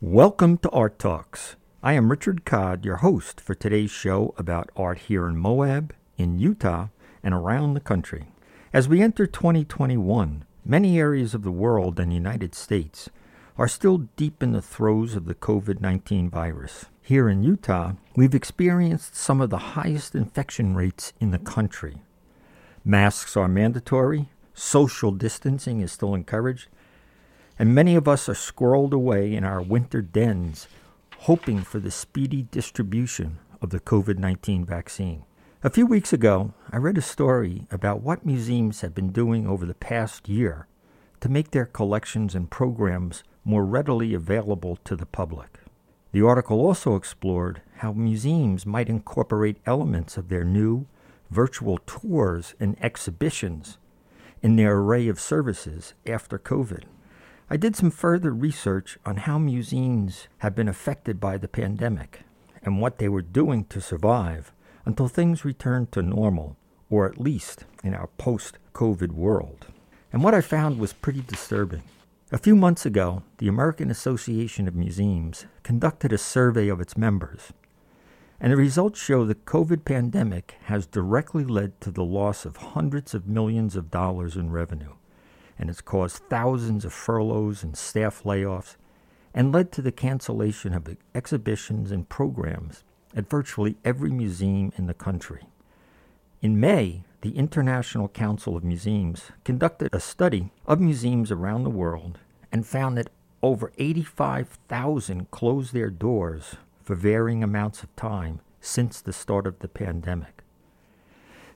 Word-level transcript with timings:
Welcome 0.00 0.58
to 0.58 0.70
Art 0.70 1.00
Talks. 1.00 1.56
I 1.82 1.94
am 1.94 2.08
Richard 2.08 2.44
Codd, 2.44 2.84
your 2.84 2.98
host 2.98 3.40
for 3.40 3.56
today's 3.56 3.90
show 3.90 4.32
about 4.38 4.70
art 4.76 4.98
here 4.98 5.26
in 5.26 5.36
Moab, 5.36 5.92
in 6.16 6.38
Utah, 6.38 6.86
and 7.20 7.34
around 7.34 7.74
the 7.74 7.80
country. 7.80 8.28
As 8.72 8.88
we 8.88 9.02
enter 9.02 9.26
2021, 9.26 10.44
many 10.64 11.00
areas 11.00 11.34
of 11.34 11.42
the 11.42 11.50
world 11.50 11.98
and 11.98 12.12
the 12.12 12.14
United 12.14 12.54
States 12.54 13.10
are 13.56 13.66
still 13.66 14.06
deep 14.14 14.40
in 14.40 14.52
the 14.52 14.62
throes 14.62 15.16
of 15.16 15.24
the 15.24 15.34
COVID 15.34 15.80
19 15.80 16.30
virus. 16.30 16.84
Here 17.02 17.28
in 17.28 17.42
Utah, 17.42 17.94
we've 18.14 18.36
experienced 18.36 19.16
some 19.16 19.40
of 19.40 19.50
the 19.50 19.74
highest 19.74 20.14
infection 20.14 20.76
rates 20.76 21.12
in 21.18 21.32
the 21.32 21.40
country. 21.40 21.96
Masks 22.84 23.36
are 23.36 23.48
mandatory, 23.48 24.28
social 24.54 25.10
distancing 25.10 25.80
is 25.80 25.90
still 25.90 26.14
encouraged, 26.14 26.68
and 27.58 27.74
many 27.74 27.96
of 27.96 28.06
us 28.06 28.28
are 28.28 28.34
squirreled 28.34 28.92
away 28.92 29.34
in 29.34 29.44
our 29.44 29.60
winter 29.60 30.00
dens, 30.00 30.68
hoping 31.20 31.62
for 31.62 31.80
the 31.80 31.90
speedy 31.90 32.42
distribution 32.42 33.38
of 33.60 33.70
the 33.70 33.80
COVID 33.80 34.18
19 34.18 34.64
vaccine. 34.64 35.24
A 35.64 35.70
few 35.70 35.86
weeks 35.86 36.12
ago, 36.12 36.54
I 36.70 36.76
read 36.76 36.96
a 36.98 37.02
story 37.02 37.66
about 37.72 38.00
what 38.00 38.24
museums 38.24 38.82
have 38.82 38.94
been 38.94 39.10
doing 39.10 39.48
over 39.48 39.66
the 39.66 39.74
past 39.74 40.28
year 40.28 40.68
to 41.20 41.28
make 41.28 41.50
their 41.50 41.66
collections 41.66 42.36
and 42.36 42.48
programs 42.48 43.24
more 43.44 43.64
readily 43.64 44.14
available 44.14 44.76
to 44.84 44.94
the 44.94 45.06
public. 45.06 45.58
The 46.12 46.22
article 46.22 46.60
also 46.60 46.94
explored 46.94 47.60
how 47.78 47.92
museums 47.92 48.64
might 48.66 48.88
incorporate 48.88 49.56
elements 49.66 50.16
of 50.16 50.28
their 50.28 50.44
new 50.44 50.86
virtual 51.28 51.78
tours 51.86 52.54
and 52.60 52.76
exhibitions 52.80 53.78
in 54.40 54.54
their 54.54 54.76
array 54.76 55.08
of 55.08 55.18
services 55.18 55.94
after 56.06 56.38
COVID. 56.38 56.84
I 57.50 57.56
did 57.56 57.74
some 57.74 57.90
further 57.90 58.30
research 58.30 58.98
on 59.06 59.16
how 59.16 59.38
museums 59.38 60.28
have 60.38 60.54
been 60.54 60.68
affected 60.68 61.18
by 61.18 61.38
the 61.38 61.48
pandemic 61.48 62.20
and 62.62 62.78
what 62.78 62.98
they 62.98 63.08
were 63.08 63.22
doing 63.22 63.64
to 63.70 63.80
survive 63.80 64.52
until 64.84 65.08
things 65.08 65.46
returned 65.46 65.90
to 65.92 66.02
normal, 66.02 66.58
or 66.90 67.06
at 67.06 67.18
least 67.18 67.64
in 67.82 67.94
our 67.94 68.08
post 68.18 68.58
COVID 68.74 69.12
world. 69.12 69.68
And 70.12 70.22
what 70.22 70.34
I 70.34 70.42
found 70.42 70.78
was 70.78 70.92
pretty 70.92 71.22
disturbing. 71.22 71.84
A 72.30 72.36
few 72.36 72.54
months 72.54 72.84
ago, 72.84 73.22
the 73.38 73.48
American 73.48 73.90
Association 73.90 74.68
of 74.68 74.74
Museums 74.74 75.46
conducted 75.62 76.12
a 76.12 76.18
survey 76.18 76.68
of 76.68 76.82
its 76.82 76.98
members, 76.98 77.54
and 78.38 78.52
the 78.52 78.56
results 78.56 79.00
show 79.00 79.24
the 79.24 79.34
COVID 79.34 79.86
pandemic 79.86 80.56
has 80.64 80.86
directly 80.86 81.44
led 81.44 81.80
to 81.80 81.90
the 81.90 82.04
loss 82.04 82.44
of 82.44 82.58
hundreds 82.58 83.14
of 83.14 83.26
millions 83.26 83.74
of 83.74 83.90
dollars 83.90 84.36
in 84.36 84.50
revenue 84.50 84.92
and 85.58 85.68
has 85.68 85.80
caused 85.80 86.22
thousands 86.28 86.84
of 86.84 86.92
furloughs 86.92 87.62
and 87.62 87.76
staff 87.76 88.22
layoffs, 88.22 88.76
and 89.34 89.52
led 89.52 89.72
to 89.72 89.82
the 89.82 89.92
cancellation 89.92 90.72
of 90.72 90.96
exhibitions 91.14 91.90
and 91.90 92.08
programs 92.08 92.84
at 93.14 93.28
virtually 93.28 93.76
every 93.84 94.10
museum 94.10 94.72
in 94.76 94.86
the 94.86 94.94
country. 94.94 95.44
In 96.40 96.60
May, 96.60 97.02
the 97.20 97.36
International 97.36 98.08
Council 98.08 98.56
of 98.56 98.62
Museums 98.62 99.32
conducted 99.44 99.88
a 99.92 100.00
study 100.00 100.50
of 100.66 100.80
museums 100.80 101.32
around 101.32 101.64
the 101.64 101.70
world 101.70 102.18
and 102.52 102.66
found 102.66 102.96
that 102.96 103.10
over 103.42 103.72
85,000 103.78 105.30
closed 105.30 105.72
their 105.72 105.90
doors 105.90 106.56
for 106.82 106.94
varying 106.94 107.42
amounts 107.42 107.82
of 107.82 107.94
time 107.96 108.40
since 108.60 109.00
the 109.00 109.12
start 109.12 109.46
of 109.46 109.58
the 109.58 109.68
pandemic. 109.68 110.42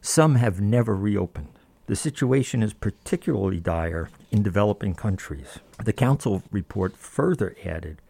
Some 0.01 0.35
have 0.35 0.61
never 0.61 0.97
reopened. 0.97 1.59
The 1.93 1.97
situation 1.97 2.63
is 2.63 2.73
particularly 2.73 3.61
dire 3.61 4.09
in 4.31 4.43
developing 4.43 4.95
countries. 4.95 5.59
The 5.85 5.93
Council 5.93 6.43
report 6.51 6.97
further 6.97 7.55
added 7.67 8.01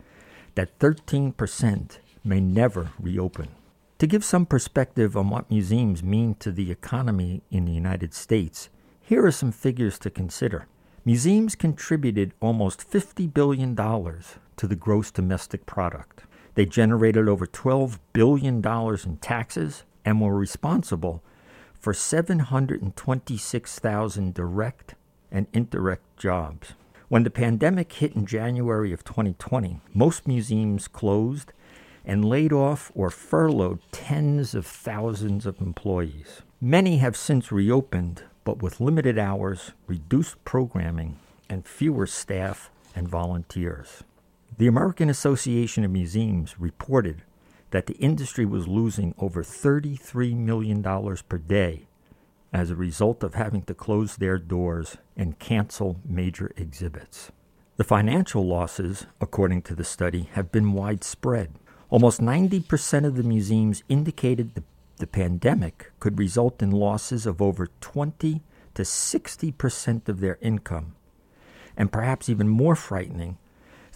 that 0.54 0.78
13% 0.78 1.98
may 2.22 2.38
never 2.38 2.90
reopen. 3.00 3.48
To 3.98 4.06
give 4.06 4.24
some 4.24 4.46
perspective 4.46 5.16
on 5.16 5.30
what 5.30 5.50
museums 5.50 6.00
mean 6.00 6.36
to 6.36 6.52
the 6.52 6.70
economy 6.70 7.42
in 7.50 7.64
the 7.64 7.72
United 7.72 8.14
States, 8.14 8.68
here 9.00 9.26
are 9.26 9.32
some 9.32 9.50
figures 9.50 9.98
to 9.98 10.10
consider. 10.10 10.68
Museums 11.04 11.56
contributed 11.56 12.34
almost 12.40 12.88
$50 12.88 13.34
billion 13.34 13.74
to 13.74 14.66
the 14.68 14.76
gross 14.76 15.10
domestic 15.10 15.66
product. 15.66 16.22
They 16.54 16.66
generated 16.66 17.28
over 17.28 17.48
$12 17.48 17.98
billion 18.12 18.64
in 18.64 19.16
taxes 19.16 19.82
and 20.04 20.20
were 20.20 20.38
responsible 20.38 21.24
for 21.82 21.92
726,000 21.92 24.32
direct 24.32 24.94
and 25.32 25.48
indirect 25.52 26.16
jobs. 26.16 26.74
When 27.08 27.24
the 27.24 27.30
pandemic 27.30 27.92
hit 27.92 28.14
in 28.14 28.24
January 28.24 28.92
of 28.92 29.02
2020, 29.02 29.80
most 29.92 30.28
museums 30.28 30.86
closed 30.86 31.52
and 32.04 32.24
laid 32.24 32.52
off 32.52 32.92
or 32.94 33.10
furloughed 33.10 33.80
tens 33.90 34.54
of 34.54 34.64
thousands 34.64 35.44
of 35.44 35.60
employees. 35.60 36.42
Many 36.60 36.98
have 36.98 37.16
since 37.16 37.50
reopened, 37.50 38.22
but 38.44 38.62
with 38.62 38.80
limited 38.80 39.18
hours, 39.18 39.72
reduced 39.88 40.44
programming, 40.44 41.18
and 41.48 41.66
fewer 41.66 42.06
staff 42.06 42.70
and 42.94 43.08
volunteers. 43.08 44.04
The 44.56 44.68
American 44.68 45.10
Association 45.10 45.82
of 45.82 45.90
Museums 45.90 46.60
reported 46.60 47.22
that 47.72 47.86
the 47.86 47.96
industry 47.96 48.46
was 48.46 48.68
losing 48.68 49.14
over 49.18 49.42
$33 49.42 50.36
million 50.36 50.82
per 50.82 51.38
day 51.38 51.86
as 52.52 52.70
a 52.70 52.76
result 52.76 53.24
of 53.24 53.34
having 53.34 53.62
to 53.62 53.74
close 53.74 54.16
their 54.16 54.38
doors 54.38 54.98
and 55.16 55.38
cancel 55.38 55.98
major 56.04 56.52
exhibits. 56.56 57.32
The 57.76 57.84
financial 57.84 58.46
losses, 58.46 59.06
according 59.20 59.62
to 59.62 59.74
the 59.74 59.84
study, 59.84 60.28
have 60.32 60.52
been 60.52 60.74
widespread. 60.74 61.54
Almost 61.88 62.20
90% 62.20 63.06
of 63.06 63.16
the 63.16 63.22
museums 63.22 63.82
indicated 63.88 64.54
the, 64.54 64.64
the 64.98 65.06
pandemic 65.06 65.90
could 65.98 66.18
result 66.18 66.62
in 66.62 66.70
losses 66.70 67.24
of 67.24 67.40
over 67.40 67.68
20 67.80 68.42
to 68.74 68.82
60% 68.82 70.08
of 70.08 70.20
their 70.20 70.38
income. 70.42 70.94
And 71.74 71.90
perhaps 71.90 72.28
even 72.28 72.48
more 72.48 72.76
frightening, 72.76 73.38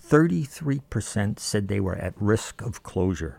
33% 0.03 1.39
said 1.39 1.69
they 1.69 1.81
were 1.81 1.97
at 1.97 2.15
risk 2.17 2.63
of 2.63 2.83
closure. 2.83 3.39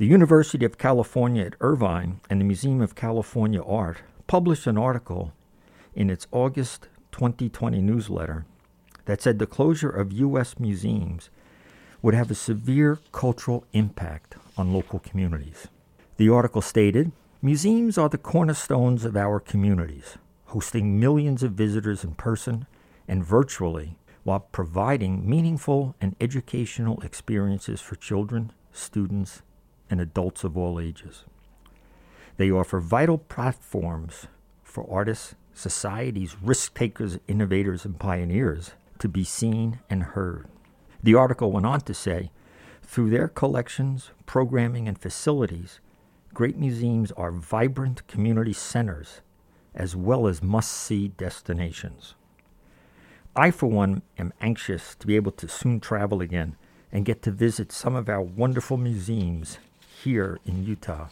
The 0.00 0.06
University 0.06 0.64
of 0.64 0.78
California 0.78 1.44
at 1.44 1.56
Irvine 1.60 2.22
and 2.30 2.40
the 2.40 2.46
Museum 2.46 2.80
of 2.80 2.94
California 2.94 3.62
Art 3.62 3.98
published 4.26 4.66
an 4.66 4.78
article 4.78 5.34
in 5.94 6.08
its 6.08 6.26
August 6.32 6.88
2020 7.12 7.82
newsletter 7.82 8.46
that 9.04 9.20
said 9.20 9.38
the 9.38 9.46
closure 9.46 9.90
of 9.90 10.10
U.S. 10.10 10.58
museums 10.58 11.28
would 12.00 12.14
have 12.14 12.30
a 12.30 12.34
severe 12.34 12.98
cultural 13.12 13.66
impact 13.74 14.36
on 14.56 14.72
local 14.72 15.00
communities. 15.00 15.68
The 16.16 16.30
article 16.30 16.62
stated 16.62 17.12
Museums 17.42 17.98
are 17.98 18.08
the 18.08 18.16
cornerstones 18.16 19.04
of 19.04 19.18
our 19.18 19.38
communities, 19.38 20.16
hosting 20.46 20.98
millions 20.98 21.42
of 21.42 21.52
visitors 21.52 22.04
in 22.04 22.14
person 22.14 22.66
and 23.06 23.22
virtually 23.22 23.98
while 24.24 24.40
providing 24.40 25.28
meaningful 25.28 25.94
and 26.00 26.16
educational 26.22 27.02
experiences 27.02 27.82
for 27.82 27.96
children, 27.96 28.50
students, 28.72 29.42
and 29.90 30.00
adults 30.00 30.44
of 30.44 30.56
all 30.56 30.80
ages. 30.80 31.24
They 32.36 32.50
offer 32.50 32.80
vital 32.80 33.18
platforms 33.18 34.28
for 34.62 34.88
artists, 34.90 35.34
society's 35.52 36.36
risk 36.40 36.74
takers, 36.74 37.18
innovators, 37.28 37.84
and 37.84 37.98
pioneers 37.98 38.72
to 38.98 39.08
be 39.08 39.24
seen 39.24 39.80
and 39.90 40.02
heard. 40.02 40.46
The 41.02 41.14
article 41.14 41.52
went 41.52 41.66
on 41.66 41.80
to 41.82 41.94
say 41.94 42.30
through 42.82 43.10
their 43.10 43.28
collections, 43.28 44.10
programming, 44.26 44.88
and 44.88 44.98
facilities, 44.98 45.80
great 46.32 46.56
museums 46.56 47.12
are 47.12 47.30
vibrant 47.30 48.06
community 48.06 48.52
centers 48.52 49.20
as 49.74 49.94
well 49.94 50.26
as 50.26 50.42
must 50.42 50.72
see 50.72 51.08
destinations. 51.08 52.14
I, 53.36 53.50
for 53.50 53.66
one, 53.68 54.02
am 54.18 54.32
anxious 54.40 54.94
to 54.96 55.06
be 55.06 55.16
able 55.16 55.32
to 55.32 55.48
soon 55.48 55.80
travel 55.80 56.20
again 56.20 56.56
and 56.90 57.04
get 57.04 57.22
to 57.22 57.30
visit 57.30 57.70
some 57.70 57.94
of 57.94 58.08
our 58.08 58.20
wonderful 58.20 58.76
museums 58.76 59.58
here 60.04 60.38
in 60.46 60.64
Utah. 60.64 61.08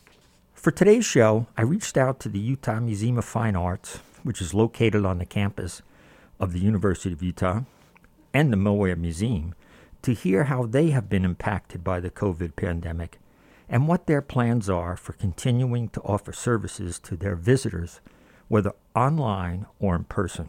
For 0.54 0.70
today's 0.70 1.04
show, 1.04 1.46
I 1.56 1.62
reached 1.62 1.96
out 1.96 2.20
to 2.20 2.28
the 2.28 2.38
Utah 2.38 2.80
Museum 2.80 3.18
of 3.18 3.24
Fine 3.24 3.54
Arts, 3.54 3.98
which 4.22 4.40
is 4.40 4.54
located 4.54 5.04
on 5.04 5.18
the 5.18 5.26
campus 5.26 5.82
of 6.40 6.52
the 6.52 6.60
University 6.60 7.12
of 7.12 7.22
Utah, 7.22 7.62
and 8.32 8.52
the 8.52 8.56
Moab 8.56 8.98
Museum, 8.98 9.54
to 10.02 10.14
hear 10.14 10.44
how 10.44 10.64
they 10.64 10.90
have 10.90 11.08
been 11.08 11.24
impacted 11.24 11.84
by 11.84 12.00
the 12.00 12.10
COVID 12.10 12.56
pandemic 12.56 13.18
and 13.68 13.86
what 13.86 14.06
their 14.06 14.22
plans 14.22 14.70
are 14.70 14.96
for 14.96 15.12
continuing 15.12 15.90
to 15.90 16.00
offer 16.00 16.32
services 16.32 16.98
to 17.00 17.16
their 17.16 17.36
visitors, 17.36 18.00
whether 18.48 18.72
online 18.96 19.66
or 19.78 19.96
in 19.96 20.04
person. 20.04 20.48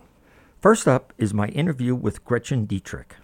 First 0.61 0.87
up 0.87 1.13
is 1.17 1.33
my 1.33 1.47
interview 1.47 1.93
with 1.93 2.23
Gretchen 2.23 2.65
Dietrich. 2.65 3.15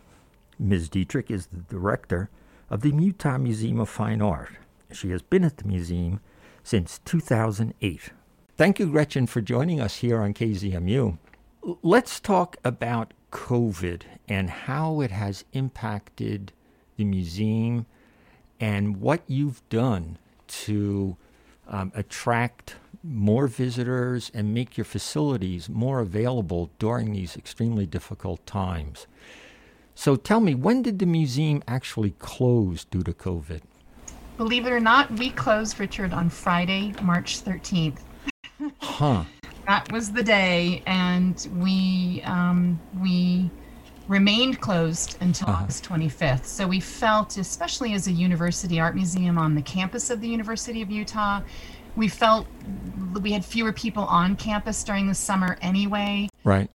Ms. 0.59 0.89
Dietrich 0.89 1.31
is 1.31 1.47
the 1.47 1.61
director 1.61 2.29
of 2.69 2.81
the 2.81 2.91
Utah 2.91 3.37
Museum 3.37 3.79
of 3.79 3.87
Fine 3.87 4.21
Art 4.21 4.49
she 4.91 5.09
has 5.11 5.21
been 5.21 5.43
at 5.43 5.57
the 5.57 5.67
museum 5.67 6.19
since 6.63 6.99
2008. 7.05 8.11
Thank 8.57 8.79
you, 8.79 8.87
Gretchen, 8.87 9.27
for 9.27 9.41
joining 9.41 9.79
us 9.79 9.97
here 9.97 10.21
on 10.21 10.33
KZMU. 10.33 11.17
Let's 11.81 12.19
talk 12.19 12.57
about 12.63 13.13
COVID 13.31 14.03
and 14.27 14.49
how 14.49 15.01
it 15.01 15.11
has 15.11 15.43
impacted 15.53 16.53
the 16.95 17.03
museum 17.03 17.85
and 18.59 19.01
what 19.01 19.21
you've 19.27 19.67
done 19.69 20.17
to 20.47 21.17
um, 21.67 21.91
attract 21.95 22.75
more 23.03 23.47
visitors 23.47 24.31
and 24.33 24.53
make 24.53 24.77
your 24.77 24.85
facilities 24.85 25.69
more 25.69 25.99
available 25.99 26.69
during 26.79 27.11
these 27.11 27.35
extremely 27.35 27.85
difficult 27.85 28.45
times. 28.45 29.05
So 29.93 30.15
tell 30.15 30.39
me, 30.39 30.55
when 30.55 30.81
did 30.81 30.99
the 30.99 31.05
museum 31.05 31.63
actually 31.67 32.11
close 32.19 32.85
due 32.85 33.03
to 33.03 33.13
COVID? 33.13 33.61
Believe 34.37 34.65
it 34.65 34.71
or 34.71 34.81
not, 34.81 35.09
we 35.17 35.29
closed, 35.29 35.79
Richard, 35.79 36.11
on 36.13 36.29
Friday, 36.29 36.93
March 37.01 37.43
13th. 37.43 37.99
huh. 38.79 39.23
That 39.65 39.91
was 39.91 40.11
the 40.11 40.21
day, 40.21 40.83
and 40.85 41.47
we 41.55 42.21
um, 42.23 42.79
we 43.01 43.49
remained 44.07 44.61
closed 44.61 45.17
until 45.21 45.49
uh-huh. 45.49 45.63
August 45.63 45.83
25th. 45.85 46.45
So 46.45 46.67
we 46.67 46.79
felt, 46.79 47.37
especially 47.37 47.93
as 47.93 48.05
a 48.05 48.11
university 48.11 48.79
art 48.79 48.93
museum 48.93 49.39
on 49.39 49.55
the 49.55 49.63
campus 49.63 50.11
of 50.11 50.21
the 50.21 50.27
University 50.27 50.83
of 50.83 50.91
Utah, 50.91 51.41
we 51.95 52.07
felt 52.07 52.45
we 53.21 53.31
had 53.31 53.43
fewer 53.43 53.73
people 53.73 54.03
on 54.03 54.35
campus 54.35 54.83
during 54.83 55.07
the 55.07 55.15
summer 55.15 55.57
anyway. 55.61 56.29
Right. 56.43 56.69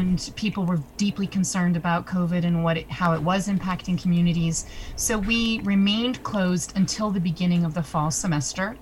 And 0.00 0.32
people 0.36 0.64
were 0.64 0.80
deeply 0.96 1.26
concerned 1.26 1.76
about 1.76 2.06
COVID 2.06 2.44
and 2.44 2.64
what 2.64 2.76
it, 2.78 2.90
how 2.90 3.12
it 3.12 3.22
was 3.22 3.48
impacting 3.48 4.00
communities. 4.00 4.66
So 4.96 5.18
we 5.18 5.60
remained 5.60 6.22
closed 6.22 6.76
until 6.76 7.10
the 7.10 7.20
beginning 7.20 7.64
of 7.64 7.74
the 7.74 7.82
fall 7.82 8.10
semester. 8.10 8.76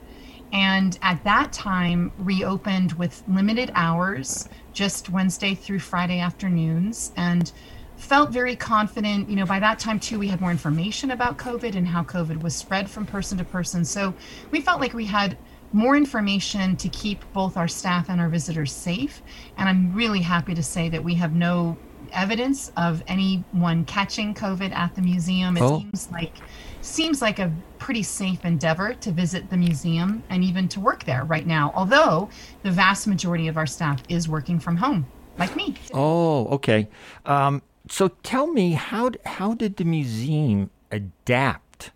And 0.52 0.98
at 1.02 1.22
that 1.24 1.52
time, 1.52 2.12
reopened 2.18 2.92
with 2.94 3.22
limited 3.28 3.70
hours, 3.74 4.48
just 4.72 5.10
Wednesday 5.10 5.54
through 5.54 5.80
Friday 5.80 6.18
afternoons. 6.18 7.12
And 7.16 7.52
felt 7.96 8.30
very 8.30 8.56
confident. 8.56 9.30
You 9.30 9.36
know, 9.36 9.46
by 9.46 9.60
that 9.60 9.78
time, 9.78 10.00
too, 10.00 10.18
we 10.18 10.28
had 10.28 10.40
more 10.40 10.50
information 10.50 11.12
about 11.12 11.38
COVID 11.38 11.76
and 11.76 11.86
how 11.86 12.02
COVID 12.02 12.42
was 12.42 12.54
spread 12.54 12.90
from 12.90 13.06
person 13.06 13.38
to 13.38 13.44
person. 13.44 13.84
So 13.84 14.12
we 14.50 14.60
felt 14.60 14.80
like 14.80 14.92
we 14.92 15.06
had 15.06 15.38
more 15.72 15.96
information 15.96 16.76
to 16.76 16.88
keep 16.88 17.20
both 17.32 17.56
our 17.56 17.68
staff 17.68 18.08
and 18.08 18.20
our 18.20 18.28
visitors 18.28 18.72
safe. 18.72 19.22
And 19.56 19.68
I'm 19.68 19.94
really 19.94 20.20
happy 20.20 20.54
to 20.54 20.62
say 20.62 20.88
that 20.88 21.02
we 21.02 21.14
have 21.14 21.34
no 21.34 21.76
evidence 22.12 22.70
of 22.76 23.02
anyone 23.06 23.84
catching 23.84 24.34
COVID 24.34 24.72
at 24.72 24.94
the 24.94 25.02
museum. 25.02 25.56
It 25.56 25.62
oh. 25.62 25.80
seems 25.80 26.10
like 26.10 26.32
seems 26.82 27.22
like 27.22 27.38
a 27.38 27.52
pretty 27.78 28.02
safe 28.02 28.44
endeavor 28.44 28.94
to 28.94 29.12
visit 29.12 29.48
the 29.50 29.56
museum 29.56 30.22
and 30.30 30.42
even 30.44 30.68
to 30.68 30.80
work 30.80 31.04
there 31.04 31.24
right 31.24 31.46
now. 31.46 31.72
Although 31.74 32.28
the 32.62 32.70
vast 32.70 33.06
majority 33.06 33.48
of 33.48 33.56
our 33.56 33.66
staff 33.66 34.02
is 34.08 34.28
working 34.28 34.58
from 34.58 34.76
home, 34.76 35.06
like 35.38 35.54
me. 35.56 35.74
Oh, 35.94 36.46
okay. 36.48 36.88
Um, 37.24 37.62
so 37.88 38.08
tell 38.22 38.46
me 38.46 38.72
how 38.72 39.10
how 39.24 39.54
did 39.54 39.76
the 39.76 39.84
museum 39.84 40.70
adapt 40.90 41.90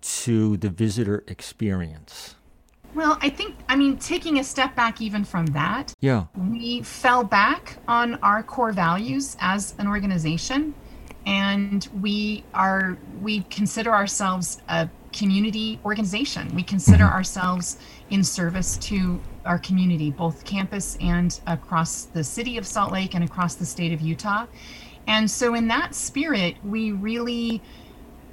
to 0.00 0.56
the 0.56 0.68
visitor 0.68 1.24
experience? 1.26 2.34
Well, 2.94 3.18
I 3.20 3.28
think 3.30 3.56
I 3.68 3.76
mean 3.76 3.98
taking 3.98 4.38
a 4.38 4.44
step 4.44 4.74
back 4.74 5.00
even 5.00 5.24
from 5.24 5.46
that. 5.46 5.94
Yeah. 6.00 6.26
We 6.36 6.82
fell 6.82 7.24
back 7.24 7.78
on 7.86 8.16
our 8.16 8.42
core 8.42 8.72
values 8.72 9.36
as 9.40 9.74
an 9.78 9.86
organization 9.86 10.74
and 11.26 11.88
we 12.00 12.44
are 12.54 12.98
we 13.20 13.42
consider 13.42 13.92
ourselves 13.92 14.62
a 14.68 14.88
community 15.12 15.78
organization. 15.84 16.54
We 16.54 16.62
consider 16.62 17.04
mm-hmm. 17.04 17.14
ourselves 17.14 17.78
in 18.10 18.22
service 18.24 18.76
to 18.78 19.20
our 19.44 19.58
community, 19.58 20.10
both 20.10 20.44
campus 20.44 20.96
and 21.00 21.40
across 21.46 22.04
the 22.04 22.22
city 22.22 22.58
of 22.58 22.66
Salt 22.66 22.92
Lake 22.92 23.14
and 23.14 23.24
across 23.24 23.54
the 23.54 23.66
state 23.66 23.92
of 23.92 24.00
Utah. 24.00 24.46
And 25.06 25.30
so, 25.30 25.54
in 25.54 25.66
that 25.68 25.94
spirit, 25.94 26.56
we 26.64 26.92
really 26.92 27.62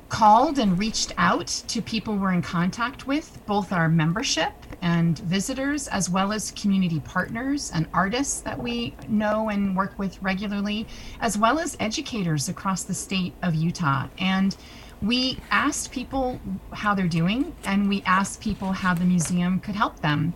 called 0.09 0.57
and 0.57 0.79
reached 0.79 1.13
out 1.17 1.47
to 1.67 1.81
people 1.81 2.15
we're 2.15 2.31
in 2.31 2.41
contact 2.41 3.07
with, 3.07 3.39
both 3.45 3.71
our 3.71 3.89
membership 3.89 4.53
and 4.81 5.19
visitors, 5.19 5.87
as 5.87 6.09
well 6.09 6.31
as 6.31 6.51
community 6.51 6.99
partners 7.01 7.71
and 7.73 7.87
artists 7.93 8.41
that 8.41 8.57
we 8.57 8.95
know 9.07 9.49
and 9.49 9.75
work 9.75 9.97
with 9.99 10.21
regularly, 10.21 10.87
as 11.19 11.37
well 11.37 11.59
as 11.59 11.75
educators 11.79 12.47
across 12.47 12.83
the 12.83 12.93
state 12.93 13.33
of 13.41 13.55
Utah. 13.55 14.07
And 14.17 14.55
we 15.01 15.39
asked 15.51 15.91
people 15.91 16.39
how 16.73 16.95
they're 16.95 17.07
doing, 17.07 17.55
and 17.65 17.89
we 17.89 18.01
asked 18.03 18.41
people 18.41 18.71
how 18.71 18.93
the 18.93 19.05
museum 19.05 19.59
could 19.59 19.75
help 19.75 19.99
them 19.99 20.33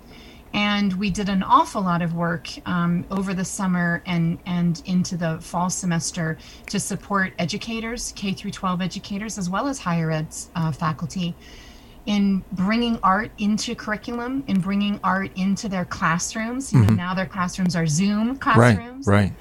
and 0.54 0.94
we 0.94 1.10
did 1.10 1.30
an 1.30 1.44
awful 1.44 1.82
lot 1.82 2.02
of 2.02 2.14
work 2.14 2.50
um, 2.68 3.06
over 3.10 3.34
the 3.34 3.46
summer 3.46 4.04
and 4.06 4.38
and 4.46 4.82
into 4.86 5.16
the 5.18 5.40
fall 5.42 5.70
semester 5.70 6.38
to 6.68 6.80
support 6.80 7.34
educators 7.40 8.12
k 8.16 8.34
through 8.34 8.52
12 8.52 8.82
educators 8.82 9.38
as 9.38 9.50
well 9.50 9.68
as 9.68 9.80
higher 9.80 10.12
ed 10.12 10.28
uh, 10.56 10.72
faculty 10.72 11.36
in 12.06 12.44
bringing 12.54 13.00
art 13.04 13.32
into 13.38 13.76
curriculum 13.76 14.44
in 14.48 14.60
bringing 14.60 15.00
art 15.04 15.32
into 15.36 15.70
their 15.70 15.86
classrooms. 15.86 16.74
You 16.74 16.80
mm-hmm. 16.80 16.90
know 16.90 16.96
now 16.96 17.14
their 17.14 17.26
classrooms 17.26 17.76
are 17.76 17.86
zoom 17.88 18.38
classrooms. 18.38 19.08
right, 19.08 19.16
right. 19.16 19.34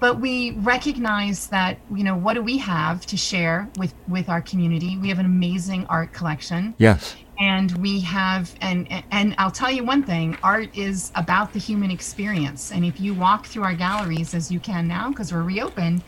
But 0.00 0.18
we 0.18 0.52
recognize 0.52 1.46
that 1.48 1.78
you 1.94 2.04
know 2.04 2.16
what 2.16 2.34
do 2.34 2.42
we 2.42 2.58
have 2.58 3.06
to 3.06 3.16
share 3.16 3.68
with 3.78 3.94
with 4.08 4.28
our 4.28 4.40
community? 4.40 4.96
We 4.98 5.08
have 5.08 5.18
an 5.18 5.26
amazing 5.26 5.86
art 5.86 6.12
collection. 6.12 6.74
Yes 6.78 7.16
and 7.40 7.72
we 7.78 8.00
have 8.00 8.54
and 8.60 8.86
and 9.10 9.34
I'll 9.38 9.50
tell 9.50 9.70
you 9.70 9.82
one 9.82 10.02
thing 10.02 10.36
art 10.42 10.76
is 10.76 11.10
about 11.14 11.52
the 11.52 11.58
human 11.58 11.90
experience. 11.90 12.70
And 12.70 12.84
if 12.84 13.00
you 13.00 13.14
walk 13.14 13.46
through 13.46 13.64
our 13.64 13.74
galleries 13.74 14.34
as 14.34 14.52
you 14.52 14.60
can 14.60 14.86
now 14.86 15.08
because 15.08 15.32
we're 15.32 15.42
reopened 15.42 16.02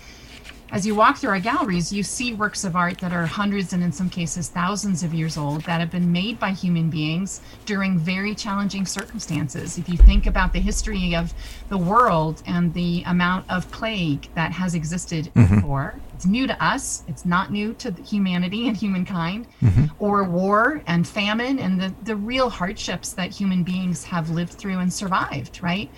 as 0.73 0.87
you 0.87 0.95
walk 0.95 1.19
through 1.19 1.31
our 1.31 1.39
galleries, 1.39 1.93
you 1.93 2.03
see 2.03 2.33
works 2.33 2.65
of 2.65 2.75
art 2.75 2.99
that 2.99 3.13
are 3.13 3.27
hundreds 3.27 3.75
and 3.75 3.83
in 3.83 3.93
some 3.93 4.09
cases 4.09 4.49
thousands 4.49 5.03
of 5.03 5.13
years 5.13 5.37
old 5.37 5.61
that 5.65 5.81
have 5.81 5.91
been 5.91 6.11
made 6.11 6.41
by 6.41 6.51
human 6.51 6.89
beings 6.89 7.43
during 7.67 7.99
very 7.99 8.35
challenging 8.35 8.87
circumstances. 8.87 9.77
If 9.77 9.87
you 9.87 9.99
think 9.99 10.27
about 10.27 10.55
the 10.55 10.61
history 10.61 11.15
of 11.15 11.35
the 11.69 11.77
world 11.77 12.43
and 12.47 12.73
the 12.73 13.03
amount 13.05 13.51
of 13.51 13.71
plague 13.71 14.29
that 14.35 14.51
has 14.53 14.75
existed 14.75 15.31
mm-hmm. 15.35 15.57
before, 15.57 15.95
it's 16.15 16.25
new 16.25 16.47
to 16.47 16.65
us, 16.65 17.03
it's 17.07 17.27
not 17.27 17.53
new 17.53 17.75
to 17.75 17.93
humanity 17.93 18.67
and 18.67 18.77
humankind, 18.77 19.49
mm-hmm. 19.61 19.87
or 19.99 20.25
war 20.25 20.83
and 20.87 21.07
famine 21.07 21.59
and 21.59 21.79
the, 21.79 21.93
the 22.05 22.17
real 22.17 22.49
hardships 22.49 23.13
that 23.13 23.31
human 23.31 23.63
beings 23.63 24.05
have 24.05 24.31
lived 24.31 24.55
through 24.55 24.79
and 24.79 24.91
survived, 24.91 25.63
right? 25.63 25.91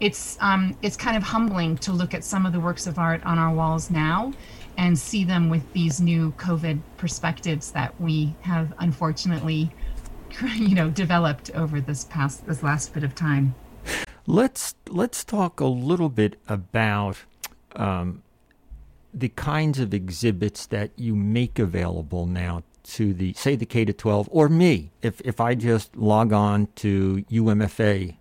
It's 0.00 0.38
um, 0.40 0.76
it's 0.82 0.96
kind 0.96 1.16
of 1.16 1.22
humbling 1.22 1.76
to 1.78 1.92
look 1.92 2.14
at 2.14 2.24
some 2.24 2.46
of 2.46 2.52
the 2.52 2.60
works 2.60 2.86
of 2.86 2.98
art 2.98 3.24
on 3.24 3.38
our 3.38 3.52
walls 3.52 3.90
now 3.90 4.32
and 4.76 4.96
see 4.96 5.24
them 5.24 5.50
with 5.50 5.72
these 5.72 6.00
new 6.00 6.32
COVID 6.32 6.80
perspectives 6.96 7.72
that 7.72 8.00
we 8.00 8.34
have 8.42 8.72
unfortunately, 8.78 9.70
you 10.54 10.74
know, 10.74 10.88
developed 10.90 11.50
over 11.54 11.80
this 11.80 12.04
past 12.04 12.46
this 12.46 12.62
last 12.62 12.94
bit 12.94 13.02
of 13.02 13.14
time. 13.14 13.54
Let's 14.26 14.74
let's 14.88 15.24
talk 15.24 15.60
a 15.60 15.66
little 15.66 16.08
bit 16.10 16.36
about 16.48 17.16
um, 17.74 18.22
the 19.12 19.30
kinds 19.30 19.78
of 19.80 19.92
exhibits 19.92 20.66
that 20.66 20.90
you 20.96 21.14
make 21.16 21.58
available 21.58 22.26
now 22.26 22.62
to 22.84 23.12
the 23.12 23.32
say 23.34 23.56
the 23.56 23.66
K 23.66 23.84
to 23.84 23.92
12 23.92 24.28
or 24.30 24.48
me 24.48 24.90
if 25.02 25.20
if 25.22 25.40
I 25.40 25.54
just 25.54 25.96
log 25.96 26.32
on 26.32 26.68
to 26.76 27.24
UMFA 27.30 28.16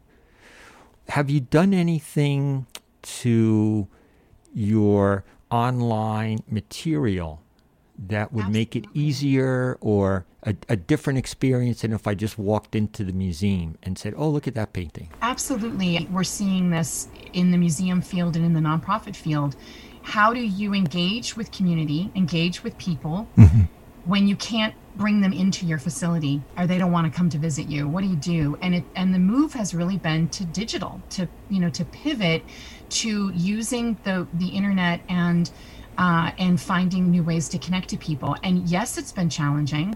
have 1.09 1.29
you 1.29 1.39
done 1.39 1.73
anything 1.73 2.65
to 3.01 3.87
your 4.53 5.23
online 5.49 6.39
material 6.49 7.41
that 7.97 8.31
would 8.31 8.45
Absolutely. 8.45 8.59
make 8.59 8.75
it 8.75 8.85
easier 8.93 9.77
or 9.81 10.25
a, 10.43 10.55
a, 10.69 10.75
different 10.75 11.17
experience 11.17 11.81
than 11.81 11.93
if 11.93 12.05
I 12.05 12.13
just 12.13 12.37
walked 12.37 12.75
into 12.75 13.03
the 13.03 13.11
museum 13.11 13.77
and 13.81 13.97
said, 13.97 14.13
oh, 14.15 14.29
look 14.29 14.47
at 14.47 14.53
that 14.53 14.71
painting? 14.71 15.09
Absolutely. 15.21 16.07
We're 16.11 16.23
seeing 16.23 16.69
this 16.69 17.07
in 17.33 17.51
the 17.51 17.57
museum 17.57 18.01
field 18.01 18.35
and 18.35 18.45
in 18.45 18.53
the 18.53 18.59
nonprofit 18.59 19.15
field. 19.15 19.55
How 20.03 20.31
do 20.33 20.39
you 20.39 20.73
engage 20.73 21.35
with 21.35 21.51
community, 21.51 22.11
engage 22.15 22.63
with 22.63 22.77
people 22.77 23.27
mm-hmm. 23.35 23.61
when 24.05 24.27
you 24.27 24.35
can't 24.35 24.75
bring 24.97 25.21
them 25.21 25.33
into 25.33 25.65
your 25.65 25.77
facility 25.77 26.41
or 26.57 26.67
they 26.67 26.77
don't 26.77 26.91
want 26.91 27.11
to 27.11 27.15
come 27.15 27.29
to 27.29 27.37
visit 27.37 27.67
you. 27.67 27.87
What 27.87 28.01
do 28.01 28.07
you 28.07 28.15
do? 28.15 28.57
And 28.61 28.75
it 28.75 28.83
and 28.95 29.13
the 29.13 29.19
move 29.19 29.53
has 29.53 29.73
really 29.73 29.97
been 29.97 30.27
to 30.29 30.45
digital 30.45 31.01
to 31.11 31.27
you 31.49 31.59
know 31.59 31.69
to 31.71 31.85
pivot 31.85 32.43
to 32.89 33.31
using 33.33 33.97
the 34.03 34.27
the 34.33 34.47
internet 34.47 35.01
and 35.09 35.49
uh, 35.97 36.31
and 36.37 36.61
finding 36.61 37.09
new 37.09 37.23
ways 37.23 37.49
to 37.49 37.57
connect 37.57 37.89
to 37.89 37.97
people. 37.97 38.35
And 38.43 38.67
yes 38.67 38.97
it's 38.97 39.11
been 39.11 39.29
challenging 39.29 39.95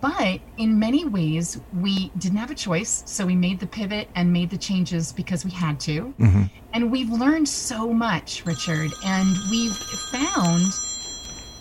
but 0.00 0.40
in 0.56 0.78
many 0.78 1.04
ways 1.04 1.60
we 1.78 2.10
didn't 2.16 2.38
have 2.38 2.50
a 2.50 2.54
choice. 2.54 3.02
So 3.06 3.26
we 3.26 3.36
made 3.36 3.60
the 3.60 3.66
pivot 3.66 4.08
and 4.14 4.32
made 4.32 4.48
the 4.48 4.56
changes 4.56 5.12
because 5.12 5.44
we 5.44 5.50
had 5.50 5.78
to. 5.80 6.14
Mm-hmm. 6.18 6.42
and 6.72 6.90
we've 6.90 7.10
learned 7.10 7.48
so 7.48 7.92
much 7.92 8.46
richard 8.46 8.90
and 9.04 9.36
we've 9.50 9.76
found 10.10 10.72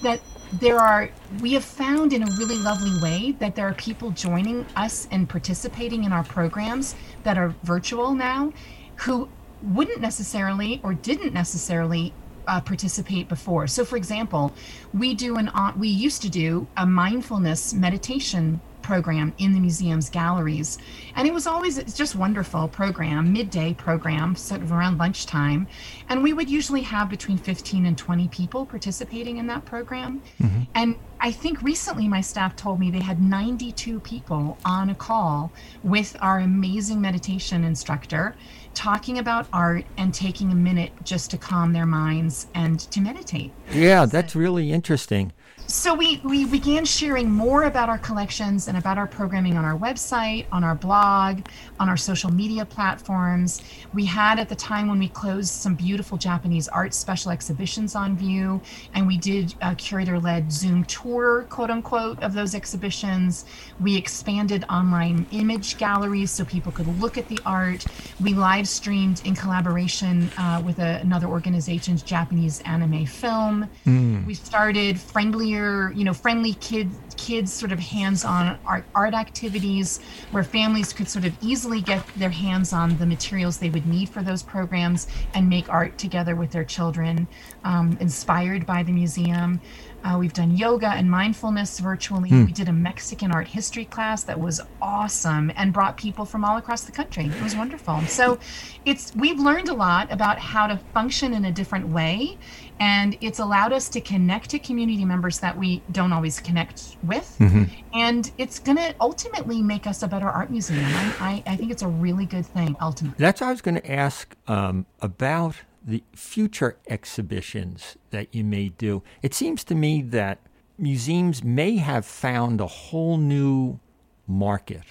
that 0.02 0.20
there 0.54 0.78
are 0.78 1.10
we 1.40 1.54
have 1.54 1.64
found 1.64 2.12
in 2.12 2.24
a 2.24 2.32
really 2.38 2.58
lovely 2.58 2.92
way 3.02 3.32
that 3.40 3.56
there 3.56 3.68
are 3.68 3.74
people 3.74 4.12
joining 4.12 4.66
us 4.76 5.08
and 5.12 5.30
participating 5.30 6.04
in 6.04 6.12
our 6.12 6.24
programs 6.24 6.96
that 7.24 7.38
are 7.38 7.56
virtual 7.64 8.14
now 8.14 8.52
who 8.98 9.30
wouldn't 9.62 10.02
necessarily 10.02 10.82
or 10.84 10.94
didn't 10.94 11.34
necessarily 11.34 12.14
uh, 12.48 12.60
participate 12.60 13.30
before. 13.30 13.68
So, 13.68 13.86
for 13.86 13.96
example, 13.96 14.52
we 14.94 15.14
do 15.14 15.38
an 15.38 15.52
we 15.78 15.88
used 15.88 16.22
to 16.24 16.30
do 16.30 16.68
a 16.76 16.86
mindfulness 16.86 17.74
meditation 17.74 18.60
program 18.82 19.34
in 19.38 19.54
the 19.54 19.60
museum's 19.60 20.10
galleries. 20.10 20.78
And 21.16 21.28
it 21.28 21.34
was 21.34 21.48
always 21.48 21.78
it's 21.78 21.96
just 21.96 22.16
wonderful 22.16 22.68
program, 22.68 23.32
midday 23.34 23.74
program, 23.74 24.36
sort 24.36 24.62
of 24.62 24.72
around 24.72 24.98
lunchtime. 24.98 25.68
And 26.10 26.24
we 26.24 26.34
would 26.34 26.50
usually 26.50 26.82
have 26.82 27.10
between 27.10 27.38
15 27.38 27.86
and 27.86 27.98
20 27.98 28.28
people 28.30 28.66
participating 28.66 29.38
in 29.38 29.48
that 29.48 29.66
program. 29.66 30.22
Mm-hmm. 30.42 30.62
And 30.76 30.96
I 31.20 31.32
think 31.32 31.62
recently 31.62 32.08
my 32.08 32.22
staff 32.22 32.56
told 32.56 32.80
me 32.80 32.90
they 32.90 33.00
had 33.00 33.22
92 33.22 34.00
people 34.00 34.58
on 34.66 34.90
a 34.90 34.96
call 34.96 35.52
with 35.84 36.18
our 36.20 36.40
amazing 36.40 37.00
meditation 37.00 37.64
instructor 37.64 38.36
talking 38.74 39.20
about 39.20 39.48
art 39.54 39.86
and 39.98 40.14
taking 40.14 40.52
a 40.52 40.56
minute 40.56 40.92
just 41.04 41.30
to 41.32 41.38
calm 41.38 41.74
their 41.74 41.86
minds 41.86 42.48
and 42.56 42.80
to 42.80 43.02
meditate. 43.02 43.52
Yeah, 43.72 44.06
that's 44.06 44.36
really 44.36 44.72
interesting 44.72 45.34
so 45.72 45.94
we, 45.94 46.20
we 46.26 46.46
began 46.46 46.84
sharing 46.84 47.32
more 47.32 47.64
about 47.64 47.88
our 47.88 47.98
collections 47.98 48.68
and 48.68 48.78
about 48.78 48.98
our 48.98 49.08
programming 49.08 49.58
on 49.58 49.64
our 49.64 49.78
website, 49.78 50.46
on 50.52 50.66
our 50.66 50.76
blog, 50.76 51.46
on 51.80 51.88
our 51.88 51.96
social 51.96 52.30
media 52.30 52.66
platforms. 52.66 53.64
We 53.94 54.04
had 54.04 54.38
at 54.38 54.50
the 54.50 54.56
time 54.56 54.90
when 54.90 55.00
we 55.00 55.08
closed 55.08 55.50
some 55.50 55.76
beautiful 55.76 56.18
Japanese 56.18 56.68
art 56.68 56.94
special 56.94 57.32
exhibitions 57.32 57.96
on 57.96 58.18
view, 58.18 58.60
and 58.94 59.08
we 59.08 59.18
did 59.18 59.56
a 59.62 59.74
curator 59.74 60.20
led 60.20 60.52
Zoom 60.52 60.84
tour, 60.86 61.48
quote 61.50 61.70
unquote, 61.70 62.22
of 62.22 62.34
those 62.34 62.54
exhibitions. 62.54 63.46
We 63.80 63.96
expanded 63.96 64.66
online 64.70 65.26
image 65.32 65.78
galleries 65.78 66.32
so 66.32 66.44
people 66.44 66.74
could 66.74 66.88
look 67.00 67.18
at 67.18 67.30
the 67.30 67.40
art. 67.46 67.86
We 68.20 68.34
live 68.34 68.68
streamed 68.68 69.22
in 69.26 69.36
collaboration 69.36 70.30
uh, 70.38 70.62
with 70.66 70.80
a, 70.80 71.00
another 71.02 71.28
organization's 71.28 72.04
Japanese 72.04 72.60
anime 72.62 73.06
film. 73.06 73.70
Mm. 73.86 74.26
We 74.26 74.34
started 74.34 75.00
friendlier 75.00 75.61
you 75.96 76.04
know, 76.04 76.14
friendly 76.14 76.54
kids 76.56 76.98
kids 77.18 77.54
sort 77.54 77.72
of 77.72 77.80
hands-on 77.80 78.58
art, 78.66 78.84
art 78.96 79.14
activities 79.14 80.00
where 80.32 80.44
families 80.44 80.92
could 80.92 81.08
sort 81.08 81.24
of 81.24 81.34
easily 81.42 81.80
get 81.80 82.04
their 82.16 82.32
hands 82.32 82.74
on 82.74 82.98
the 82.98 83.06
materials 83.06 83.60
they 83.60 83.70
would 83.70 83.86
need 83.86 84.10
for 84.10 84.24
those 84.24 84.42
programs 84.42 85.08
and 85.36 85.48
make 85.48 85.70
art 85.70 85.98
together 86.00 86.36
with 86.36 86.52
their 86.52 86.64
children, 86.64 87.28
um, 87.64 87.96
inspired 88.00 88.66
by 88.66 88.82
the 88.82 88.92
museum. 88.92 89.62
Uh, 90.04 90.18
we've 90.20 90.34
done 90.34 90.56
yoga 90.56 90.88
and 90.88 91.10
mindfulness 91.10 91.80
virtually. 91.80 92.30
Hmm. 92.30 92.46
We 92.46 92.52
did 92.52 92.70
a 92.70 92.74
Mexican 92.74 93.32
art 93.32 93.48
history 93.48 93.86
class 93.86 94.24
that 94.24 94.40
was 94.40 94.62
awesome 94.82 95.52
and 95.56 95.72
brought 95.74 95.98
people 95.98 96.26
from 96.26 96.44
all 96.44 96.58
across 96.58 96.84
the 96.84 96.92
country. 96.92 97.26
It 97.26 97.42
was 97.44 97.56
wonderful. 97.56 98.02
So, 98.02 98.40
it's 98.86 99.16
we've 99.16 99.40
learned 99.40 99.70
a 99.70 99.74
lot 99.74 100.12
about 100.12 100.40
how 100.40 100.68
to 100.68 100.78
function 100.94 101.34
in 101.34 101.46
a 101.46 101.52
different 101.52 101.88
way, 101.88 102.38
and 102.80 103.18
it's 103.22 103.40
allowed 103.40 103.74
us 103.74 103.90
to 103.90 104.02
connect 104.02 104.50
to 104.52 104.60
community 104.60 105.06
members 105.06 105.40
that 105.40 105.56
we 105.58 105.84
don't 105.92 106.12
always 106.12 106.40
connect 106.40 106.98
with, 107.04 107.36
mm-hmm. 107.40 107.66
and 107.94 108.32
it's 108.38 108.60
going 108.60 108.78
to 108.78 108.96
ultimately 109.00 109.62
make 109.62 109.86
us 109.86 110.02
a 110.02 110.08
better 110.08 110.28
art 110.28 110.50
museum. 110.50 110.84
I, 110.86 111.44
I, 111.46 111.52
I, 111.54 111.56
think 111.56 111.72
it's 111.72 111.84
a 111.84 111.88
really 111.88 112.26
good 112.26 112.46
thing. 112.46 112.76
Ultimately, 112.82 113.18
that's 113.20 113.42
what 113.42 113.48
I 113.48 113.52
was 113.52 113.62
going 113.62 113.76
to 113.76 113.92
ask 113.92 114.36
um, 114.48 114.86
about 115.00 115.56
the 115.86 116.04
future 116.14 116.78
exhibitions 116.88 117.98
that 118.12 118.34
you 118.34 118.44
may 118.44 118.70
do. 118.70 119.04
It 119.22 119.34
seems 119.34 119.64
to 119.66 119.76
me 119.76 120.02
that 120.04 120.40
museums 120.78 121.44
may 121.44 121.78
have 121.78 122.06
found 122.06 122.62
a 122.62 122.68
whole 122.68 123.18
new 123.18 123.80
market. 124.28 124.84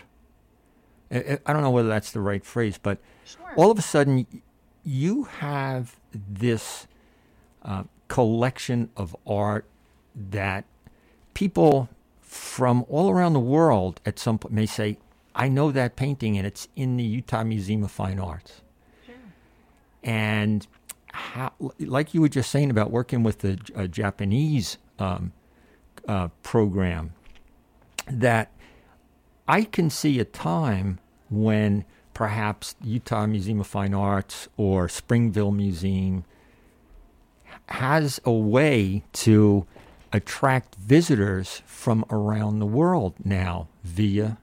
I 1.12 1.38
don't 1.46 1.62
know 1.62 1.70
whether 1.70 1.88
that's 1.88 2.12
the 2.12 2.20
right 2.20 2.44
phrase, 2.44 2.78
but 2.80 2.98
sure. 3.24 3.52
all 3.56 3.70
of 3.70 3.78
a 3.78 3.82
sudden 3.82 4.26
you 4.84 5.24
have 5.24 5.96
this 6.12 6.86
uh, 7.62 7.84
collection 8.08 8.90
of 8.96 9.16
art 9.26 9.64
that 10.14 10.64
people 11.34 11.88
from 12.20 12.84
all 12.88 13.10
around 13.10 13.32
the 13.32 13.40
world 13.40 14.00
at 14.06 14.18
some 14.18 14.38
point 14.38 14.54
may 14.54 14.66
say, 14.66 14.98
I 15.34 15.48
know 15.48 15.72
that 15.72 15.96
painting 15.96 16.36
and 16.38 16.46
it's 16.46 16.68
in 16.76 16.96
the 16.96 17.04
Utah 17.04 17.44
Museum 17.44 17.82
of 17.82 17.90
Fine 17.90 18.20
Arts. 18.20 18.60
Sure. 19.04 19.14
And 20.04 20.66
how, 21.12 21.52
like 21.78 22.14
you 22.14 22.20
were 22.20 22.28
just 22.28 22.50
saying 22.50 22.70
about 22.70 22.90
working 22.90 23.22
with 23.22 23.38
the 23.38 23.56
Japanese 23.88 24.78
um, 24.98 25.32
uh, 26.06 26.28
program, 26.42 27.12
that 28.06 28.50
I 29.48 29.64
can 29.64 29.90
see 29.90 30.18
a 30.20 30.24
time 30.24 30.98
when 31.28 31.84
perhaps 32.14 32.74
Utah 32.82 33.26
Museum 33.26 33.60
of 33.60 33.66
Fine 33.66 33.94
Arts 33.94 34.48
or 34.56 34.88
Springville 34.88 35.52
Museum 35.52 36.24
has 37.66 38.20
a 38.24 38.32
way 38.32 39.04
to 39.12 39.66
attract 40.12 40.74
visitors 40.74 41.62
from 41.66 42.04
around 42.10 42.58
the 42.58 42.66
world 42.66 43.14
now 43.24 43.68
via 43.84 44.38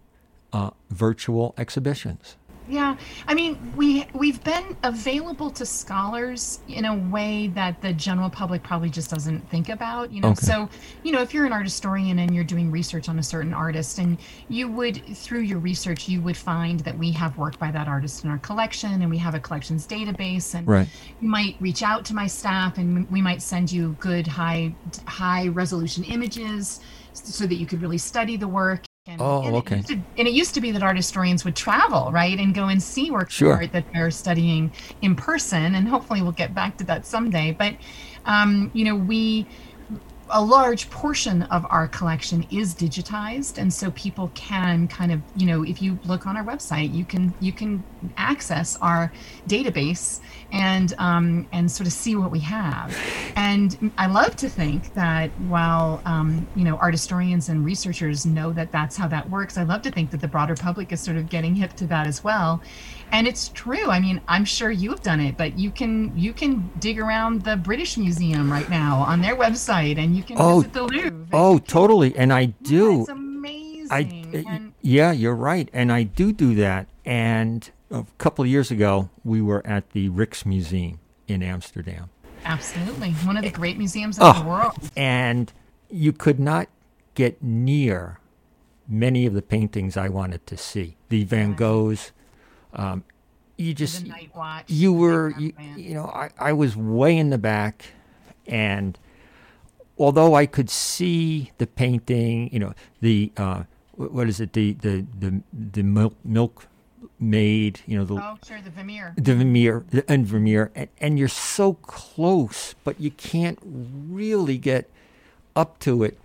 uh, 0.54 0.72
virtual 0.90 1.54
exhibitions. 1.58 2.38
Yeah, 2.70 2.98
I 3.28 3.34
mean, 3.34 3.74
we 3.76 4.06
we've 4.14 4.44
been 4.44 4.76
available 4.84 5.50
to 5.52 5.66
scholars 5.66 6.60
in 6.68 6.86
a 6.86 6.96
way 6.96 7.48
that 7.50 7.82
the 7.82 7.94
general 7.94 8.30
public 8.30 8.62
probably 8.62 8.90
just 8.90 9.10
doesn't 9.10 9.50
think 9.50 9.70
about. 9.70 10.12
You 10.12 10.22
know, 10.22 10.30
okay. 10.30 10.46
so 10.46 10.70
you 11.04 11.12
know, 11.12 11.22
if 11.22 11.34
you're 11.34 11.46
an 11.46 11.54
art 11.54 11.66
historian 11.66 12.20
and 12.20 12.36
you're 12.36 12.44
doing 12.44 12.70
research 12.70 13.08
on 13.08 13.20
a 13.20 13.24
certain 13.24 13.54
artist, 13.54 14.00
and 14.00 14.18
you 14.50 14.70
would 14.70 15.02
through 15.16 15.42
your 15.42 15.60
research 15.60 16.10
you 16.10 16.22
would 16.22 16.38
find 16.38 16.82
that 16.82 16.98
we 16.98 17.12
have 17.12 17.38
work 17.38 17.58
by 17.58 17.72
that 17.72 17.88
artist 17.88 18.24
in 18.24 18.30
our 18.30 18.40
collection, 18.40 19.02
and 19.02 19.10
we 19.10 19.18
have 19.18 19.34
a 19.34 19.40
collections 19.40 19.88
database, 19.88 20.54
and 20.54 20.68
right. 20.68 20.88
you 21.22 21.30
might 21.30 21.56
reach 21.60 21.84
out 21.84 22.04
to 22.06 22.14
my 22.14 22.28
staff, 22.28 22.78
and 22.78 23.10
we 23.10 23.22
might 23.22 23.42
send 23.42 23.72
you 23.72 23.96
good 24.00 24.28
high 24.28 24.76
high 25.06 25.48
resolution 25.48 26.04
images 26.04 26.82
so 27.14 27.48
that 27.48 27.56
you 27.56 27.66
could 27.66 27.82
really 27.82 27.98
study 27.98 28.38
the 28.38 28.48
work 28.48 28.87
and, 29.08 29.22
oh, 29.22 29.44
and 29.44 29.56
okay. 29.58 29.82
To, 29.84 29.94
and 29.94 30.28
it 30.28 30.34
used 30.34 30.54
to 30.56 30.62
be 30.62 30.72
that 30.72 30.84
art 30.84 30.98
historians 30.98 31.46
would 31.46 31.56
travel, 31.56 32.12
right, 32.12 32.38
and 32.38 32.54
go 32.54 32.66
and 32.66 32.82
see 32.82 33.10
works 33.10 33.34
sure. 33.34 33.54
of 33.54 33.60
art 33.60 33.72
that 33.72 33.86
they're 33.94 34.12
studying 34.12 34.72
in 35.02 35.16
person. 35.16 35.76
And 35.76 35.88
hopefully, 35.88 36.22
we'll 36.22 36.34
get 36.34 36.54
back 36.54 36.78
to 36.78 36.84
that 36.86 37.06
someday. 37.06 37.52
But 37.52 37.76
um, 38.26 38.70
you 38.74 38.84
know, 38.86 38.96
we 38.96 39.48
a 40.30 40.42
large 40.42 40.90
portion 40.90 41.44
of 41.44 41.66
our 41.70 41.88
collection 41.88 42.46
is 42.52 42.76
digitized 42.76 43.58
and 43.58 43.74
so 43.74 43.92
people 43.92 44.30
can 44.36 44.88
kind 44.88 45.12
of 45.12 45.22
you 45.36 45.48
know 45.48 45.64
if 45.64 45.82
you 45.82 45.98
look 46.04 46.28
on 46.28 46.36
our 46.36 46.44
website 46.44 46.94
you 46.94 47.06
can 47.06 47.34
you 47.40 47.54
can 47.54 47.84
access 48.18 48.78
our 48.82 49.12
database 49.48 50.20
and 50.51 50.94
um, 50.98 51.48
and 51.51 51.70
sort 51.72 51.88
of 51.88 51.94
see 51.94 52.16
what 52.16 52.32
we 52.32 52.39
have. 52.39 52.98
And 53.36 53.92
i 53.98 54.08
love 54.08 54.36
to 54.38 54.50
think 54.50 54.94
that 54.94 55.30
while 55.48 56.01
um, 56.06 56.48
you 56.56 56.63
know 56.63 56.77
art 56.77 56.94
historians 56.94 57.50
and 57.50 57.63
researchers 57.66 58.25
know 58.25 58.51
that 58.54 58.72
that's 58.72 58.96
how 58.98 59.08
that 59.08 59.30
works 59.30 59.58
i 59.58 59.63
love 59.63 59.82
to 59.84 59.92
think 59.92 60.12
that 60.12 60.22
the 60.22 60.27
broader 60.27 60.56
public 60.56 60.92
is 60.92 61.00
sort 61.00 61.18
of 61.18 61.30
getting 61.30 61.56
hip 61.56 61.74
to 61.74 61.88
that 61.88 62.08
as 62.08 62.24
well. 62.24 62.62
And 63.12 63.25
it's 63.27 63.50
true. 63.50 63.89
I 63.89 64.00
mean 64.00 64.22
i'm 64.27 64.46
sure 64.46 64.72
you've 64.72 65.01
done 65.01 65.20
it 65.20 65.38
but 65.38 65.58
you 65.58 65.72
can 65.72 66.18
you 66.18 66.34
can 66.34 66.70
dig 66.80 67.00
around 67.00 67.44
the 67.44 67.56
british 67.56 67.98
museum 67.98 68.51
right 68.51 68.70
now 68.70 68.98
on 69.00 69.22
their 69.22 69.36
website 69.36 69.98
and 69.98 70.16
you 70.16 70.24
can 70.24 70.38
oh, 70.39 70.60
visit 70.60 70.74
the 70.74 70.84
louvre. 70.84 71.27
oh 71.34 71.58
totally. 71.60 72.16
And 72.16 72.34
i 72.34 72.46
do 72.46 72.94
yeah, 72.94 73.00
it's 73.00 73.10
amazing. 73.10 73.88
I, 73.92 74.50
and, 74.50 74.74
yeah 74.82 75.12
you're 75.12 75.36
right. 75.36 75.70
And 75.74 75.92
i 75.92 76.04
do 76.04 76.34
do 76.34 76.56
that. 76.56 76.88
And 77.06 77.70
a 77.91 78.06
couple 78.17 78.44
of 78.44 78.50
years 78.50 78.72
ago 78.72 79.10
we 79.24 79.41
were 79.41 79.65
at 79.65 79.91
the 79.91 80.10
rijksmuseum 80.10 80.98
in 81.27 81.44
amsterdam. 81.44 82.10
Absolutely. 82.46 83.12
One 83.12 83.36
of 83.36 83.44
the 83.44 83.50
great 83.50 83.77
museums 83.77 84.17
in 84.17 84.24
oh, 84.24 84.34
the 84.34 84.48
world. 84.48 84.91
and 84.96 85.51
you 85.89 86.13
could 86.13 86.39
not 86.39 86.70
get 87.15 87.41
near 87.41 88.20
many 88.88 89.25
of 89.25 89.34
the 89.34 89.41
paintings 89.41 89.98
I 89.98 90.08
wanted 90.08 90.46
to 90.48 90.58
see. 90.58 90.96
The 91.10 91.25
Van 91.25 91.56
Goghs, 91.56 92.12
um, 92.74 93.03
you 93.58 93.74
just 93.74 94.06
you 94.67 94.94
were 94.94 95.34
you, 95.38 95.53
you 95.75 95.94
know 95.96 96.06
I, 96.06 96.29
I 96.38 96.53
was 96.53 96.77
way 96.77 97.17
in 97.17 97.32
the 97.32 97.38
back 97.38 97.86
and 98.46 98.98
although 99.98 100.36
I 100.36 100.46
could 100.46 100.70
see 100.70 101.51
the 101.58 101.65
painting 101.65 102.50
you 102.53 102.60
know 102.60 102.74
the 103.01 103.32
uh, 103.36 103.63
what 103.96 104.29
is 104.29 104.39
it 104.39 104.53
the 104.53 104.74
the 104.74 105.06
the, 105.20 105.41
the 105.51 105.82
milk 105.82 106.13
milk 106.24 106.67
maid 107.20 107.80
you 107.86 107.98
know 107.98 108.06
the 108.06 108.16
oh 108.16 108.38
sure 108.46 108.62
the 108.62 108.70
Vermeer 108.70 109.13
the 109.18 109.36
Vermeer 109.36 109.86
and 110.08 110.25
Vermeer 110.25 110.72
and, 110.75 110.89
and 111.00 111.20
you're 111.20 111.27
so 111.27 111.74
close 111.74 112.75
but 112.84 113.00
you 113.00 113.12
can't 113.12 113.60
really 113.63 114.58
get 114.58 114.89
up 115.56 115.80
to 115.80 116.04
it 116.04 116.20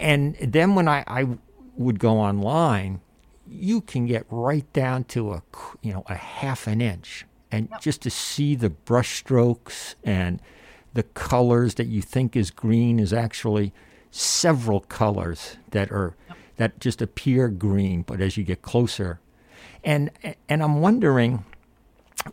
and 0.00 0.36
then 0.36 0.74
when 0.74 0.88
I, 0.88 1.04
I 1.06 1.26
would 1.76 1.98
go 1.98 2.18
online 2.18 3.00
you 3.48 3.80
can 3.80 4.06
get 4.06 4.26
right 4.30 4.70
down 4.72 5.04
to 5.04 5.32
a 5.32 5.42
you 5.82 5.92
know 5.92 6.04
a 6.06 6.14
half 6.14 6.66
an 6.66 6.80
inch 6.80 7.24
and 7.52 7.68
yep. 7.70 7.80
just 7.80 8.02
to 8.02 8.10
see 8.10 8.54
the 8.54 8.70
brush 8.70 9.16
strokes 9.16 9.94
and 10.02 10.40
the 10.94 11.02
colors 11.02 11.74
that 11.74 11.86
you 11.86 12.02
think 12.02 12.36
is 12.36 12.50
green 12.50 12.98
is 12.98 13.12
actually 13.12 13.72
several 14.10 14.80
colors 14.80 15.56
that 15.70 15.90
are 15.90 16.16
yep. 16.28 16.38
that 16.56 16.80
just 16.80 17.02
appear 17.02 17.48
green 17.48 18.02
but 18.02 18.20
as 18.20 18.36
you 18.36 18.44
get 18.44 18.62
closer 18.62 19.20
and 19.84 20.10
and 20.48 20.62
I'm 20.62 20.80
wondering 20.80 21.44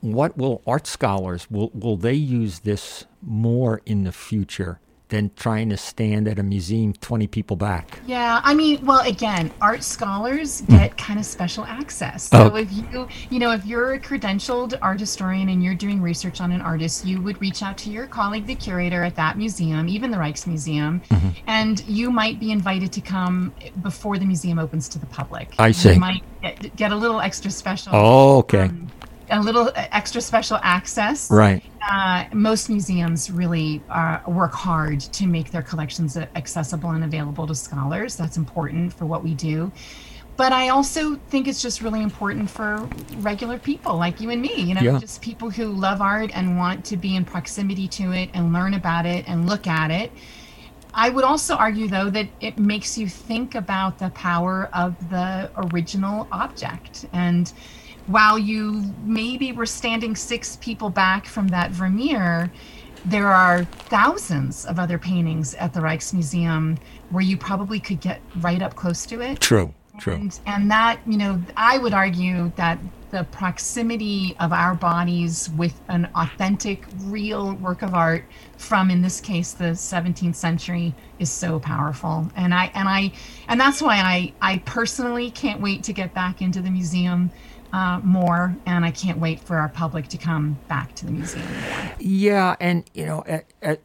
what 0.02 0.38
will 0.38 0.62
art 0.66 0.88
scholars 0.88 1.50
will 1.52 1.70
will 1.74 1.98
they 1.98 2.14
use 2.14 2.60
this 2.60 3.06
more 3.22 3.82
in 3.86 4.04
the 4.04 4.12
future 4.12 4.80
than 5.12 5.30
trying 5.36 5.70
to 5.70 5.78
stand 5.78 6.28
at 6.28 6.40
a 6.40 6.44
museum 6.44 6.94
20 6.94 7.28
people 7.28 7.56
back. 7.56 8.00
Yeah, 8.08 8.42
I 8.44 8.54
mean, 8.54 8.84
well, 8.84 9.02
again, 9.02 9.52
art 9.62 9.84
scholars 9.84 10.62
get 10.62 10.98
kind 10.98 11.20
of 11.20 11.26
special 11.26 11.66
access. 11.66 12.30
So 12.30 12.50
oh. 12.52 12.56
if 12.56 12.72
you, 12.72 13.08
you 13.30 13.38
know, 13.38 13.52
if 13.52 13.66
you're 13.66 13.94
a 13.94 14.00
credentialed 14.00 14.78
art 14.82 15.00
historian 15.00 15.50
and 15.50 15.62
you're 15.62 15.76
doing 15.76 16.02
research 16.02 16.40
on 16.42 16.52
an 16.52 16.62
artist, 16.62 17.06
you 17.06 17.22
would 17.22 17.40
reach 17.42 17.62
out 17.62 17.78
to 17.80 17.92
your 17.92 18.08
colleague, 18.08 18.48
the 18.48 18.56
curator 18.56 19.04
at 19.04 19.16
that 19.18 19.38
museum, 19.38 19.88
even 19.90 20.12
the 20.12 20.18
Rijksmuseum, 20.18 21.06
mm-hmm. 21.06 21.30
and 21.46 21.86
you 21.88 22.10
might 22.10 22.40
be 22.40 22.52
invited 22.52 22.94
to 22.94 23.02
come 23.02 23.54
before 23.82 24.18
the 24.18 24.26
museum 24.26 24.60
opens 24.60 24.88
to 24.90 25.00
the 25.00 25.06
public. 25.08 25.54
I 25.60 25.72
see. 25.72 25.94
You 25.94 26.00
might 26.00 26.24
get, 26.42 26.76
get 26.78 26.92
a 26.94 26.96
little 26.96 27.20
extra 27.20 27.52
special. 27.52 27.92
Oh, 27.94 28.38
okay. 28.40 28.64
Um, 28.64 28.88
a 29.32 29.40
little 29.40 29.72
extra 29.76 30.22
special 30.22 30.60
access. 30.62 31.32
Right. 31.32 31.64
Uh, 31.90 32.26
most 32.34 32.70
museums 32.70 33.32
really 33.32 33.82
uh, 33.90 34.20
work 34.28 34.54
hard 34.54 35.00
to 35.00 35.26
make 35.26 35.52
their 35.52 35.64
collections 35.64 36.18
accessible 36.18 36.92
and 36.92 37.04
available 37.04 37.48
to 37.48 37.56
scholars. 37.56 38.16
That's 38.16 38.38
important 38.38 38.94
for 38.94 39.06
what 39.06 39.24
we 39.24 39.34
do. 39.34 39.72
But 40.38 40.54
I 40.54 40.70
also 40.70 41.16
think 41.30 41.48
it's 41.48 41.62
just 41.62 41.82
really 41.82 42.02
important 42.02 42.50
for 42.50 42.88
regular 43.18 43.60
people 43.60 43.98
like 43.98 44.22
you 44.22 44.30
and 44.30 44.42
me, 44.42 44.56
you 44.56 44.74
know, 44.74 44.82
yeah. 44.82 45.00
just 45.00 45.22
people 45.22 45.50
who 45.50 45.68
love 45.68 46.02
art 46.02 46.32
and 46.34 46.58
want 46.58 46.86
to 46.86 46.98
be 46.98 47.16
in 47.16 47.26
proximity 47.26 47.88
to 47.90 48.12
it 48.12 48.30
and 48.34 48.54
learn 48.54 48.74
about 48.74 49.06
it 49.06 49.28
and 49.28 49.48
look 49.48 49.68
at 49.68 49.92
it. 49.92 50.12
I 50.94 51.10
would 51.10 51.24
also 51.24 51.56
argue, 51.56 51.88
though, 51.88 52.10
that 52.10 52.28
it 52.42 52.58
makes 52.58 52.98
you 52.98 53.08
think 53.08 53.56
about 53.56 53.98
the 54.00 54.10
power 54.10 54.70
of 54.74 55.10
the 55.10 55.50
original 55.74 56.28
object 56.32 57.06
and 57.14 57.52
while 58.08 58.38
you 58.38 58.94
maybe 59.04 59.52
were 59.52 59.66
standing 59.66 60.16
six 60.16 60.58
people 60.58 60.90
back 60.90 61.26
from 61.26 61.48
that 61.50 61.72
Vermeer, 61.72 62.52
there 63.06 63.28
are 63.28 63.64
thousands 63.64 64.66
of 64.66 64.80
other 64.80 64.98
paintings 64.98 65.56
at 65.56 65.74
the 65.74 65.80
Rijksmuseum 65.80 66.78
where 67.10 67.24
you 67.24 67.38
probably 67.38 67.80
could 67.80 68.00
get 68.00 68.22
right 68.38 68.62
up 68.62 68.76
close 68.76 69.06
to 69.08 69.22
it. 69.22 69.40
True, 69.40 69.74
true. 70.00 70.14
And, 70.14 70.40
and 70.46 70.72
that, 70.72 71.00
you 71.08 71.18
know, 71.18 71.42
I 71.58 71.78
would 71.78 71.94
argue 71.94 72.52
that 72.56 72.80
the 73.12 73.26
proximity 73.26 74.36
of 74.40 74.54
our 74.54 74.74
bodies 74.74 75.50
with 75.58 75.80
an 75.90 76.10
authentic, 76.16 76.86
real 77.02 77.54
work 77.56 77.82
of 77.82 77.94
art 77.94 78.24
from, 78.58 78.90
in 78.90 79.02
this 79.02 79.20
case, 79.20 79.52
the 79.52 79.66
17th 79.66 80.36
century 80.36 80.96
is 81.20 81.30
so 81.30 81.60
powerful. 81.60 82.32
And 82.36 82.54
I, 82.54 82.72
and 82.74 82.88
I, 82.88 83.12
and 83.50 83.60
that's 83.60 83.82
why 83.82 83.98
I, 83.98 84.34
I 84.42 84.58
personally 84.60 85.30
can't 85.30 85.60
wait 85.60 85.84
to 85.84 85.94
get 85.94 86.14
back 86.14 86.42
into 86.42 86.62
the 86.62 86.72
museum 86.72 87.32
uh, 87.74 88.00
more, 88.04 88.56
and 88.66 88.84
I 88.84 88.92
can't 88.92 89.18
wait 89.20 89.40
for 89.40 89.58
our 89.58 89.70
public 89.70 90.08
to 90.10 90.18
come 90.18 90.58
back 90.68 90.94
to 90.96 91.06
the 91.06 91.12
museum. 91.12 91.48
Yeah, 92.00 92.56
and 92.60 92.84
you 92.94 93.06
know, 93.06 93.24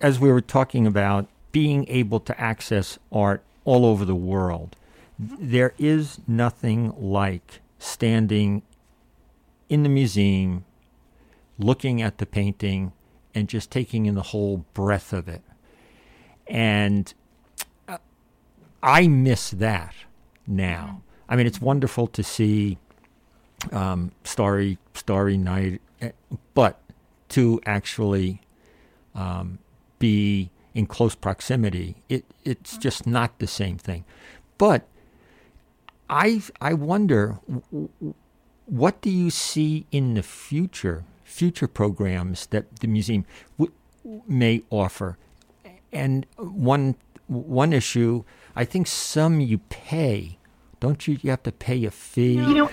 as 0.01 0.19
we 0.19 0.31
were 0.31 0.41
talking 0.41 0.87
about 0.87 1.29
being 1.53 1.87
able 1.89 2.21
to 2.21 2.41
access 2.41 2.99
art 3.13 3.43
all 3.65 3.87
over 3.87 4.05
the 4.05 4.15
world, 4.15 4.77
there 5.19 5.73
is 5.79 6.21
nothing 6.27 6.93
like 6.99 7.61
standing 7.79 8.63
in 9.69 9.83
the 9.83 9.89
museum, 9.89 10.65
looking 11.59 12.03
at 12.03 12.19
the 12.19 12.27
painting, 12.27 12.93
and 13.35 13.49
just 13.49 13.71
taking 13.71 14.07
in 14.07 14.15
the 14.15 14.23
whole 14.23 14.65
breadth 14.75 15.13
of 15.13 15.29
it. 15.29 15.43
And 16.47 17.13
uh, 17.89 17.99
I 18.83 19.09
miss 19.09 19.51
that 19.51 19.95
now. 20.47 21.03
I 21.29 21.37
mean, 21.37 21.47
it's 21.47 21.61
wonderful 21.61 22.07
to 22.09 22.23
see 22.23 22.79
um, 23.73 24.13
Starry 24.25 24.79
Starry 24.95 25.37
Night, 25.37 25.81
eh, 26.01 26.13
but 26.55 26.81
to 27.31 27.61
actually 27.67 28.41
um, 29.15 29.59
be 29.99 30.51
in 30.75 30.87
close 30.87 31.15
proximity, 31.15 31.97
it 32.09 32.25
it's 32.45 32.77
just 32.77 33.07
not 33.07 33.39
the 33.39 33.47
same 33.47 33.79
thing. 33.79 34.05
But 34.59 34.87
I 36.09 36.43
I 36.61 36.75
wonder 36.75 37.39
what 38.67 39.01
do 39.01 39.11
you 39.11 39.31
see 39.31 39.87
in 39.91 40.15
the 40.15 40.23
future 40.23 41.05
future 41.25 41.69
programs 41.69 42.47
that 42.47 42.81
the 42.81 42.87
museum 42.87 43.25
w- 43.59 43.73
may 44.29 44.63
offer, 44.71 45.19
and 45.93 46.27
one 46.37 46.97
one 47.27 47.73
issue 47.73 48.23
I 48.55 48.65
think 48.65 48.87
some 48.87 49.41
you 49.41 49.59
pay 49.59 50.39
don't 50.81 51.07
you? 51.09 51.19
You 51.23 51.31
have 51.31 51.43
to 51.45 51.53
pay 51.53 51.85
a 51.85 51.91
fee. 51.91 52.35
You 52.35 52.55
know, 52.55 52.71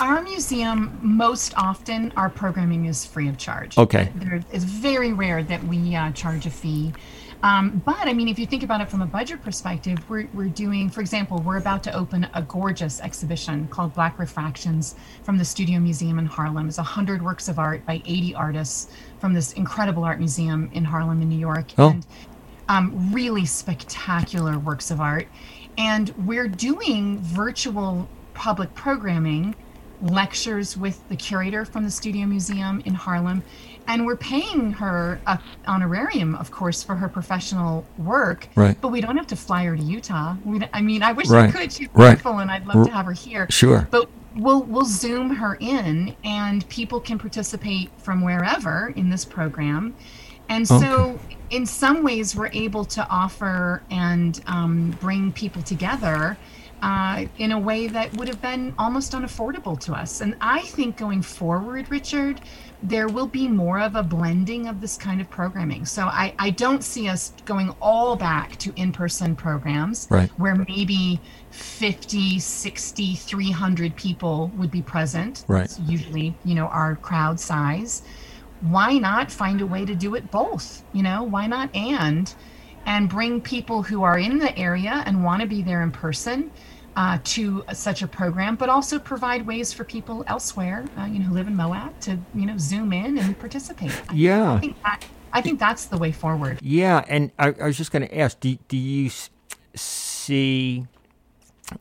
our 0.00 0.22
museum 0.22 0.98
most 1.02 1.54
often 1.56 2.12
our 2.16 2.30
programming 2.30 2.86
is 2.86 3.04
free 3.04 3.28
of 3.28 3.38
charge. 3.38 3.76
Okay, 3.78 4.12
there, 4.16 4.42
it's 4.52 4.64
very 4.64 5.12
rare 5.12 5.42
that 5.42 5.62
we 5.64 5.94
uh, 5.94 6.12
charge 6.12 6.46
a 6.46 6.50
fee. 6.50 6.92
Um, 7.42 7.80
but 7.86 8.06
I 8.06 8.12
mean, 8.12 8.28
if 8.28 8.38
you 8.38 8.46
think 8.46 8.62
about 8.62 8.80
it 8.82 8.90
from 8.90 9.00
a 9.00 9.06
budget 9.06 9.42
perspective, 9.42 9.98
we're, 10.10 10.28
we're 10.34 10.48
doing, 10.48 10.90
for 10.90 11.00
example, 11.00 11.38
we're 11.38 11.56
about 11.56 11.82
to 11.84 11.94
open 11.96 12.28
a 12.34 12.42
gorgeous 12.42 13.00
exhibition 13.00 13.66
called 13.68 13.94
Black 13.94 14.18
Refractions 14.18 14.94
from 15.22 15.38
the 15.38 15.44
Studio 15.44 15.80
Museum 15.80 16.18
in 16.18 16.26
Harlem. 16.26 16.68
It's 16.68 16.76
100 16.76 17.22
works 17.22 17.48
of 17.48 17.58
art 17.58 17.86
by 17.86 18.02
80 18.04 18.34
artists 18.34 18.92
from 19.18 19.32
this 19.32 19.54
incredible 19.54 20.04
art 20.04 20.18
museum 20.18 20.68
in 20.74 20.84
Harlem, 20.84 21.22
in 21.22 21.30
New 21.30 21.38
York. 21.38 21.68
Oh. 21.78 21.90
And 21.90 22.06
um, 22.68 23.10
really 23.12 23.46
spectacular 23.46 24.58
works 24.58 24.90
of 24.90 25.00
art. 25.00 25.26
And 25.78 26.10
we're 26.26 26.48
doing 26.48 27.18
virtual 27.18 28.08
public 28.34 28.74
programming, 28.74 29.54
lectures 30.02 30.76
with 30.76 31.06
the 31.08 31.16
curator 31.16 31.64
from 31.64 31.84
the 31.84 31.90
Studio 31.90 32.26
Museum 32.26 32.82
in 32.84 32.94
Harlem. 32.94 33.42
And 33.86 34.06
we're 34.06 34.16
paying 34.16 34.72
her 34.74 35.20
a 35.26 35.38
honorarium, 35.66 36.34
of 36.36 36.50
course, 36.50 36.82
for 36.82 36.94
her 36.94 37.08
professional 37.08 37.84
work. 37.98 38.48
Right. 38.54 38.80
But 38.80 38.88
we 38.88 39.00
don't 39.00 39.16
have 39.16 39.26
to 39.28 39.36
fly 39.36 39.64
her 39.64 39.76
to 39.76 39.82
Utah. 39.82 40.36
We, 40.44 40.60
I 40.72 40.80
mean, 40.80 41.02
I 41.02 41.12
wish 41.12 41.28
right. 41.28 41.48
I 41.48 41.52
could. 41.52 41.72
She's 41.72 41.88
right. 41.88 42.08
wonderful, 42.08 42.38
and 42.38 42.50
I'd 42.50 42.66
love 42.66 42.86
to 42.86 42.92
have 42.92 43.06
her 43.06 43.12
here. 43.12 43.46
Sure. 43.50 43.88
But 43.90 44.08
we'll 44.36 44.62
we'll 44.62 44.84
zoom 44.84 45.30
her 45.30 45.56
in, 45.58 46.14
and 46.22 46.68
people 46.68 47.00
can 47.00 47.18
participate 47.18 47.90
from 47.98 48.22
wherever 48.22 48.92
in 48.94 49.10
this 49.10 49.24
program. 49.24 49.94
And 50.48 50.66
so, 50.66 51.20
okay. 51.24 51.36
in 51.50 51.64
some 51.64 52.02
ways, 52.02 52.34
we're 52.34 52.50
able 52.52 52.84
to 52.86 53.06
offer 53.08 53.82
and 53.90 54.40
um, 54.46 54.96
bring 55.00 55.32
people 55.32 55.62
together 55.62 56.36
uh, 56.82 57.26
in 57.38 57.52
a 57.52 57.58
way 57.58 57.86
that 57.86 58.16
would 58.16 58.28
have 58.28 58.40
been 58.40 58.74
almost 58.78 59.12
unaffordable 59.12 59.78
to 59.80 59.92
us. 59.92 60.20
And 60.20 60.36
I 60.40 60.62
think 60.62 60.96
going 60.96 61.22
forward, 61.22 61.90
Richard, 61.90 62.40
there 62.82 63.08
will 63.08 63.26
be 63.26 63.46
more 63.46 63.78
of 63.78 63.94
a 63.94 64.02
blending 64.02 64.66
of 64.66 64.80
this 64.80 64.96
kind 64.96 65.20
of 65.20 65.28
programming. 65.28 65.84
So 65.84 66.04
I, 66.04 66.34
I 66.38 66.50
don't 66.50 66.82
see 66.82 67.08
us 67.08 67.32
going 67.44 67.74
all 67.80 68.16
back 68.16 68.56
to 68.58 68.72
in 68.76 68.92
person 68.92 69.36
programs 69.36 70.08
right. 70.10 70.30
where 70.38 70.54
maybe 70.54 71.20
50, 71.50 72.38
60, 72.38 73.14
300 73.14 73.96
people 73.96 74.50
would 74.56 74.70
be 74.70 74.82
present. 74.82 75.44
Right. 75.46 75.60
That's 75.60 75.78
usually, 75.80 76.34
you 76.44 76.54
know, 76.54 76.66
our 76.66 76.96
crowd 76.96 77.38
size 77.38 78.02
why 78.60 78.98
not 78.98 79.30
find 79.30 79.60
a 79.60 79.66
way 79.66 79.84
to 79.84 79.94
do 79.94 80.14
it 80.14 80.30
both? 80.30 80.84
You 80.92 81.02
know, 81.02 81.22
why 81.22 81.46
not 81.46 81.74
and 81.74 82.32
and 82.86 83.08
bring 83.08 83.40
people 83.40 83.82
who 83.82 84.02
are 84.02 84.18
in 84.18 84.38
the 84.38 84.56
area 84.58 85.02
and 85.06 85.22
want 85.22 85.42
to 85.42 85.48
be 85.48 85.62
there 85.62 85.82
in 85.82 85.90
person 85.90 86.50
uh, 86.96 87.18
to 87.24 87.64
such 87.72 88.02
a 88.02 88.06
program, 88.06 88.56
but 88.56 88.68
also 88.68 88.98
provide 88.98 89.46
ways 89.46 89.72
for 89.72 89.84
people 89.84 90.24
elsewhere, 90.26 90.84
uh, 90.98 91.04
you 91.04 91.18
know, 91.20 91.26
who 91.26 91.34
live 91.34 91.46
in 91.46 91.56
Moab 91.56 91.98
to 92.00 92.18
you 92.34 92.46
know 92.46 92.56
zoom 92.58 92.92
in 92.92 93.18
and 93.18 93.38
participate. 93.38 93.92
Yeah, 94.12 94.54
I 94.54 94.58
think, 94.58 94.82
that, 94.82 95.04
I 95.32 95.40
think 95.40 95.58
that's 95.58 95.86
the 95.86 95.98
way 95.98 96.12
forward. 96.12 96.58
Yeah, 96.62 97.04
and 97.08 97.30
I, 97.38 97.54
I 97.60 97.66
was 97.66 97.76
just 97.76 97.92
going 97.92 98.06
to 98.06 98.18
ask, 98.18 98.38
do 98.40 98.56
do 98.68 98.76
you 98.76 99.10
see 99.74 100.86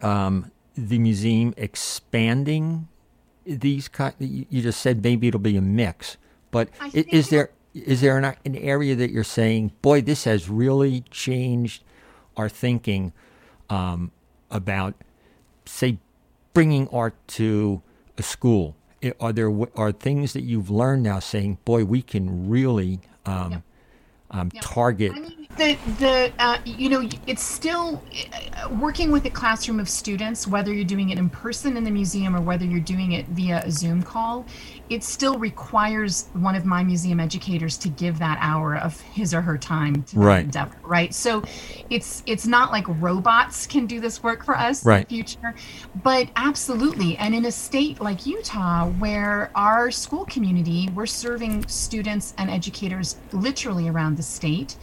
um, 0.02 0.52
the 0.76 1.00
museum 1.00 1.54
expanding 1.58 2.88
these? 3.46 3.88
Kind, 3.88 4.16
you 4.20 4.62
just 4.62 4.82
said 4.82 5.04
maybe 5.04 5.28
it'll 5.28 5.40
be 5.40 5.58
a 5.58 5.62
mix. 5.62 6.18
But 6.52 6.70
is 6.94 7.30
there 7.30 7.52
is 7.74 8.02
there 8.02 8.18
an, 8.18 8.36
an 8.46 8.56
area 8.56 8.96
that 8.96 9.12
you're 9.12 9.24
saying, 9.24 9.72
boy, 9.82 10.02
this 10.02 10.24
has 10.24 10.50
really 10.50 11.02
changed 11.12 11.84
our 12.38 12.50
thinking 12.50 13.14
um, 13.70 14.12
about, 14.52 14.96
say, 15.66 15.98
bringing 16.54 16.88
art 16.90 17.16
to 17.28 17.82
a 18.18 18.24
school? 18.24 18.76
Are 19.20 19.32
there 19.32 19.50
are 19.76 19.92
things 19.94 20.34
that 20.34 20.42
you've 20.42 20.70
learned 20.70 21.04
now 21.04 21.20
saying, 21.20 21.60
boy, 21.64 21.86
we 21.86 22.02
can 22.02 22.50
really 22.50 23.00
um, 23.26 23.64
um, 24.32 24.52
target 24.62 25.14
I 25.16 25.20
mean, 25.20 25.39
the 25.60 25.78
the 26.00 26.34
uh, 26.40 26.58
you 26.66 26.90
know 26.90 27.08
it's 27.28 27.44
still 27.44 28.02
uh, 28.54 28.70
working 28.76 29.12
with 29.12 29.26
a 29.26 29.30
classroom 29.30 29.80
of 29.80 29.90
students 29.90 30.48
whether 30.48 30.74
you're 30.74 30.86
doing 30.86 31.10
it 31.10 31.18
in 31.20 31.30
person 31.30 31.78
in 31.78 31.84
the 31.84 31.92
museum 31.92 32.36
or 32.36 32.42
whether 32.42 32.66
you're 32.66 32.80
doing 32.80 33.12
it 33.12 33.28
via 33.28 33.62
a 33.66 33.72
zoom 33.72 34.02
call 34.02 34.48
it 34.90 35.04
still 35.04 35.38
requires 35.38 36.30
one 36.34 36.56
of 36.56 36.66
my 36.66 36.84
museum 36.84 37.20
educators 37.20 37.78
to 37.78 37.90
give 37.90 38.18
that 38.20 38.38
hour 38.42 38.76
of 38.78 39.00
his 39.02 39.34
or 39.34 39.42
her 39.42 39.58
time 39.58 40.02
to 40.04 40.18
Right. 40.20 40.46
endeavor 40.46 40.78
right 40.84 41.14
so 41.14 41.44
it's 41.90 42.24
it's 42.26 42.48
not 42.48 42.72
like 42.72 42.86
robots 42.88 43.68
can 43.68 43.86
do 43.86 44.00
this 44.00 44.24
work 44.24 44.46
for 44.46 44.58
us 44.58 44.86
Right. 44.86 45.00
in 45.00 45.18
the 45.18 45.24
future 45.24 45.56
but 46.04 46.30
absolutely 46.38 47.18
and 47.18 47.36
in 47.36 47.46
a 47.46 47.52
state 47.52 48.00
like 48.02 48.26
utah 48.26 48.88
where 48.88 49.52
our 49.56 49.92
school 49.92 50.26
community 50.26 50.90
we're 50.96 51.06
serving 51.06 51.68
students 51.68 52.34
and 52.38 52.50
educators 52.50 53.18
literally 53.34 53.90
around 53.90 54.18
the 54.18 54.24
state 54.24 54.78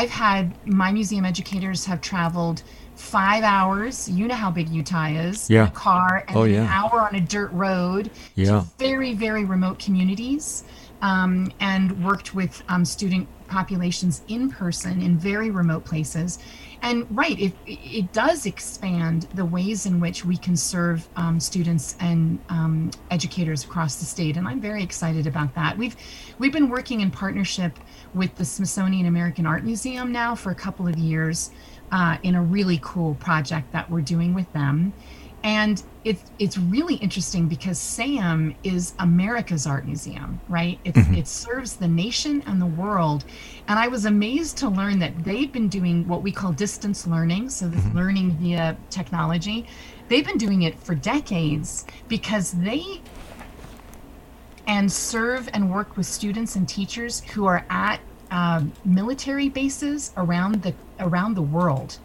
i've 0.00 0.08
had 0.10 0.54
my 0.66 0.90
museum 0.90 1.24
educators 1.26 1.84
have 1.84 2.00
traveled 2.00 2.62
five 2.96 3.42
hours 3.44 4.08
you 4.08 4.26
know 4.26 4.34
how 4.34 4.50
big 4.50 4.68
utah 4.70 5.08
is 5.08 5.48
Yeah. 5.50 5.62
in 5.64 5.68
a 5.68 5.72
car 5.72 6.24
and 6.26 6.36
Oh, 6.36 6.44
yeah. 6.44 6.62
an 6.62 6.66
hour 6.68 7.00
on 7.02 7.14
a 7.14 7.20
dirt 7.20 7.52
road 7.52 8.10
Yeah. 8.34 8.46
to 8.60 8.66
very 8.78 9.12
very 9.14 9.44
remote 9.44 9.78
communities 9.78 10.64
um, 11.02 11.50
and 11.60 12.02
worked 12.04 12.34
with 12.34 12.62
um, 12.68 12.84
student 12.84 13.26
populations 13.48 14.22
in 14.28 14.48
person 14.50 15.02
in 15.02 15.18
very 15.18 15.50
remote 15.50 15.84
places 15.84 16.38
and 16.82 17.06
right 17.16 17.38
it, 17.38 17.52
it 17.66 18.12
does 18.12 18.46
expand 18.46 19.28
the 19.34 19.44
ways 19.44 19.86
in 19.86 20.00
which 20.00 20.24
we 20.24 20.36
can 20.36 20.56
serve 20.56 21.08
um, 21.16 21.38
students 21.38 21.96
and 22.00 22.38
um, 22.48 22.90
educators 23.10 23.64
across 23.64 23.96
the 23.96 24.04
state 24.04 24.36
and 24.36 24.46
i'm 24.46 24.60
very 24.60 24.82
excited 24.82 25.26
about 25.26 25.54
that. 25.54 25.76
We've 25.76 25.96
we've 26.38 26.52
been 26.52 26.68
working 26.68 27.00
in 27.00 27.10
partnership 27.10 27.78
with 28.14 28.34
the 28.36 28.44
smithsonian 28.44 29.06
american 29.06 29.46
art 29.46 29.64
museum 29.64 30.12
now 30.12 30.34
for 30.34 30.50
a 30.50 30.54
couple 30.54 30.86
of 30.88 30.96
years 30.98 31.50
uh, 31.92 32.16
in 32.22 32.34
a 32.34 32.42
really 32.42 32.78
cool 32.82 33.14
project 33.16 33.72
that 33.72 33.90
we're 33.90 34.00
doing 34.00 34.34
with 34.34 34.50
them 34.52 34.92
and 35.42 35.82
it's 36.04 36.30
it's 36.38 36.58
really 36.58 36.96
interesting 36.96 37.48
because 37.48 37.78
SAM 37.78 38.54
is 38.62 38.94
America's 38.98 39.66
art 39.66 39.86
museum, 39.86 40.40
right? 40.48 40.78
It's, 40.84 40.98
It 40.98 41.26
serves 41.26 41.76
the 41.76 41.88
nation 41.88 42.42
and 42.46 42.60
the 42.60 42.66
world. 42.66 43.24
And 43.68 43.78
I 43.78 43.88
was 43.88 44.04
amazed 44.06 44.56
to 44.58 44.68
learn 44.68 44.98
that 45.00 45.24
they've 45.24 45.50
been 45.50 45.68
doing 45.68 46.06
what 46.08 46.22
we 46.22 46.32
call 46.32 46.52
distance 46.52 47.06
learning, 47.06 47.50
so 47.50 47.68
this 47.68 47.84
learning 47.94 48.32
via 48.32 48.76
technology. 48.90 49.66
They've 50.08 50.26
been 50.26 50.38
doing 50.38 50.62
it 50.62 50.78
for 50.78 50.94
decades 50.94 51.86
because 52.08 52.52
they 52.52 53.00
and 54.66 54.90
serve 54.90 55.48
and 55.52 55.70
work 55.70 55.96
with 55.96 56.06
students 56.06 56.56
and 56.56 56.68
teachers 56.68 57.20
who 57.32 57.46
are 57.46 57.64
at 57.70 58.00
um, 58.30 58.72
military 58.84 59.48
bases 59.48 60.12
around 60.16 60.62
the 60.62 60.74
around 61.00 61.34
the 61.34 61.42
world. 61.42 61.98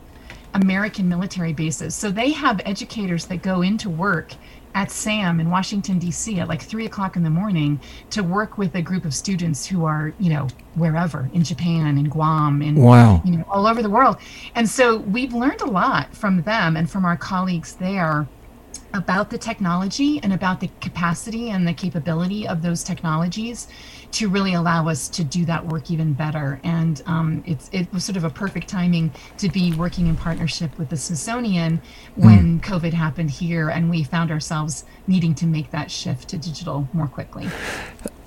American 0.55 1.07
military 1.09 1.53
bases. 1.53 1.93
So 1.93 2.09
they 2.09 2.31
have 2.31 2.61
educators 2.65 3.25
that 3.25 3.41
go 3.41 3.61
into 3.61 3.89
work 3.89 4.31
at 4.73 4.91
SAM 4.91 5.39
in 5.39 5.49
Washington, 5.49 5.99
D.C. 5.99 6.39
at 6.39 6.49
like 6.49 6.61
three 6.61 6.85
o'clock 6.85 7.15
in 7.15 7.23
the 7.23 7.29
morning 7.29 7.79
to 8.09 8.23
work 8.23 8.57
with 8.57 8.75
a 8.75 8.81
group 8.81 9.05
of 9.05 9.13
students 9.13 9.65
who 9.65 9.85
are, 9.85 10.13
you 10.19 10.29
know, 10.29 10.47
wherever 10.75 11.29
in 11.33 11.43
Japan, 11.43 11.97
in 11.97 12.09
Guam, 12.09 12.61
in, 12.61 12.75
Wow. 12.75 13.21
you 13.23 13.37
know, 13.37 13.45
all 13.49 13.67
over 13.67 13.81
the 13.81 13.89
world. 13.89 14.17
And 14.53 14.67
so 14.67 14.97
we've 14.97 15.33
learned 15.33 15.61
a 15.61 15.65
lot 15.69 16.13
from 16.13 16.41
them 16.43 16.75
and 16.75 16.89
from 16.89 17.05
our 17.05 17.15
colleagues 17.15 17.75
there 17.75 18.27
about 18.95 19.29
the 19.29 19.37
technology 19.37 20.19
and 20.23 20.33
about 20.33 20.61
the 20.61 20.69
capacity 20.79 21.49
and 21.49 21.67
the 21.67 21.73
capability 21.73 22.47
of 22.47 22.61
those 22.61 22.83
technologies 22.83 23.67
to 24.11 24.29
really 24.29 24.53
allow 24.53 24.87
us 24.87 25.09
to 25.09 25.23
do 25.23 25.43
that 25.45 25.65
work 25.65 25.91
even 25.91 26.13
better. 26.13 26.59
And 26.63 27.03
um, 27.05 27.43
it's 27.45 27.69
it 27.73 27.91
was 27.93 28.05
sort 28.05 28.15
of 28.15 28.23
a 28.23 28.29
perfect 28.29 28.69
timing 28.69 29.11
to 29.37 29.49
be 29.49 29.73
working 29.73 30.07
in 30.07 30.15
partnership 30.15 30.77
with 30.79 30.89
the 30.89 30.97
Smithsonian 30.97 31.81
when 32.15 32.61
COVID 32.61 32.93
happened 32.93 33.29
here, 33.29 33.69
and 33.69 33.89
we 33.89 34.03
found 34.03 34.31
ourselves 34.31 34.85
needing 35.07 35.35
to 35.35 35.45
make 35.45 35.71
that 35.71 35.91
shift 35.91 36.29
to 36.29 36.37
digital 36.37 36.87
more 36.93 37.07
quickly. 37.07 37.47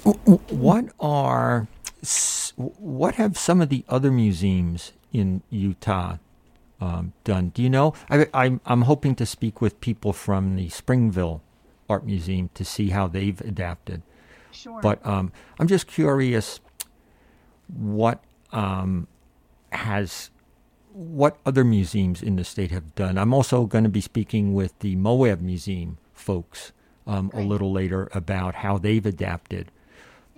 What 0.04 0.90
are 1.00 1.66
what 2.66 3.14
have 3.16 3.38
some 3.38 3.60
of 3.60 3.70
the 3.70 3.84
other 3.88 4.10
museums 4.10 4.92
in 5.12 5.42
Utah 5.50 6.18
um, 6.80 7.12
done? 7.24 7.50
Do 7.50 7.62
you 7.62 7.70
know? 7.70 7.94
I, 8.10 8.26
I'm 8.34 8.60
I'm 8.66 8.82
hoping 8.82 9.14
to 9.16 9.26
speak 9.26 9.60
with 9.60 9.80
people 9.80 10.12
from 10.12 10.56
the 10.56 10.68
Springville 10.68 11.42
Art 11.88 12.04
Museum 12.04 12.50
to 12.54 12.64
see 12.64 12.90
how 12.90 13.06
they've 13.06 13.40
adapted. 13.40 14.02
Sure. 14.50 14.80
But 14.80 15.04
um, 15.06 15.32
I'm 15.58 15.68
just 15.68 15.86
curious 15.86 16.60
what 17.68 18.22
um, 18.52 19.06
has 19.70 20.30
what 20.92 21.38
other 21.46 21.64
museums 21.64 22.22
in 22.22 22.36
the 22.36 22.44
state 22.44 22.70
have 22.70 22.94
done. 22.94 23.18
I'm 23.18 23.32
also 23.32 23.66
going 23.66 23.84
to 23.84 23.90
be 23.90 24.00
speaking 24.00 24.54
with 24.54 24.76
the 24.80 24.96
Moab 24.96 25.40
Museum 25.40 25.98
folks 26.12 26.72
um, 27.06 27.30
a 27.32 27.40
little 27.40 27.72
later 27.72 28.08
about 28.12 28.56
how 28.56 28.78
they've 28.78 29.06
adapted. 29.06 29.70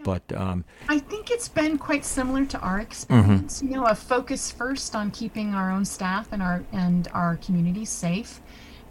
But 0.03 0.23
um, 0.35 0.65
I 0.89 0.99
think 0.99 1.31
it's 1.31 1.49
been 1.49 1.79
quite 1.79 2.05
similar 2.05 2.45
to 2.47 2.59
our 2.61 2.81
experience. 2.81 3.63
You 3.63 3.71
know, 3.71 3.85
a 3.87 3.95
focus 3.95 4.51
first 4.51 4.95
on 4.95 5.11
keeping 5.11 5.55
our 5.55 5.71
own 5.71 5.85
staff 5.85 6.29
and 6.33 6.43
our 6.43 6.65
and 6.73 7.09
our 7.13 7.37
community 7.37 7.85
safe. 7.85 8.41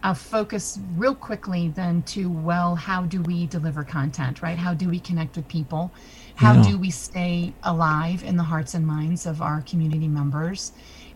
A 0.02 0.16
focus 0.16 0.80
real 0.96 1.14
quickly 1.14 1.68
then 1.76 2.04
to 2.04 2.30
well, 2.30 2.76
how 2.76 3.04
do 3.04 3.22
we 3.24 3.48
deliver 3.48 3.84
content, 3.84 4.42
right? 4.42 4.58
How 4.58 4.74
do 4.74 4.88
we 4.88 4.98
connect 5.00 5.36
with 5.36 5.46
people? 5.50 5.92
How 6.36 6.54
Yeah. 6.54 6.62
do 6.64 6.78
we 6.78 6.90
stay 6.90 7.54
alive 7.64 8.24
in 8.24 8.38
the 8.38 8.44
hearts 8.44 8.76
and 8.76 8.88
minds 8.88 9.26
of 9.26 9.42
our 9.42 9.62
community 9.64 10.08
members? 10.08 10.72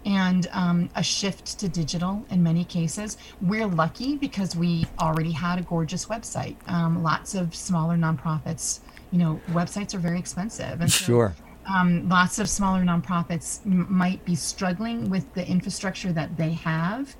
And 0.06 0.50
um, 0.52 0.90
a 0.98 1.04
shift 1.04 1.58
to 1.62 1.70
digital 1.70 2.26
in 2.30 2.44
many 2.44 2.66
cases. 2.66 3.16
We're 3.42 3.68
lucky 3.68 4.18
because 4.18 4.54
we 4.54 4.86
already 5.00 5.32
had 5.32 5.60
a 5.60 5.62
gorgeous 5.62 6.08
website. 6.08 6.58
Um, 6.68 7.02
lots 7.04 7.36
of 7.36 7.56
smaller 7.56 7.96
nonprofits, 7.96 8.82
you 9.14 9.20
know, 9.20 9.34
websites 9.60 9.94
are 9.94 10.00
very 10.10 10.20
expensive. 10.20 10.82
And 10.82 10.92
so 10.92 11.06
sure, 11.06 11.30
um, 11.74 12.10
lots 12.10 12.40
of 12.40 12.50
smaller 12.50 12.82
nonprofits 12.92 13.48
m- 13.66 13.88
might 14.04 14.22
be 14.26 14.36
struggling 14.36 15.10
with 15.14 15.26
the 15.38 15.48
infrastructure 15.48 16.12
that 16.20 16.36
they 16.36 16.54
have 16.54 17.16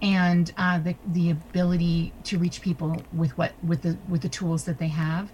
and 0.00 0.52
uh, 0.56 0.78
the, 0.86 0.94
the 1.12 1.30
ability 1.30 2.12
to 2.24 2.38
reach 2.38 2.60
people 2.62 2.90
with 3.12 3.32
what 3.38 3.52
with 3.70 3.82
the 3.82 3.92
with 4.08 4.22
the 4.22 4.28
tools 4.28 4.64
that 4.64 4.78
they 4.78 4.88
have 4.88 5.30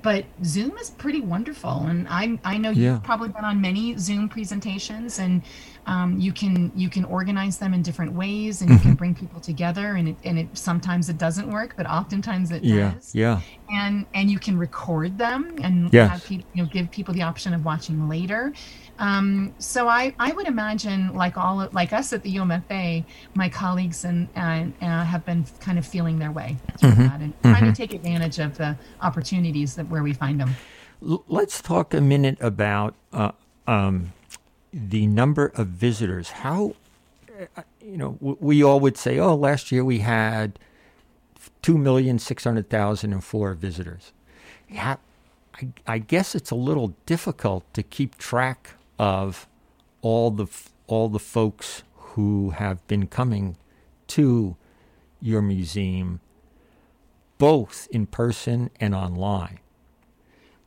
but 0.00 0.24
zoom 0.44 0.72
is 0.78 0.90
pretty 0.90 1.20
wonderful 1.20 1.76
and 1.90 2.06
i 2.08 2.38
i 2.44 2.56
know 2.56 2.70
Yeah. 2.70 2.92
you've 2.94 3.02
probably 3.02 3.28
been 3.30 3.44
on 3.44 3.60
many 3.60 3.98
zoom 3.98 4.28
presentations 4.28 5.18
and 5.18 5.42
um, 5.86 6.18
you 6.18 6.32
can 6.32 6.70
you 6.76 6.88
can 6.88 7.04
organize 7.04 7.58
them 7.58 7.74
in 7.74 7.82
different 7.82 8.12
ways 8.12 8.60
and 8.62 8.70
you 8.70 8.76
Mm-hmm. 8.76 8.88
can 8.88 8.94
bring 8.94 9.14
people 9.14 9.40
together 9.40 9.96
and 9.96 10.08
it, 10.10 10.16
and 10.24 10.38
it 10.38 10.48
sometimes 10.56 11.08
it 11.08 11.18
doesn't 11.18 11.50
work 11.50 11.74
but 11.76 11.86
oftentimes 11.86 12.50
it 12.52 12.62
yeah, 12.64 12.92
does 12.94 13.14
yeah, 13.14 13.40
and 13.70 14.06
and 14.14 14.30
you 14.30 14.38
can 14.38 14.56
record 14.58 15.18
them 15.18 15.54
and 15.62 15.92
Yes. 15.92 16.26
people 16.26 16.46
you 16.54 16.62
know 16.62 16.68
give 16.68 16.90
people 16.90 17.12
the 17.14 17.22
option 17.22 17.52
of 17.54 17.64
watching 17.64 18.08
later 18.08 18.52
um, 18.98 19.54
so 19.58 19.86
I, 19.88 20.12
I 20.18 20.32
would 20.32 20.48
imagine 20.48 21.14
like 21.14 21.36
all 21.36 21.68
like 21.72 21.92
us 21.92 22.12
at 22.12 22.22
the 22.22 22.34
UMFA 22.36 23.04
my 23.34 23.48
colleagues 23.48 24.04
and 24.04 24.28
uh, 24.36 24.64
uh, 24.84 25.04
have 25.04 25.24
been 25.24 25.44
kind 25.60 25.78
of 25.78 25.86
feeling 25.86 26.18
their 26.18 26.32
way 26.32 26.56
through 26.78 26.90
Mm-hmm. 26.90 27.02
that 27.02 27.20
and 27.20 27.34
trying 27.42 27.64
to 27.64 27.72
take 27.72 27.92
advantage 27.94 28.38
of 28.38 28.56
the 28.58 28.76
opportunities 29.02 29.76
that 29.76 29.88
where 29.88 30.02
we 30.02 30.12
find 30.12 30.40
them 30.40 30.54
L- 31.02 31.24
let's 31.28 31.60
talk 31.62 31.94
a 31.94 32.00
minute 32.00 32.38
about 32.40 32.94
uh, 33.12 33.32
um, 33.66 34.12
the 34.72 35.06
number 35.06 35.46
of 35.54 35.68
visitors. 35.68 36.30
How, 36.30 36.74
uh, 37.56 37.62
you 37.80 37.96
know, 37.96 38.18
we 38.20 38.64
all 38.64 38.80
would 38.80 38.96
say, 38.96 39.16
oh, 39.18 39.36
last 39.36 39.70
year 39.70 39.84
we 39.84 40.00
had 40.00 40.58
two 41.68 41.76
million 41.76 42.18
six 42.18 42.44
hundred 42.44 42.70
thousand 42.70 43.12
and 43.12 43.22
four 43.22 43.52
visitors. 43.52 44.14
Yeah, 44.70 44.96
I, 45.54 45.68
I 45.86 45.98
guess 45.98 46.34
it's 46.34 46.50
a 46.50 46.54
little 46.54 46.94
difficult 47.04 47.62
to 47.74 47.82
keep 47.82 48.16
track 48.16 48.70
of 48.98 49.46
all 50.00 50.30
the 50.30 50.46
all 50.86 51.10
the 51.10 51.18
folks 51.18 51.82
who 52.14 52.50
have 52.56 52.78
been 52.86 53.06
coming 53.06 53.58
to 54.06 54.56
your 55.20 55.42
museum, 55.42 56.20
both 57.36 57.86
in 57.90 58.06
person 58.06 58.70
and 58.80 58.94
online. 58.94 59.58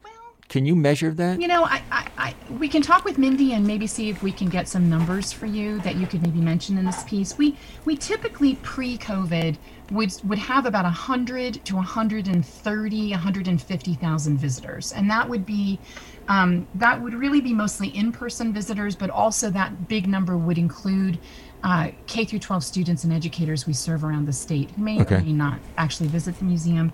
well 0.04 0.14
Can 0.50 0.68
you 0.68 0.76
measure 0.76 1.12
that? 1.16 1.42
You 1.42 1.48
know, 1.48 1.64
I, 1.64 1.82
I, 1.92 2.08
I, 2.20 2.36
we 2.60 2.68
can 2.68 2.84
talk 2.84 3.06
with 3.06 3.18
Mindy 3.18 3.54
and 3.54 3.66
maybe 3.66 3.88
see 3.88 4.12
if 4.12 4.22
we 4.22 4.32
can 4.32 4.50
get 4.50 4.68
some 4.68 4.88
numbers 4.88 5.32
for 5.32 5.48
you 5.48 5.80
that 5.80 5.96
you 5.96 6.06
could 6.06 6.22
maybe 6.22 6.42
mention 6.42 6.78
in 6.78 6.86
this 6.86 7.04
piece. 7.06 7.40
We 7.40 7.58
we 7.86 7.98
typically 7.98 8.54
pre-COVID 8.58 9.58
would 9.91 10.13
would 10.25 10.39
have 10.39 10.65
about 10.65 10.86
100 10.86 11.65
to 11.65 11.75
130, 11.75 13.12
150,000 13.12 14.38
visitors, 14.38 14.93
and 14.93 15.10
that 15.10 15.30
would 15.30 15.45
be 15.45 15.80
um, 16.27 16.67
that 16.75 17.01
would 17.01 17.13
really 17.13 17.41
be 17.41 17.54
mostly 17.54 17.89
in-person 17.89 18.54
visitors, 18.54 18.95
but 18.95 19.10
also 19.10 19.49
that 19.51 19.88
big 19.88 20.08
number 20.08 20.38
would 20.38 20.58
include 20.58 21.19
uh, 21.63 21.91
K 22.08 22.25
through 22.25 22.39
12 22.39 22.63
students 22.63 23.04
and 23.04 23.13
educators 23.13 23.67
we 23.67 23.73
serve 23.73 24.04
around 24.04 24.25
the 24.27 24.34
state 24.34 24.71
who 24.71 24.84
may 24.84 25.01
Okay. 25.01 25.15
or 25.15 25.21
may 25.21 25.34
not 25.34 25.60
actually 25.77 26.10
visit 26.10 26.38
the 26.39 26.45
museum. 26.45 26.91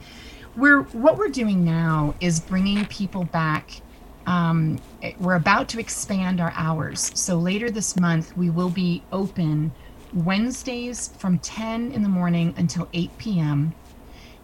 We're 0.55 0.83
what 0.83 1.17
we're 1.17 1.29
doing 1.29 1.63
now 1.63 2.15
is 2.19 2.39
bringing 2.39 2.85
people 2.87 3.25
back 3.25 3.81
um, 4.27 4.79
we're 5.19 5.35
about 5.35 5.69
to 5.69 5.79
expand 5.79 6.41
our 6.41 6.53
hours. 6.55 7.11
So 7.15 7.37
later 7.37 7.71
this 7.71 7.97
month, 7.97 8.35
we 8.35 8.49
will 8.49 8.69
be 8.69 9.03
open 9.11 9.71
Wednesdays 10.13 11.09
from 11.17 11.39
10 11.39 11.91
in 11.91 12.03
the 12.03 12.09
morning 12.09 12.53
until 12.57 12.87
8 12.93 13.17
p.m. 13.17 13.73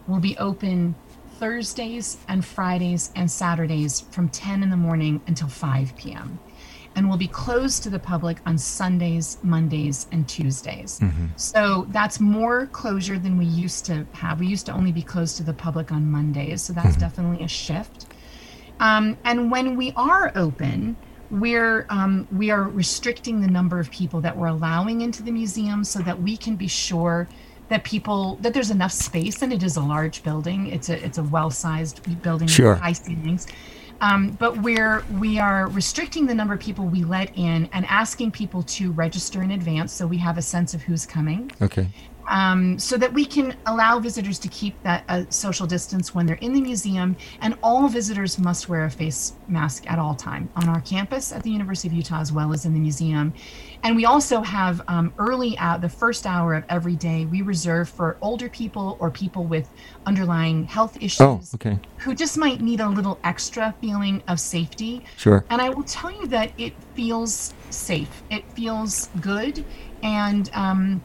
We'll 0.06 0.20
be 0.20 0.36
open 0.38 0.94
Thursdays 1.38 2.18
and 2.28 2.44
Fridays 2.44 3.10
and 3.16 3.30
Saturdays 3.30 4.00
from 4.10 4.28
10 4.28 4.62
in 4.62 4.70
the 4.70 4.76
morning 4.76 5.20
until 5.26 5.48
5 5.48 5.96
p.m. 5.96 6.38
And 6.96 7.08
we'll 7.08 7.18
be 7.18 7.28
closed 7.28 7.82
to 7.82 7.90
the 7.90 7.98
public 7.98 8.38
on 8.46 8.56
Sundays, 8.56 9.38
Mondays, 9.42 10.06
and 10.12 10.28
Tuesdays. 10.28 11.00
Mm-hmm. 11.00 11.26
So 11.36 11.86
that's 11.90 12.20
more 12.20 12.66
closure 12.66 13.18
than 13.18 13.36
we 13.36 13.46
used 13.46 13.84
to 13.86 14.06
have. 14.12 14.38
We 14.38 14.46
used 14.46 14.66
to 14.66 14.72
only 14.72 14.92
be 14.92 15.02
closed 15.02 15.36
to 15.38 15.42
the 15.42 15.52
public 15.52 15.90
on 15.90 16.08
Mondays. 16.08 16.62
So 16.62 16.72
that's 16.72 16.96
definitely 16.96 17.44
a 17.44 17.48
shift. 17.48 18.06
Um, 18.78 19.18
and 19.24 19.50
when 19.50 19.76
we 19.76 19.92
are 19.96 20.30
open, 20.36 20.96
we're 21.30 21.86
um, 21.90 22.26
we 22.32 22.50
are 22.50 22.64
restricting 22.64 23.40
the 23.40 23.48
number 23.48 23.78
of 23.80 23.90
people 23.90 24.20
that 24.22 24.36
we're 24.36 24.46
allowing 24.48 25.00
into 25.00 25.22
the 25.22 25.30
museum 25.32 25.84
so 25.84 26.00
that 26.00 26.20
we 26.22 26.36
can 26.36 26.56
be 26.56 26.68
sure 26.68 27.28
that 27.68 27.82
people 27.84 28.36
that 28.42 28.52
there's 28.54 28.70
enough 28.70 28.92
space 28.92 29.40
and 29.42 29.52
it 29.52 29.62
is 29.62 29.76
a 29.76 29.80
large 29.80 30.22
building 30.22 30.66
it's 30.68 30.88
a 30.90 31.04
it's 31.04 31.18
a 31.18 31.22
well-sized 31.22 32.22
building 32.22 32.46
Sure. 32.46 32.72
with 32.74 32.80
high 32.80 32.92
ceilings 32.92 33.46
um, 34.00 34.32
but 34.32 34.58
we're 34.58 35.02
we 35.18 35.38
are 35.38 35.68
restricting 35.68 36.26
the 36.26 36.34
number 36.34 36.52
of 36.54 36.60
people 36.60 36.84
we 36.84 37.04
let 37.04 37.36
in 37.38 37.68
and 37.72 37.86
asking 37.86 38.30
people 38.32 38.62
to 38.64 38.92
register 38.92 39.42
in 39.42 39.50
advance 39.52 39.92
so 39.92 40.06
we 40.06 40.18
have 40.18 40.36
a 40.36 40.42
sense 40.42 40.74
of 40.74 40.82
who's 40.82 41.06
coming 41.06 41.50
Okay. 41.62 41.88
Um, 42.28 42.78
so 42.78 42.96
that 42.96 43.12
we 43.12 43.24
can 43.24 43.56
allow 43.66 43.98
visitors 43.98 44.38
to 44.40 44.48
keep 44.48 44.80
that 44.82 45.04
uh, 45.08 45.24
social 45.30 45.66
distance 45.66 46.14
when 46.14 46.26
they're 46.26 46.36
in 46.36 46.52
the 46.52 46.60
museum. 46.60 47.16
And 47.40 47.56
all 47.62 47.88
visitors 47.88 48.38
must 48.38 48.68
wear 48.68 48.84
a 48.84 48.90
face 48.90 49.34
mask 49.48 49.90
at 49.90 49.98
all 49.98 50.14
time 50.14 50.48
on 50.56 50.68
our 50.68 50.80
campus 50.80 51.32
at 51.32 51.42
the 51.42 51.50
University 51.50 51.88
of 51.88 51.94
Utah 51.94 52.20
as 52.20 52.32
well 52.32 52.52
as 52.52 52.64
in 52.64 52.74
the 52.74 52.80
museum. 52.80 53.32
And 53.82 53.96
we 53.96 54.06
also 54.06 54.40
have 54.42 54.80
um, 54.88 55.12
early 55.18 55.58
out 55.58 55.80
the 55.80 55.88
first 55.88 56.26
hour 56.26 56.54
of 56.54 56.64
every 56.68 56.96
day 56.96 57.26
we 57.26 57.42
reserve 57.42 57.88
for 57.88 58.16
older 58.22 58.48
people 58.48 58.96
or 59.00 59.10
people 59.10 59.44
with 59.44 59.68
underlying 60.06 60.64
health 60.64 60.96
issues 61.00 61.20
Oh, 61.20 61.40
okay. 61.56 61.78
who 61.98 62.14
just 62.14 62.38
might 62.38 62.60
need 62.60 62.80
a 62.80 62.88
little 62.88 63.18
extra 63.24 63.74
feeling 63.80 64.22
of 64.28 64.40
safety. 64.40 65.04
Sure. 65.16 65.44
And 65.50 65.60
I 65.60 65.68
will 65.68 65.82
tell 65.84 66.10
you 66.10 66.26
that 66.28 66.52
it 66.58 66.72
feels 66.94 67.52
safe. 67.70 68.22
It 68.30 68.50
feels 68.52 69.08
good, 69.20 69.64
and 70.02 70.50
um, 70.54 71.02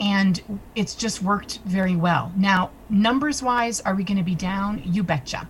and 0.00 0.60
it's 0.74 0.94
just 0.94 1.22
worked 1.22 1.60
very 1.64 1.96
well. 1.96 2.32
Now, 2.36 2.70
numbers 2.90 3.42
wise, 3.42 3.80
are 3.80 3.94
we 3.94 4.04
going 4.04 4.18
to 4.18 4.22
be 4.22 4.34
down? 4.34 4.82
You 4.84 5.02
betcha. 5.02 5.48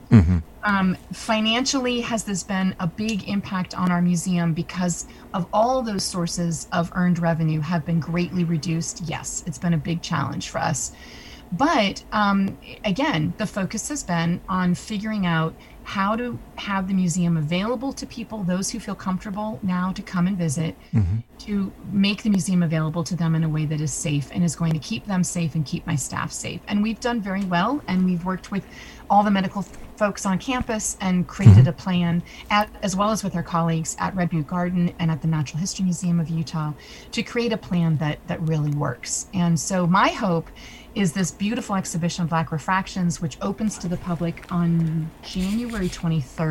Um, 0.65 0.97
financially, 1.13 2.01
has 2.01 2.25
this 2.25 2.43
been 2.43 2.75
a 2.81 2.89
big 2.89 3.29
impact 3.29 3.77
on 3.77 3.93
our 3.93 4.03
museum 4.03 4.53
because 4.53 5.07
of 5.33 5.47
all 5.53 5.81
those 5.81 6.03
sources 6.03 6.67
of 6.73 6.91
earned 6.97 7.21
revenue 7.21 7.61
have 7.61 7.87
been 7.87 8.01
greatly 8.01 8.43
reduced? 8.43 9.03
Yes, 9.03 9.45
it's 9.47 9.59
been 9.59 9.75
a 9.75 9.79
big 9.79 10.03
challenge 10.03 10.49
for 10.49 10.59
us. 10.59 10.93
But 11.53 12.03
um, 12.11 12.59
again, 12.85 13.33
the 13.39 13.47
focus 13.47 13.89
has 13.91 14.03
been 14.03 14.41
on 14.49 14.75
figuring 14.75 15.27
out 15.27 15.55
how 15.85 16.17
to 16.17 16.37
have 16.57 16.89
the 16.89 16.95
museum 16.95 17.37
available 17.37 17.93
to 17.93 18.07
people, 18.07 18.43
those 18.43 18.71
who 18.71 18.79
feel 18.81 18.95
comfortable 18.95 19.59
now 19.63 19.93
to 19.93 20.03
come 20.03 20.27
and 20.27 20.37
visit, 20.37 20.77
mm-hmm. 20.93 21.17
to 21.39 21.73
make 21.93 22.23
the 22.23 22.31
museum 22.31 22.63
available 22.63 23.05
to 23.05 23.17
them 23.17 23.35
in 23.35 23.45
a 23.45 23.49
way 23.49 23.67
that 23.67 23.81
is 23.81 23.93
safe 23.93 24.31
and 24.33 24.43
is 24.45 24.57
going 24.57 24.73
to 24.73 24.79
keep 24.79 25.07
them 25.07 25.23
safe 25.23 25.55
and 25.55 25.65
keep 25.65 25.87
my 25.87 25.97
staff 25.97 26.33
safe. 26.33 26.61
And 26.69 26.83
we've 26.83 27.01
done 27.01 27.21
very 27.21 27.45
well, 27.45 27.83
and 27.89 28.05
we've 28.05 28.25
worked 28.25 28.51
with 28.51 28.67
all 29.09 29.23
the 29.23 29.31
medical 29.31 29.63
folks 29.97 30.27
on 30.27 30.39
campus 30.39 30.97
and 31.01 31.27
created 31.27 31.61
mm-hmm. 31.61 31.69
a 31.69 31.73
plan, 31.73 32.23
at, 32.51 32.69
as 32.83 32.97
well 32.97 33.11
as 33.11 33.25
with 33.25 33.35
our 33.35 33.43
colleagues 33.43 33.97
at 33.99 34.15
Red 34.15 34.31
Butte 34.31 34.47
Garden 34.47 34.95
and 34.99 35.11
at 35.11 35.23
the 35.23 35.29
Natural 35.29 35.59
History 35.59 35.85
Museum 35.85 36.21
of 36.21 36.29
Utah, 36.29 36.73
to 37.13 37.23
create 37.23 37.53
a 37.53 37.57
plan 37.57 37.97
that 37.99 38.19
that 38.27 38.41
really 38.43 38.71
works. 38.71 39.27
And 39.33 39.59
so 39.59 39.87
my 39.87 40.09
hope 40.09 40.51
is 40.97 41.13
this 41.13 41.31
beautiful 41.31 41.77
exhibition 41.77 42.25
of 42.25 42.31
Black 42.31 42.51
Refractions, 42.51 43.21
which 43.21 43.37
opens 43.43 43.77
to 43.79 43.87
the 43.87 43.99
public 43.99 44.51
on 44.51 45.11
January 45.23 45.91
23rd. 45.91 46.46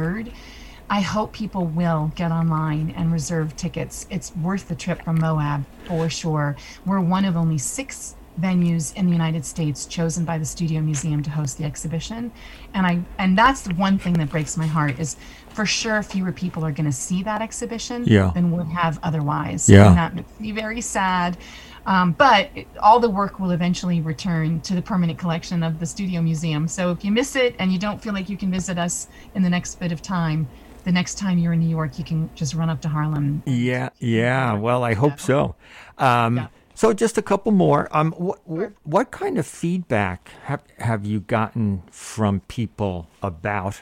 I 0.89 1.01
hope 1.01 1.33
people 1.33 1.65
will 1.65 2.11
get 2.15 2.31
online 2.31 2.93
and 2.95 3.11
reserve 3.11 3.55
tickets. 3.55 4.05
It's 4.11 4.35
worth 4.35 4.67
the 4.67 4.75
trip 4.75 5.03
from 5.03 5.19
Moab 5.19 5.65
for 5.85 6.09
sure. 6.09 6.55
We're 6.85 6.99
one 6.99 7.25
of 7.25 7.35
only 7.35 7.57
six 7.57 8.15
venues 8.39 8.93
in 8.95 9.05
the 9.05 9.11
United 9.13 9.45
States 9.45 9.85
chosen 9.85 10.25
by 10.25 10.37
the 10.37 10.45
Studio 10.45 10.81
Museum 10.81 11.23
to 11.23 11.29
host 11.29 11.57
the 11.57 11.63
exhibition. 11.63 12.31
And 12.73 12.85
I 12.85 12.99
and 13.17 13.37
that's 13.37 13.61
the 13.61 13.73
one 13.75 13.97
thing 13.97 14.13
that 14.15 14.29
breaks 14.29 14.57
my 14.57 14.67
heart 14.67 14.99
is 14.99 15.15
for 15.49 15.65
sure 15.65 16.03
fewer 16.03 16.31
people 16.33 16.63
are 16.65 16.71
going 16.71 16.85
to 16.85 16.91
see 16.91 17.23
that 17.23 17.41
exhibition 17.41 18.03
Yeah. 18.05 18.31
than 18.35 18.51
would 18.51 18.67
have 18.67 18.99
otherwise. 19.03 19.69
Yeah. 19.69 19.87
And 19.87 19.97
that 19.97 20.15
makes 20.15 20.39
me 20.39 20.51
very 20.51 20.81
sad. 20.81 21.37
Um, 21.85 22.13
but 22.13 22.49
it, 22.55 22.67
all 22.81 22.99
the 22.99 23.09
work 23.09 23.39
will 23.39 23.51
eventually 23.51 24.01
return 24.01 24.61
to 24.61 24.73
the 24.73 24.81
permanent 24.81 25.19
collection 25.19 25.63
of 25.63 25.79
the 25.79 25.85
Studio 25.85 26.21
Museum. 26.21 26.67
So 26.67 26.91
if 26.91 27.05
you 27.05 27.11
miss 27.11 27.35
it 27.35 27.55
and 27.59 27.71
you 27.71 27.79
don't 27.79 28.01
feel 28.01 28.13
like 28.13 28.27
you 28.29 28.37
can 28.37 28.51
visit 28.51 28.77
us 28.77 29.07
in 29.35 29.43
the 29.43 29.49
next 29.49 29.79
bit 29.79 29.91
of 29.91 30.01
time, 30.01 30.47
the 30.83 30.91
next 30.91 31.17
time 31.17 31.37
you're 31.37 31.53
in 31.53 31.59
New 31.59 31.69
York, 31.69 31.97
you 31.97 32.05
can 32.05 32.29
just 32.35 32.53
run 32.53 32.69
up 32.69 32.81
to 32.81 32.87
Harlem. 32.87 33.43
Yeah, 33.45 33.89
yeah. 33.99 34.53
Well, 34.53 34.83
I 34.83 34.93
hope 34.93 35.19
so. 35.19 35.55
Um, 35.97 36.37
Yeah. 36.37 36.47
So, 36.77 36.91
just 36.91 37.17
a 37.17 37.21
couple 37.21 37.53
more. 37.53 37.87
Um, 37.95 38.11
what, 38.11 38.39
what 38.83 39.09
kind 39.09 39.37
of 39.37 39.47
feedback 39.47 40.31
have 40.43 40.61
have 40.79 41.05
you 41.05 41.21
gotten 41.21 41.83
from 41.89 42.41
people 42.49 43.07
about 43.23 43.81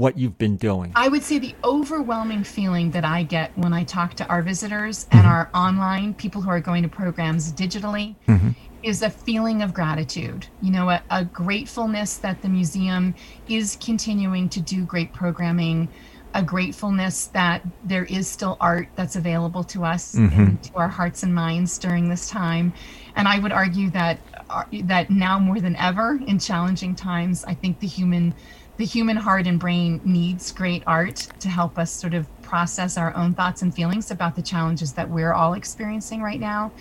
what 0.00 0.18
you've 0.18 0.38
been 0.38 0.56
doing? 0.56 0.90
I 0.96 1.08
would 1.08 1.22
say 1.22 1.38
the 1.38 1.54
overwhelming 1.62 2.42
feeling 2.42 2.90
that 2.92 3.04
I 3.04 3.22
get 3.22 3.56
when 3.56 3.74
I 3.74 3.84
talk 3.84 4.14
to 4.14 4.26
our 4.28 4.40
visitors 4.42 5.06
and 5.12 5.20
mm-hmm. 5.20 5.30
our 5.30 5.50
online 5.54 6.14
people 6.14 6.40
who 6.40 6.48
are 6.48 6.58
going 6.58 6.82
to 6.82 6.88
programs 6.88 7.52
digitally 7.52 8.16
mm-hmm. 8.26 8.50
is 8.82 9.02
a 9.02 9.10
feeling 9.10 9.62
of 9.62 9.74
gratitude. 9.74 10.46
You 10.62 10.72
know, 10.72 10.88
a, 10.88 11.02
a 11.10 11.24
gratefulness 11.26 12.16
that 12.16 12.40
the 12.40 12.48
museum 12.48 13.14
is 13.46 13.76
continuing 13.76 14.48
to 14.48 14.60
do 14.62 14.84
great 14.84 15.12
programming, 15.12 15.86
a 16.32 16.42
gratefulness 16.42 17.26
that 17.26 17.62
there 17.84 18.06
is 18.06 18.26
still 18.26 18.56
art 18.58 18.88
that's 18.96 19.16
available 19.16 19.64
to 19.64 19.84
us 19.84 20.14
mm-hmm. 20.14 20.40
and 20.40 20.62
to 20.62 20.74
our 20.76 20.88
hearts 20.88 21.24
and 21.24 21.34
minds 21.34 21.76
during 21.76 22.08
this 22.08 22.30
time. 22.30 22.72
And 23.16 23.28
I 23.28 23.38
would 23.38 23.52
argue 23.52 23.90
that 23.90 24.18
uh, 24.48 24.64
that 24.84 25.10
now 25.10 25.38
more 25.38 25.60
than 25.60 25.76
ever 25.76 26.18
in 26.26 26.38
challenging 26.38 26.94
times, 26.94 27.44
I 27.44 27.52
think 27.52 27.80
the 27.80 27.86
human 27.86 28.34
the 28.80 28.86
human 28.86 29.14
heart 29.14 29.46
and 29.46 29.60
brain 29.60 30.00
needs 30.06 30.50
great 30.52 30.82
art 30.86 31.28
to 31.38 31.50
help 31.50 31.78
us 31.78 31.90
sort 31.90 32.14
of 32.14 32.26
process 32.40 32.96
our 32.96 33.14
own 33.14 33.34
thoughts 33.34 33.60
and 33.60 33.74
feelings 33.74 34.10
about 34.10 34.34
the 34.34 34.40
challenges 34.40 34.94
that 34.94 35.06
we're 35.10 35.34
all 35.34 35.52
experiencing 35.52 36.22
right 36.22 36.40
now 36.40 36.72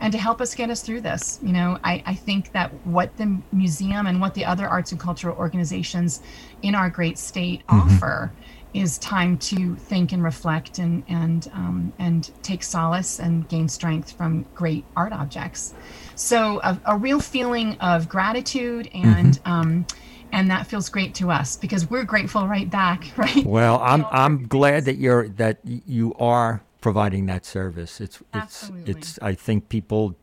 and 0.00 0.12
to 0.12 0.18
help 0.18 0.40
us 0.40 0.52
get 0.52 0.68
us 0.68 0.82
through 0.82 1.00
this. 1.00 1.38
You 1.44 1.52
know 1.52 1.78
I, 1.84 2.02
I 2.06 2.14
think 2.14 2.50
that 2.54 2.72
what 2.84 3.16
the 3.16 3.40
museum 3.52 4.08
and 4.08 4.20
what 4.20 4.34
the 4.34 4.44
other 4.44 4.66
arts 4.66 4.90
and 4.90 5.00
cultural 5.00 5.36
organizations 5.36 6.22
in 6.62 6.74
our 6.74 6.90
great 6.90 7.18
state 7.18 7.62
offer 7.68 8.32
is 8.74 8.98
time 8.98 9.38
to 9.38 9.76
think 9.76 10.10
and 10.10 10.24
reflect 10.24 10.80
and 10.80 11.04
and 11.08 11.48
um, 11.54 11.92
and 12.00 12.32
take 12.42 12.64
solace 12.64 13.20
and 13.20 13.48
gain 13.48 13.68
strength 13.68 14.10
from 14.10 14.44
great 14.56 14.84
art 14.96 15.12
objects. 15.12 15.72
So 16.16 16.60
a, 16.64 16.80
a 16.84 16.98
real 16.98 17.20
feeling 17.20 17.76
of 17.78 18.08
gratitude 18.08 18.90
and 18.92 19.38
um, 19.44 19.86
and 20.32 20.50
that 20.50 20.66
feels 20.66 20.88
great 20.88 21.14
to 21.16 21.30
us 21.30 21.56
because 21.56 21.88
we're 21.90 22.04
grateful 22.04 22.46
right 22.46 22.70
back 22.70 23.12
right 23.16 23.44
Well, 23.44 23.80
I'm 23.82 24.04
I'm 24.10 24.46
glad 24.46 24.84
that 24.86 24.96
you're 24.96 25.28
that 25.28 25.58
you 25.64 26.14
are 26.18 26.62
providing 26.80 27.26
that 27.26 27.44
service. 27.46 28.00
It's 28.00 28.16
it's 28.16 28.24
Absolutely. 28.34 28.92
it's. 28.92 29.18
I 29.22 29.34
think 29.34 29.68
people 29.68 30.16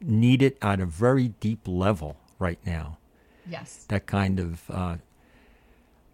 need 0.00 0.42
it 0.42 0.56
at 0.62 0.80
a 0.80 0.86
very 0.86 1.28
deep 1.40 1.60
level 1.66 2.16
right 2.38 2.58
now. 2.64 2.98
yes 3.48 3.84
That 3.88 4.06
kind 4.06 4.38
of 4.40 4.70
uh, 4.70 4.96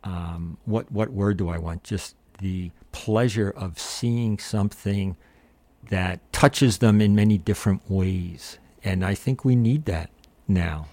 um, 0.02 0.58
what 0.64 0.90
what 0.90 1.10
word 1.10 1.36
do 1.36 1.48
I 1.48 1.58
want? 1.58 1.84
Just 1.84 2.16
the 2.38 2.70
pleasure 2.92 3.50
of 3.50 3.78
seeing 3.78 4.38
something 4.38 5.16
that 5.90 6.20
touches 6.32 6.78
them 6.78 7.00
in 7.00 7.14
many 7.14 7.38
different 7.38 7.82
ways, 7.90 8.58
and 8.82 9.04
I 9.04 9.14
think 9.14 9.44
we 9.44 9.54
need 9.56 9.84
that 9.86 10.10
now. 10.48 10.86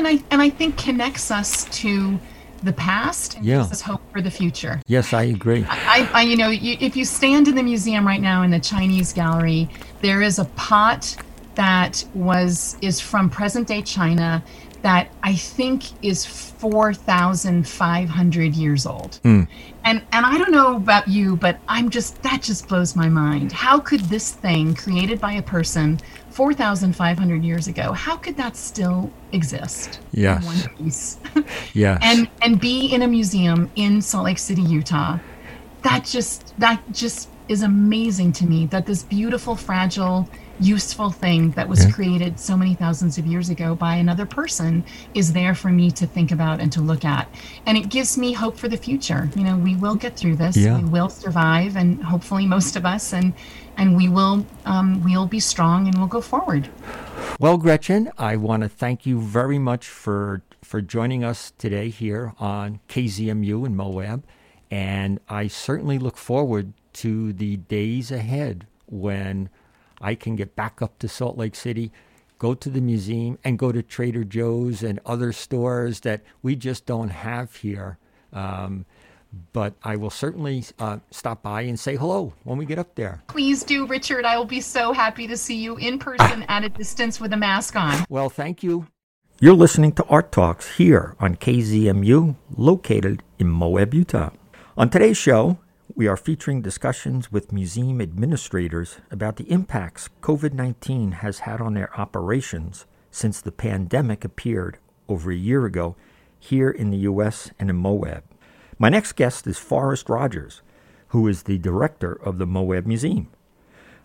And 0.00 0.08
i 0.08 0.18
and 0.30 0.40
i 0.40 0.48
think 0.48 0.78
connects 0.78 1.30
us 1.30 1.66
to 1.66 2.18
the 2.62 2.72
past 2.72 3.36
and 3.36 3.44
Yeah. 3.44 3.58
gives 3.58 3.72
us 3.72 3.80
hope 3.82 4.00
for 4.12 4.22
the 4.22 4.30
future 4.30 4.80
Yes, 4.86 5.12
I 5.12 5.24
agree. 5.24 5.64
I, 5.68 6.08
I 6.12 6.22
you 6.22 6.36
know, 6.36 6.48
you, 6.50 6.76
if 6.80 6.96
you 6.96 7.04
stand 7.06 7.48
in 7.48 7.54
the 7.54 7.62
museum 7.62 8.06
right 8.06 8.20
now 8.20 8.42
in 8.42 8.50
the 8.50 8.60
Chinese 8.60 9.12
gallery, 9.14 9.68
there 10.02 10.20
is 10.20 10.38
a 10.38 10.44
pot 10.56 11.16
that 11.54 12.04
was 12.14 12.76
is 12.82 13.00
from 13.00 13.30
present 13.30 13.66
day 13.68 13.80
China 13.82 14.42
that 14.82 15.08
I 15.22 15.34
think 15.34 15.84
is 16.04 16.24
4,500 16.26 18.54
years 18.54 18.86
old. 18.86 19.20
Mm. 19.24 19.46
And 19.84 20.02
and 20.12 20.26
I 20.26 20.36
don't 20.38 20.52
know 20.52 20.76
about 20.76 21.08
you, 21.08 21.36
but 21.36 21.58
I'm 21.68 21.88
just 21.90 22.22
that 22.22 22.42
just 22.42 22.68
blows 22.68 22.94
my 22.96 23.08
mind. 23.08 23.52
How 23.52 23.78
could 23.80 24.00
this 24.00 24.32
thing 24.32 24.74
created 24.74 25.20
by 25.20 25.32
a 25.32 25.42
person 25.42 25.98
4,500 26.40 27.44
years 27.44 27.68
ago, 27.68 27.92
how 27.92 28.16
could 28.16 28.34
that 28.38 28.56
still 28.56 29.12
exist? 29.32 30.00
Yes. 30.12 30.42
One 30.42 30.74
piece. 30.74 31.18
yes. 31.74 32.00
And 32.02 32.30
and 32.40 32.58
be 32.58 32.86
in 32.94 33.02
a 33.02 33.06
museum 33.06 33.70
in 33.76 34.00
Salt 34.00 34.24
Lake 34.24 34.38
City, 34.38 34.62
Utah. 34.62 35.18
That 35.82 36.06
just 36.06 36.58
that 36.58 36.82
just 36.92 37.28
is 37.48 37.60
amazing 37.62 38.32
to 38.32 38.46
me 38.46 38.64
that 38.68 38.86
this 38.86 39.02
beautiful 39.02 39.54
fragile 39.54 40.30
useful 40.60 41.10
thing 41.10 41.50
that 41.52 41.68
was 41.68 41.84
yeah. 41.84 41.90
created 41.90 42.38
so 42.38 42.56
many 42.56 42.74
thousands 42.74 43.18
of 43.18 43.26
years 43.26 43.48
ago 43.50 43.74
by 43.74 43.96
another 43.96 44.26
person 44.26 44.84
is 45.14 45.32
there 45.32 45.54
for 45.54 45.68
me 45.68 45.90
to 45.90 46.06
think 46.06 46.30
about 46.30 46.60
and 46.60 46.70
to 46.72 46.80
look 46.80 47.04
at. 47.04 47.28
And 47.66 47.76
it 47.76 47.88
gives 47.88 48.16
me 48.18 48.32
hope 48.32 48.56
for 48.56 48.68
the 48.68 48.76
future. 48.76 49.28
You 49.34 49.44
know, 49.44 49.56
we 49.56 49.74
will 49.76 49.94
get 49.94 50.16
through 50.16 50.36
this. 50.36 50.56
Yeah. 50.56 50.78
We 50.78 50.84
will 50.84 51.08
survive, 51.08 51.76
and 51.76 52.02
hopefully 52.02 52.46
most 52.46 52.76
of 52.76 52.84
us, 52.86 53.12
and 53.12 53.32
and 53.76 53.96
we 53.96 54.08
will 54.08 54.44
um, 54.64 55.02
we'll 55.04 55.26
be 55.26 55.40
strong 55.40 55.86
and 55.86 55.96
we'll 55.98 56.06
go 56.06 56.20
forward. 56.20 56.68
Well, 57.38 57.56
Gretchen, 57.56 58.10
I 58.18 58.36
want 58.36 58.62
to 58.62 58.68
thank 58.68 59.06
you 59.06 59.20
very 59.20 59.58
much 59.58 59.88
for 59.88 60.42
for 60.62 60.80
joining 60.80 61.24
us 61.24 61.52
today 61.58 61.88
here 61.88 62.34
on 62.38 62.80
KZMU 62.88 63.66
in 63.66 63.74
Moab, 63.74 64.24
and 64.70 65.20
I 65.28 65.48
certainly 65.48 65.98
look 65.98 66.16
forward 66.16 66.74
to 66.94 67.32
the 67.32 67.56
days 67.56 68.10
ahead 68.10 68.66
when 68.86 69.48
I 70.00 70.14
can 70.14 70.36
get 70.36 70.56
back 70.56 70.82
up 70.82 70.98
to 70.98 71.08
Salt 71.08 71.36
Lake 71.36 71.54
City, 71.54 71.92
go 72.38 72.54
to 72.54 72.70
the 72.70 72.80
museum, 72.80 73.38
and 73.44 73.58
go 73.58 73.72
to 73.72 73.82
Trader 73.82 74.24
Joe's 74.24 74.82
and 74.82 75.00
other 75.04 75.32
stores 75.32 76.00
that 76.00 76.22
we 76.42 76.56
just 76.56 76.86
don't 76.86 77.10
have 77.10 77.56
here. 77.56 77.98
Um, 78.32 78.86
but 79.52 79.74
I 79.82 79.96
will 79.96 80.10
certainly 80.10 80.64
uh, 80.78 80.98
stop 81.10 81.42
by 81.42 81.62
and 81.62 81.78
say 81.78 81.96
hello 81.96 82.34
when 82.44 82.58
we 82.58 82.64
get 82.66 82.78
up 82.78 82.94
there. 82.94 83.22
Please 83.28 83.62
do, 83.62 83.86
Richard. 83.86 84.24
I 84.24 84.36
will 84.36 84.44
be 84.44 84.60
so 84.60 84.92
happy 84.92 85.26
to 85.26 85.36
see 85.36 85.56
you 85.56 85.76
in 85.76 85.98
person 85.98 86.44
at 86.48 86.64
a 86.64 86.68
distance 86.68 87.20
with 87.20 87.32
a 87.32 87.36
mask 87.36 87.76
on. 87.76 88.04
Well, 88.08 88.28
thank 88.28 88.62
you. 88.62 88.86
You're 89.40 89.54
listening 89.54 89.92
to 89.92 90.04
Art 90.04 90.32
Talks 90.32 90.76
here 90.76 91.16
on 91.18 91.36
KZMU, 91.36 92.36
located 92.56 93.22
in 93.38 93.48
Moab, 93.48 93.94
Utah. 93.94 94.30
On 94.76 94.90
today's 94.90 95.16
show, 95.16 95.58
we 95.94 96.06
are 96.06 96.16
featuring 96.16 96.62
discussions 96.62 97.32
with 97.32 97.52
museum 97.52 98.00
administrators 98.00 98.98
about 99.10 99.36
the 99.36 99.50
impacts 99.50 100.08
COVID 100.22 100.52
19 100.52 101.12
has 101.12 101.40
had 101.40 101.60
on 101.60 101.74
their 101.74 101.94
operations 101.98 102.86
since 103.10 103.40
the 103.40 103.52
pandemic 103.52 104.24
appeared 104.24 104.78
over 105.08 105.30
a 105.30 105.36
year 105.36 105.66
ago 105.66 105.96
here 106.38 106.70
in 106.70 106.90
the 106.90 106.98
U.S. 106.98 107.50
and 107.58 107.70
in 107.70 107.76
Moab. 107.76 108.24
My 108.82 108.88
next 108.88 109.12
guest 109.12 109.46
is 109.46 109.58
Forrest 109.58 110.08
Rogers, 110.08 110.62
who 111.08 111.28
is 111.28 111.42
the 111.42 111.58
director 111.58 112.14
of 112.14 112.38
the 112.38 112.46
Moab 112.46 112.86
Museum. 112.86 113.28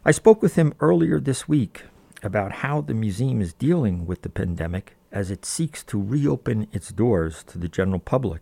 I 0.03 0.11
spoke 0.11 0.41
with 0.41 0.55
him 0.55 0.73
earlier 0.81 1.17
this 1.17 1.47
week 1.47 1.83
about 2.21 2.51
how 2.51 2.81
the 2.81 2.93
museum 2.93 3.39
is 3.39 3.53
dealing 3.53 4.05
with 4.05 4.23
the 4.23 4.27
pandemic 4.27 4.97
as 5.13 5.31
it 5.31 5.45
seeks 5.45 5.81
to 5.85 6.01
reopen 6.01 6.67
its 6.73 6.91
doors 6.91 7.41
to 7.45 7.57
the 7.57 7.69
general 7.69 8.01
public 8.01 8.41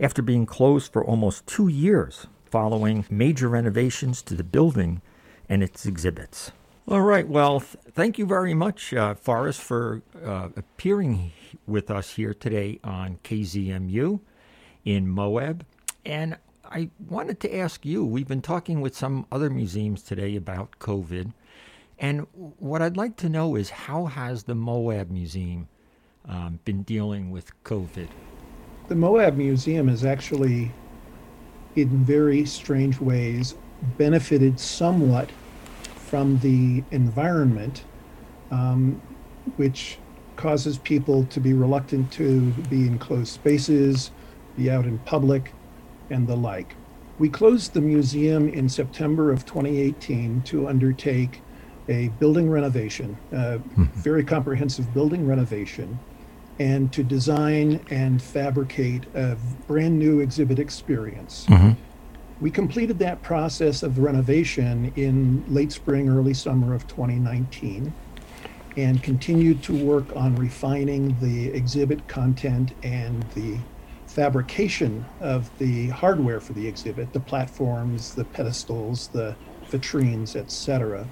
after 0.00 0.22
being 0.22 0.44
closed 0.44 0.92
for 0.92 1.04
almost 1.04 1.46
two 1.46 1.68
years 1.68 2.26
following 2.46 3.06
major 3.08 3.48
renovations 3.48 4.22
to 4.22 4.34
the 4.34 4.42
building 4.42 5.00
and 5.48 5.62
its 5.62 5.86
exhibits. 5.86 6.50
All 6.88 7.02
right. 7.02 7.28
Well, 7.28 7.60
th- 7.60 7.76
thank 7.92 8.18
you 8.18 8.26
very 8.26 8.54
much, 8.54 8.92
uh, 8.92 9.14
Forrest, 9.14 9.60
for 9.60 10.02
uh, 10.20 10.48
appearing 10.56 11.30
with 11.64 11.92
us 11.92 12.14
here 12.14 12.34
today 12.34 12.80
on 12.82 13.20
KZMU 13.22 14.18
in 14.84 15.08
Moab. 15.08 15.64
And 16.04 16.36
I 16.64 16.90
wanted 17.08 17.40
to 17.40 17.56
ask 17.56 17.84
you 17.84 18.04
we've 18.04 18.28
been 18.28 18.42
talking 18.42 18.80
with 18.80 18.96
some 18.96 19.26
other 19.32 19.50
museums 19.50 20.02
today 20.02 20.36
about 20.36 20.78
COVID. 20.78 21.32
And 21.98 22.26
what 22.58 22.80
I'd 22.80 22.96
like 22.96 23.16
to 23.16 23.28
know 23.28 23.56
is 23.56 23.70
how 23.70 24.06
has 24.06 24.44
the 24.44 24.54
Moab 24.54 25.10
Museum 25.10 25.68
um, 26.26 26.60
been 26.64 26.82
dealing 26.82 27.30
with 27.30 27.50
COVID? 27.64 28.08
The 28.88 28.94
Moab 28.94 29.36
Museum 29.36 29.88
is 29.88 30.04
actually 30.04 30.72
in 31.76 31.88
very 32.04 32.44
strange 32.44 32.98
ways, 33.00 33.54
benefited 33.98 34.58
somewhat 34.58 35.30
from 35.96 36.38
the 36.38 36.82
environment, 36.90 37.84
um, 38.50 39.00
which 39.56 39.98
causes 40.36 40.78
people 40.78 41.24
to 41.26 41.38
be 41.38 41.52
reluctant 41.52 42.10
to 42.12 42.50
be 42.70 42.86
in 42.86 42.98
closed 42.98 43.32
spaces, 43.32 44.10
be 44.56 44.70
out 44.70 44.86
in 44.86 44.98
public, 45.00 45.52
and 46.10 46.26
the 46.26 46.36
like. 46.36 46.74
We 47.18 47.28
closed 47.28 47.74
the 47.74 47.80
museum 47.80 48.48
in 48.48 48.68
September 48.68 49.30
of 49.30 49.44
2018 49.44 50.42
to 50.42 50.68
undertake 50.68 51.42
a 51.88 52.08
building 52.18 52.48
renovation, 52.48 53.16
a 53.32 53.58
mm-hmm. 53.58 53.84
very 53.94 54.24
comprehensive 54.24 54.92
building 54.94 55.26
renovation, 55.26 55.98
and 56.58 56.92
to 56.92 57.02
design 57.02 57.84
and 57.90 58.22
fabricate 58.22 59.04
a 59.14 59.36
brand 59.66 59.98
new 59.98 60.20
exhibit 60.20 60.58
experience. 60.58 61.46
Mm-hmm. 61.46 61.72
We 62.40 62.50
completed 62.50 62.98
that 63.00 63.22
process 63.22 63.82
of 63.82 63.98
renovation 63.98 64.92
in 64.96 65.44
late 65.48 65.72
spring, 65.72 66.08
early 66.08 66.32
summer 66.32 66.74
of 66.74 66.86
2019, 66.86 67.92
and 68.76 69.02
continued 69.02 69.62
to 69.64 69.76
work 69.84 70.14
on 70.16 70.36
refining 70.36 71.18
the 71.20 71.48
exhibit 71.48 72.06
content 72.08 72.72
and 72.82 73.22
the 73.34 73.58
fabrication 74.10 75.04
of 75.20 75.56
the 75.58 75.88
hardware 75.90 76.40
for 76.40 76.52
the 76.52 76.66
exhibit, 76.66 77.12
the 77.12 77.20
platforms, 77.20 78.12
the 78.12 78.24
pedestals, 78.24 79.06
the 79.08 79.36
vitrines, 79.70 80.34
etc. 80.34 81.06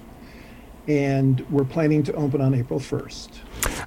And 0.87 1.49
we're 1.49 1.63
planning 1.63 2.03
to 2.03 2.13
open 2.13 2.41
on 2.41 2.53
April 2.53 2.79
1st. 2.79 3.29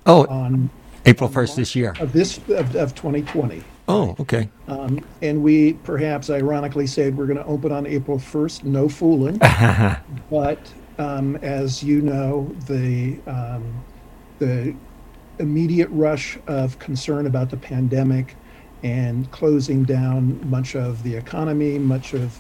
Oh, 0.07 0.25
on 0.27 0.71
April 1.05 1.29
1st 1.29 1.57
this 1.57 1.77
year. 1.77 1.95
Of 2.01 2.15
this 2.15 2.39
of, 2.49 2.75
of 2.75 2.95
2020. 2.95 3.63
Oh, 3.87 4.17
okay. 4.19 4.49
Um, 4.67 5.05
and 5.21 5.43
we 5.43 5.75
perhaps 5.75 6.31
ironically 6.31 6.87
said 6.87 7.15
we're 7.15 7.27
going 7.27 7.39
to 7.39 7.45
open 7.45 7.71
on 7.71 7.87
April 7.87 8.19
1st, 8.19 8.65
no 8.65 8.89
fooling. 8.89 9.37
but 10.31 10.73
um, 10.99 11.37
as 11.37 11.83
you 11.83 12.01
know, 12.01 12.51
the 12.67 13.19
um, 13.27 13.85
the 14.39 14.75
immediate 15.39 15.89
rush 15.91 16.39
of 16.47 16.79
concern 16.79 17.27
about 17.27 17.51
the 17.51 17.57
pandemic 17.59 18.37
and 18.83 19.31
closing 19.31 19.85
down 19.85 20.41
much 20.49 20.75
of 20.75 21.03
the 21.03 21.15
economy, 21.15 21.79
much 21.79 22.15
of 22.15 22.39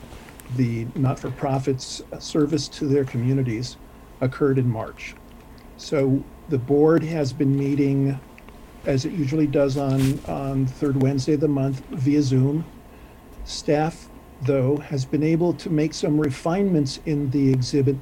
the 0.56 0.86
not-for-profits 0.94 2.02
service 2.18 2.68
to 2.68 2.86
their 2.86 3.04
communities 3.04 3.76
occurred 4.20 4.58
in 4.58 4.68
March. 4.68 5.14
So 5.76 6.22
the 6.48 6.58
board 6.58 7.02
has 7.04 7.32
been 7.32 7.56
meeting 7.56 8.18
as 8.84 9.04
it 9.04 9.12
usually 9.12 9.46
does 9.46 9.76
on, 9.76 10.18
on 10.26 10.66
third 10.66 11.00
Wednesday 11.00 11.34
of 11.34 11.40
the 11.40 11.48
month 11.48 11.84
via 11.90 12.22
Zoom. 12.22 12.64
Staff, 13.44 14.08
though, 14.42 14.76
has 14.78 15.04
been 15.04 15.22
able 15.22 15.52
to 15.54 15.70
make 15.70 15.94
some 15.94 16.20
refinements 16.20 16.98
in 17.06 17.30
the 17.30 17.52
exhibit, 17.52 17.96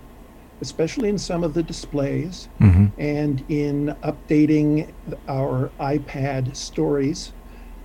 especially 0.61 1.09
in 1.09 1.18
some 1.18 1.44
of 1.44 1.55
the 1.55 1.62
displays 1.62 2.48
mm-hmm. 2.61 2.87
and 2.98 3.44
in 3.48 3.94
updating 4.03 4.90
our 5.29 5.70
iPad 5.79 6.57
stories. 6.57 7.33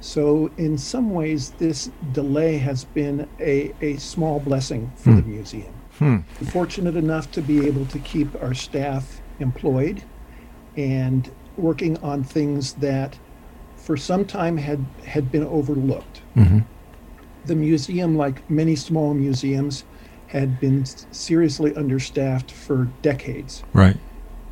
So, 0.05 0.51
in 0.57 0.77
some 0.77 1.15
ways, 1.15 1.49
this 1.57 1.89
delay 2.11 2.57
has 2.59 2.83
been 2.83 3.27
a, 3.39 3.73
a 3.81 3.97
small 3.97 4.39
blessing 4.39 4.91
for 4.95 5.09
mm. 5.09 5.15
the 5.15 5.23
museum. 5.23 5.73
Hmm. 5.97 6.17
Fortunate 6.51 6.95
enough 6.95 7.31
to 7.31 7.41
be 7.41 7.65
able 7.65 7.87
to 7.87 7.97
keep 7.97 8.39
our 8.39 8.53
staff 8.53 9.19
employed 9.39 10.03
and 10.77 11.31
working 11.57 11.97
on 12.03 12.23
things 12.23 12.73
that 12.73 13.17
for 13.77 13.97
some 13.97 14.25
time 14.25 14.57
had 14.57 14.85
had 15.05 15.31
been 15.31 15.43
overlooked. 15.43 16.21
Mm-hmm. 16.35 16.59
The 17.45 17.55
museum, 17.55 18.15
like 18.15 18.47
many 18.47 18.75
small 18.75 19.15
museums, 19.15 19.85
had 20.27 20.59
been 20.59 20.85
seriously 20.85 21.75
understaffed 21.75 22.51
for 22.51 22.89
decades. 23.01 23.63
Right. 23.73 23.97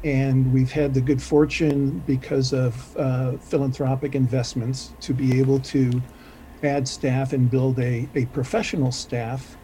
And 0.03 0.53
we've 0.53 0.71
had 0.71 0.93
the 0.93 1.01
good 1.01 1.21
fortune, 1.21 2.03
because 2.05 2.51
of 2.53 2.97
uh, 2.97 3.37
philanthropic 3.37 4.15
investments, 4.15 4.93
to 5.01 5.13
be 5.13 5.39
able 5.39 5.59
to 5.59 6.01
add 6.61 6.87
staff 6.87 7.33
and 7.33 7.49
build 7.49 7.79
a, 7.79 8.07
a 8.15 8.25
professional 8.27 8.91
staff 8.91 9.57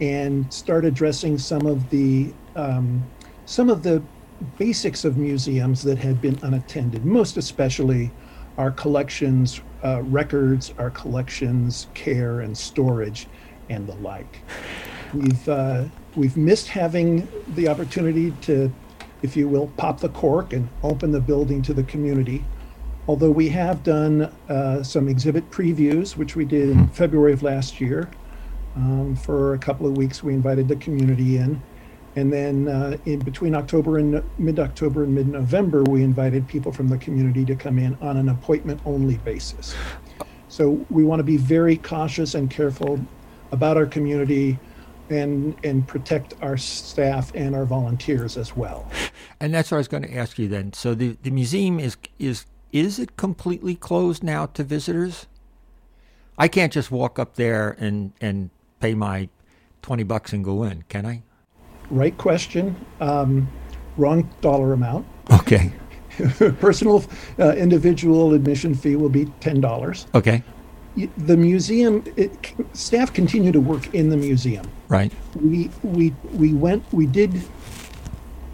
and 0.00 0.52
start 0.52 0.84
addressing 0.84 1.38
some 1.38 1.66
of 1.66 1.88
the 1.90 2.32
um, 2.54 3.04
some 3.44 3.70
of 3.70 3.82
the 3.82 4.02
basics 4.58 5.04
of 5.04 5.16
museums 5.16 5.82
that 5.82 5.98
had 5.98 6.20
been 6.20 6.38
unattended, 6.42 7.04
most 7.04 7.36
especially 7.36 8.10
our 8.58 8.70
collections 8.70 9.60
uh, 9.84 10.02
records, 10.02 10.74
our 10.78 10.90
collections 10.90 11.86
care 11.94 12.40
and 12.40 12.56
storage, 12.56 13.28
and 13.68 13.86
the 13.86 13.94
like. 13.96 14.40
We've 15.14 15.48
uh, 15.48 15.84
we've 16.16 16.36
missed 16.36 16.68
having 16.68 17.28
the 17.54 17.68
opportunity 17.68 18.32
to 18.42 18.72
if 19.26 19.36
you 19.36 19.48
will, 19.48 19.66
pop 19.76 19.98
the 20.00 20.08
cork 20.08 20.52
and 20.52 20.68
open 20.84 21.10
the 21.10 21.20
building 21.20 21.60
to 21.62 21.74
the 21.74 21.82
community. 21.82 22.44
Although 23.08 23.32
we 23.32 23.48
have 23.50 23.82
done 23.82 24.32
uh, 24.48 24.82
some 24.84 25.08
exhibit 25.08 25.50
previews, 25.50 26.16
which 26.16 26.36
we 26.36 26.44
did 26.44 26.70
in 26.70 26.88
February 26.88 27.32
of 27.32 27.42
last 27.42 27.80
year. 27.80 28.08
Um, 28.76 29.16
for 29.16 29.54
a 29.54 29.58
couple 29.58 29.86
of 29.86 29.96
weeks, 29.96 30.22
we 30.22 30.32
invited 30.32 30.68
the 30.68 30.76
community 30.76 31.38
in. 31.38 31.60
And 32.14 32.32
then 32.32 32.68
uh, 32.68 32.96
in 33.04 33.18
between 33.18 33.54
October 33.54 33.98
and 33.98 34.22
mid 34.38 34.58
October 34.58 35.04
and 35.04 35.14
mid 35.14 35.28
November, 35.28 35.82
we 35.82 36.02
invited 36.02 36.46
people 36.46 36.72
from 36.72 36.88
the 36.88 36.98
community 36.98 37.44
to 37.46 37.56
come 37.56 37.78
in 37.78 37.96
on 38.00 38.16
an 38.16 38.28
appointment 38.28 38.80
only 38.86 39.16
basis. 39.18 39.74
So 40.48 40.84
we 40.88 41.04
want 41.04 41.20
to 41.20 41.24
be 41.24 41.36
very 41.36 41.76
cautious 41.76 42.34
and 42.34 42.50
careful 42.50 43.00
about 43.50 43.76
our 43.76 43.86
community 43.86 44.58
and 45.10 45.56
and 45.64 45.86
protect 45.86 46.34
our 46.42 46.56
staff 46.56 47.32
and 47.34 47.54
our 47.54 47.64
volunteers 47.64 48.36
as 48.36 48.56
well. 48.56 48.90
And 49.40 49.52
that's 49.52 49.70
what 49.70 49.76
I 49.76 49.78
was 49.78 49.88
going 49.88 50.02
to 50.04 50.14
ask 50.14 50.38
you 50.38 50.48
then. 50.48 50.72
So 50.72 50.94
the, 50.94 51.16
the 51.22 51.30
museum 51.30 51.78
is 51.78 51.96
is 52.18 52.46
is 52.72 52.98
it 52.98 53.16
completely 53.16 53.74
closed 53.74 54.22
now 54.22 54.46
to 54.46 54.64
visitors? 54.64 55.26
I 56.38 56.48
can't 56.48 56.72
just 56.72 56.90
walk 56.90 57.18
up 57.18 57.36
there 57.36 57.76
and 57.78 58.12
and 58.20 58.50
pay 58.80 58.94
my 58.94 59.28
twenty 59.82 60.02
bucks 60.02 60.32
and 60.32 60.44
go 60.44 60.62
in, 60.64 60.84
can 60.88 61.06
I? 61.06 61.22
Right 61.90 62.16
question. 62.18 62.76
Um, 63.00 63.48
wrong 63.96 64.28
dollar 64.40 64.72
amount. 64.72 65.06
Okay. 65.32 65.72
Personal 66.60 67.04
uh, 67.38 67.54
individual 67.56 68.32
admission 68.32 68.74
fee 68.74 68.96
will 68.96 69.08
be 69.08 69.26
ten 69.40 69.60
dollars. 69.60 70.06
Okay. 70.14 70.42
The 70.96 71.36
museum 71.36 72.04
it, 72.16 72.54
staff 72.72 73.12
continue 73.12 73.52
to 73.52 73.60
work 73.60 73.94
in 73.94 74.08
the 74.08 74.16
museum. 74.16 74.66
Right. 74.88 75.12
We 75.34 75.70
we 75.82 76.14
we 76.32 76.54
went 76.54 76.84
we 76.92 77.06
did 77.06 77.42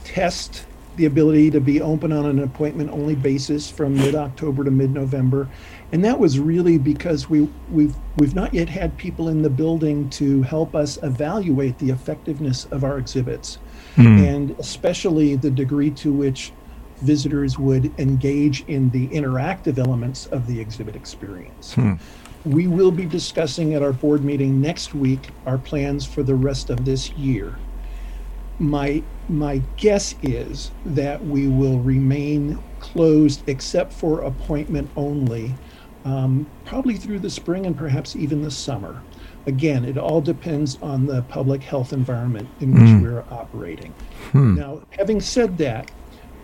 test 0.04 0.66
the 0.96 1.06
ability 1.06 1.50
to 1.50 1.60
be 1.60 1.80
open 1.80 2.12
on 2.12 2.26
an 2.26 2.40
appointment 2.40 2.90
only 2.90 3.14
basis 3.14 3.70
from 3.70 3.94
mid 3.94 4.14
October 4.14 4.64
to 4.64 4.70
mid 4.70 4.90
November. 4.90 5.48
And 5.92 6.04
that 6.04 6.18
was 6.18 6.38
really 6.38 6.78
because 6.78 7.28
we, 7.28 7.48
we've, 7.70 7.94
we've 8.16 8.34
not 8.34 8.52
yet 8.52 8.68
had 8.68 8.96
people 8.96 9.28
in 9.28 9.42
the 9.42 9.50
building 9.50 10.08
to 10.10 10.42
help 10.42 10.74
us 10.74 10.98
evaluate 11.02 11.78
the 11.78 11.90
effectiveness 11.90 12.66
of 12.66 12.82
our 12.84 12.98
exhibits, 12.98 13.58
mm. 13.96 14.26
and 14.26 14.50
especially 14.58 15.36
the 15.36 15.50
degree 15.50 15.90
to 15.90 16.12
which 16.12 16.52
visitors 17.02 17.58
would 17.58 17.92
engage 17.98 18.64
in 18.68 18.88
the 18.90 19.08
interactive 19.08 19.78
elements 19.78 20.26
of 20.26 20.46
the 20.46 20.60
exhibit 20.60 20.94
experience. 20.94 21.74
Hmm. 21.74 21.94
We 22.44 22.66
will 22.66 22.90
be 22.90 23.06
discussing 23.06 23.74
at 23.74 23.82
our 23.82 23.92
board 23.92 24.24
meeting 24.24 24.60
next 24.60 24.94
week 24.94 25.28
our 25.46 25.58
plans 25.58 26.04
for 26.04 26.22
the 26.22 26.34
rest 26.34 26.70
of 26.70 26.84
this 26.84 27.10
year 27.12 27.56
my 28.62 29.02
my 29.28 29.60
guess 29.76 30.14
is 30.22 30.70
that 30.84 31.24
we 31.24 31.48
will 31.48 31.78
remain 31.78 32.58
closed 32.80 33.48
except 33.48 33.92
for 33.92 34.22
appointment 34.22 34.90
only, 34.96 35.54
um, 36.04 36.46
probably 36.64 36.96
through 36.96 37.18
the 37.18 37.30
spring 37.30 37.66
and 37.66 37.76
perhaps 37.76 38.16
even 38.16 38.42
the 38.42 38.50
summer. 38.50 39.02
Again, 39.46 39.84
it 39.84 39.98
all 39.98 40.20
depends 40.20 40.78
on 40.82 41.06
the 41.06 41.22
public 41.22 41.62
health 41.62 41.92
environment 41.92 42.48
in 42.60 42.72
which 42.74 42.82
mm. 42.82 43.02
we're 43.02 43.24
operating. 43.30 43.92
Hmm. 44.30 44.54
Now, 44.54 44.82
having 44.90 45.20
said 45.20 45.58
that, 45.58 45.90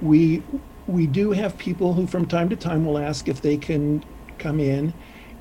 we 0.03 0.43
we 0.87 1.07
do 1.07 1.31
have 1.31 1.57
people 1.59 1.95
who 1.95 2.07
from 2.07 2.27
time 2.27 2.49
to 2.49 2.57
time 2.57 2.85
will 2.85 2.99
ask 2.99 3.29
if 3.29 3.41
they 3.41 3.57
can 3.57 4.05
come 4.39 4.59
in 4.59 4.93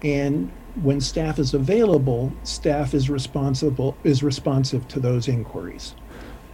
and 0.03 0.51
when 0.81 1.01
staff 1.01 1.39
is 1.39 1.53
available, 1.53 2.31
staff 2.43 2.93
is 2.93 3.09
responsible 3.09 3.97
is 4.03 4.23
responsive 4.23 4.87
to 4.89 4.99
those 4.99 5.27
inquiries. 5.27 5.95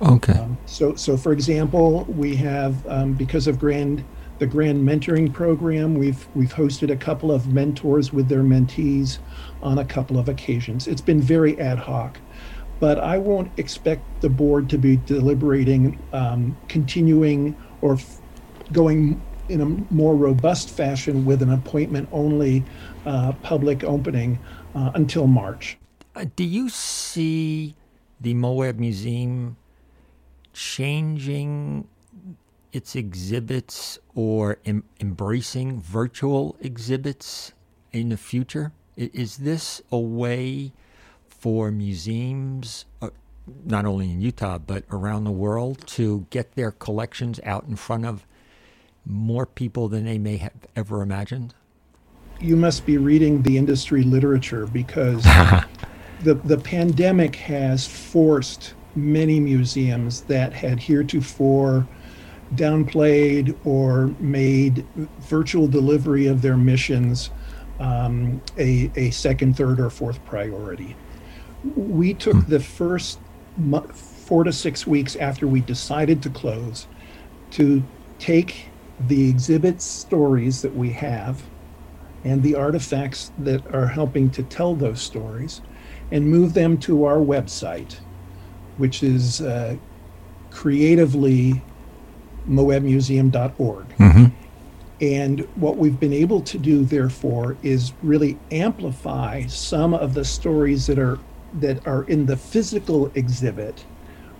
Okay. 0.01 0.33
Um, 0.33 0.57
so, 0.65 0.95
so 0.95 1.15
for 1.15 1.31
example, 1.31 2.05
we 2.05 2.35
have 2.37 2.85
um, 2.87 3.13
because 3.13 3.47
of 3.47 3.59
Grand 3.59 4.03
the 4.39 4.47
Grand 4.47 4.85
Mentoring 4.85 5.31
Program, 5.31 5.95
we've 5.95 6.27
we've 6.35 6.53
hosted 6.53 6.91
a 6.91 6.97
couple 6.97 7.31
of 7.31 7.47
mentors 7.47 8.11
with 8.11 8.27
their 8.27 8.41
mentees 8.41 9.19
on 9.61 9.77
a 9.77 9.85
couple 9.85 10.17
of 10.17 10.27
occasions. 10.27 10.87
It's 10.87 11.01
been 11.01 11.21
very 11.21 11.59
ad 11.59 11.79
hoc, 11.79 12.19
but 12.79 12.99
I 12.99 13.17
won't 13.17 13.51
expect 13.57 14.03
the 14.21 14.29
board 14.29 14.69
to 14.71 14.77
be 14.77 14.97
deliberating, 14.97 15.99
um, 16.11 16.57
continuing 16.67 17.55
or 17.81 17.93
f- 17.93 18.19
going 18.71 19.21
in 19.49 19.61
a 19.61 19.93
more 19.93 20.15
robust 20.15 20.69
fashion 20.69 21.25
with 21.25 21.41
an 21.41 21.51
appointment 21.51 22.07
only 22.11 22.63
uh, 23.05 23.33
public 23.43 23.83
opening 23.83 24.39
uh, 24.75 24.91
until 24.95 25.27
March. 25.27 25.77
Uh, 26.15 26.25
do 26.35 26.43
you 26.43 26.69
see 26.69 27.75
the 28.21 28.33
Moab 28.33 28.79
Museum 28.79 29.57
changing 30.53 31.87
its 32.71 32.95
exhibits 32.95 33.99
or 34.15 34.57
em- 34.65 34.83
embracing 34.99 35.79
virtual 35.79 36.55
exhibits 36.61 37.53
in 37.91 38.09
the 38.09 38.17
future? 38.17 38.71
Is 38.95 39.37
this 39.37 39.81
a 39.91 39.97
way 39.97 40.71
for 41.27 41.71
museums, 41.71 42.85
uh, 43.01 43.09
not 43.65 43.85
only 43.85 44.11
in 44.11 44.21
Utah, 44.21 44.59
but 44.59 44.85
around 44.91 45.23
the 45.23 45.31
world, 45.31 45.85
to 45.87 46.25
get 46.29 46.53
their 46.53 46.71
collections 46.71 47.39
out 47.43 47.65
in 47.65 47.75
front 47.75 48.05
of 48.05 48.25
more 49.05 49.45
people 49.45 49.87
than 49.87 50.05
they 50.05 50.17
may 50.17 50.37
have 50.37 50.53
ever 50.75 51.01
imagined? 51.01 51.53
You 52.39 52.55
must 52.55 52.85
be 52.85 52.97
reading 52.97 53.41
the 53.41 53.57
industry 53.57 54.03
literature 54.03 54.65
because 54.67 55.23
the, 56.23 56.35
the 56.35 56.57
pandemic 56.57 57.35
has 57.37 57.87
forced 57.87 58.73
many 58.95 59.39
museums 59.39 60.21
that 60.21 60.53
had 60.53 60.79
heretofore 60.79 61.87
downplayed 62.55 63.55
or 63.65 64.07
made 64.19 64.85
virtual 65.21 65.67
delivery 65.67 66.27
of 66.27 66.41
their 66.41 66.57
missions 66.57 67.31
um, 67.79 68.41
a, 68.57 68.91
a 68.95 69.09
second, 69.11 69.57
third, 69.57 69.79
or 69.79 69.89
fourth 69.89 70.23
priority. 70.25 70.95
We 71.75 72.13
took 72.13 72.35
hmm. 72.35 72.49
the 72.49 72.59
first 72.59 73.19
four 73.93 74.43
to 74.43 74.53
six 74.53 74.87
weeks 74.87 75.15
after 75.15 75.47
we 75.47 75.61
decided 75.61 76.21
to 76.23 76.29
close 76.29 76.87
to 77.51 77.83
take 78.19 78.67
the 79.07 79.29
exhibit 79.29 79.81
stories 79.81 80.61
that 80.61 80.75
we 80.75 80.91
have 80.91 81.43
and 82.23 82.41
the 82.41 82.55
artifacts 82.55 83.31
that 83.39 83.73
are 83.73 83.87
helping 83.87 84.29
to 84.29 84.43
tell 84.43 84.75
those 84.75 85.01
stories 85.01 85.61
and 86.11 86.25
move 86.27 86.53
them 86.53 86.77
to 86.77 87.03
our 87.05 87.17
website 87.17 87.97
which 88.77 89.03
is 89.03 89.41
uh, 89.41 89.75
creatively 90.51 91.61
moabmuseum.org. 92.47 93.87
Mm-hmm. 93.97 94.25
And 95.01 95.39
what 95.55 95.77
we've 95.77 95.99
been 95.99 96.13
able 96.13 96.41
to 96.41 96.57
do, 96.57 96.85
therefore, 96.85 97.57
is 97.61 97.93
really 98.01 98.37
amplify 98.51 99.45
some 99.47 99.93
of 99.93 100.13
the 100.13 100.23
stories 100.23 100.87
that 100.87 100.99
are 100.99 101.19
that 101.55 101.85
are 101.85 102.03
in 102.05 102.25
the 102.25 102.35
physical 102.35 103.11
exhibit 103.13 103.85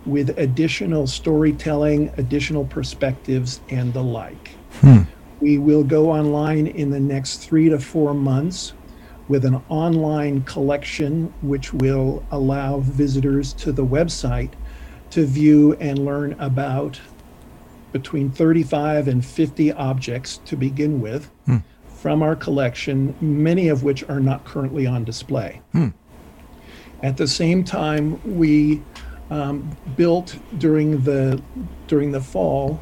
with 0.06 0.38
additional 0.38 1.08
storytelling, 1.08 2.12
additional 2.18 2.66
perspectives, 2.66 3.62
and 3.70 3.94
the 3.94 4.04
like. 4.04 4.50
Hmm. 4.82 5.04
We 5.40 5.58
will 5.58 5.84
go 5.84 6.12
online 6.12 6.68
in 6.68 6.90
the 6.90 7.00
next 7.00 7.38
three 7.38 7.70
to 7.70 7.80
four 7.80 8.14
months 8.14 8.74
with 9.28 9.46
an 9.46 9.62
online 9.70 10.44
collection 10.44 11.34
which 11.42 11.74
will 11.74 12.26
allow 12.32 12.80
visitors 12.80 13.54
to 13.54 13.72
the 13.72 13.86
website 13.86 14.52
to 15.12 15.26
view 15.26 15.74
and 15.80 16.00
learn 16.00 16.34
about 16.40 17.00
between 17.92 18.30
35 18.32 19.08
and 19.08 19.24
50 19.24 19.72
objects 19.74 20.40
to 20.46 20.56
begin 20.58 21.00
with 21.00 21.30
hmm. 21.46 21.58
from 21.88 22.24
our 22.24 22.36
collection, 22.36 23.16
many 23.22 23.70
of 23.70 23.84
which 23.84 24.04
are 24.10 24.20
not 24.20 24.44
currently 24.44 24.86
on 24.86 25.04
display. 25.04 25.62
Hmm. 25.72 25.90
At 27.04 27.18
the 27.18 27.28
same 27.28 27.64
time, 27.64 28.20
we 28.38 28.82
um, 29.30 29.76
built 29.96 30.38
during 30.58 31.04
the 31.04 31.42
during 31.88 32.12
the 32.12 32.22
fall, 32.22 32.82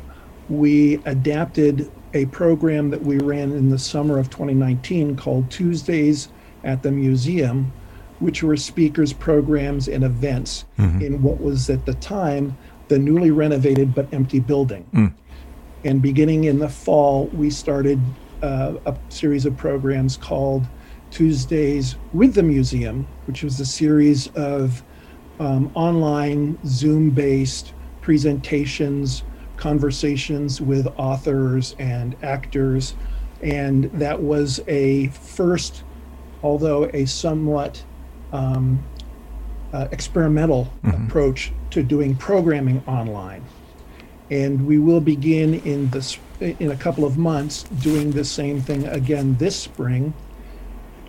we 0.49 0.95
adapted 1.05 1.91
a 2.13 2.25
program 2.27 2.89
that 2.89 3.01
we 3.01 3.17
ran 3.19 3.51
in 3.51 3.69
the 3.69 3.79
summer 3.79 4.19
of 4.19 4.29
2019 4.29 5.15
called 5.15 5.49
Tuesdays 5.49 6.29
at 6.63 6.83
the 6.83 6.91
Museum, 6.91 7.71
which 8.19 8.43
were 8.43 8.57
speakers, 8.57 9.13
programs, 9.13 9.87
and 9.87 10.03
events 10.03 10.65
mm-hmm. 10.77 11.01
in 11.01 11.21
what 11.23 11.39
was 11.39 11.69
at 11.69 11.85
the 11.85 11.93
time 11.95 12.57
the 12.89 12.99
newly 12.99 13.31
renovated 13.31 13.95
but 13.95 14.13
empty 14.13 14.39
building. 14.39 14.85
Mm. 14.93 15.13
And 15.85 16.01
beginning 16.01 16.43
in 16.43 16.59
the 16.59 16.67
fall, 16.67 17.27
we 17.27 17.49
started 17.49 18.01
uh, 18.43 18.73
a 18.85 18.95
series 19.07 19.45
of 19.45 19.55
programs 19.55 20.17
called 20.17 20.65
Tuesdays 21.09 21.95
with 22.13 22.33
the 22.33 22.43
Museum, 22.43 23.07
which 23.25 23.43
was 23.43 23.59
a 23.59 23.65
series 23.65 24.27
of 24.35 24.83
um, 25.39 25.71
online 25.75 26.57
Zoom 26.65 27.09
based 27.09 27.73
presentations 28.01 29.23
conversations 29.61 30.59
with 30.59 30.87
authors 30.97 31.75
and 31.77 32.15
actors. 32.23 32.95
And 33.43 33.85
that 33.93 34.19
was 34.19 34.59
a 34.67 35.07
first, 35.09 35.83
although 36.41 36.89
a 36.93 37.05
somewhat 37.05 37.83
um, 38.33 38.83
uh, 39.71 39.87
experimental 39.91 40.65
mm-hmm. 40.83 41.05
approach 41.05 41.51
to 41.69 41.83
doing 41.83 42.15
programming 42.15 42.83
online. 42.87 43.43
And 44.31 44.65
we 44.65 44.79
will 44.79 45.01
begin 45.01 45.55
in 45.61 45.89
this 45.91 46.17
in 46.39 46.71
a 46.71 46.75
couple 46.75 47.05
of 47.05 47.19
months 47.19 47.63
doing 47.83 48.09
the 48.09 48.25
same 48.25 48.59
thing 48.59 48.87
again 48.87 49.35
this 49.35 49.55
spring. 49.55 50.11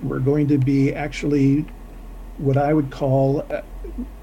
We're 0.03 0.19
going 0.19 0.49
to 0.49 0.59
be 0.59 0.93
actually 0.93 1.65
what 2.37 2.59
I 2.59 2.75
would 2.75 2.91
call 2.91 3.47
uh, 3.51 3.63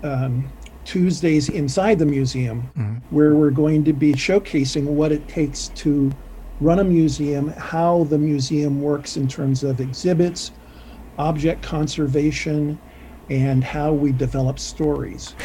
um, 0.04 0.52
Tuesdays 0.86 1.50
inside 1.50 2.00
the 2.00 2.06
museum, 2.06 2.64
mm-hmm. 2.76 2.96
where 3.16 3.36
we're 3.36 3.52
going 3.52 3.84
to 3.84 3.94
be 3.94 4.14
showcasing 4.14 4.86
what 4.86 5.12
it 5.12 5.28
takes 5.28 5.68
to 5.70 6.12
run 6.62 6.80
a 6.80 6.84
museum, 6.84 7.50
how 7.50 8.06
the 8.06 8.18
museum 8.18 8.82
works 8.82 9.16
in 9.16 9.28
terms 9.28 9.64
of 9.64 9.80
exhibits, 9.80 10.52
object 11.18 11.62
conservation, 11.62 12.80
and 13.30 13.64
how 13.64 13.94
we 13.94 14.12
develop 14.12 14.60
stories 14.60 15.36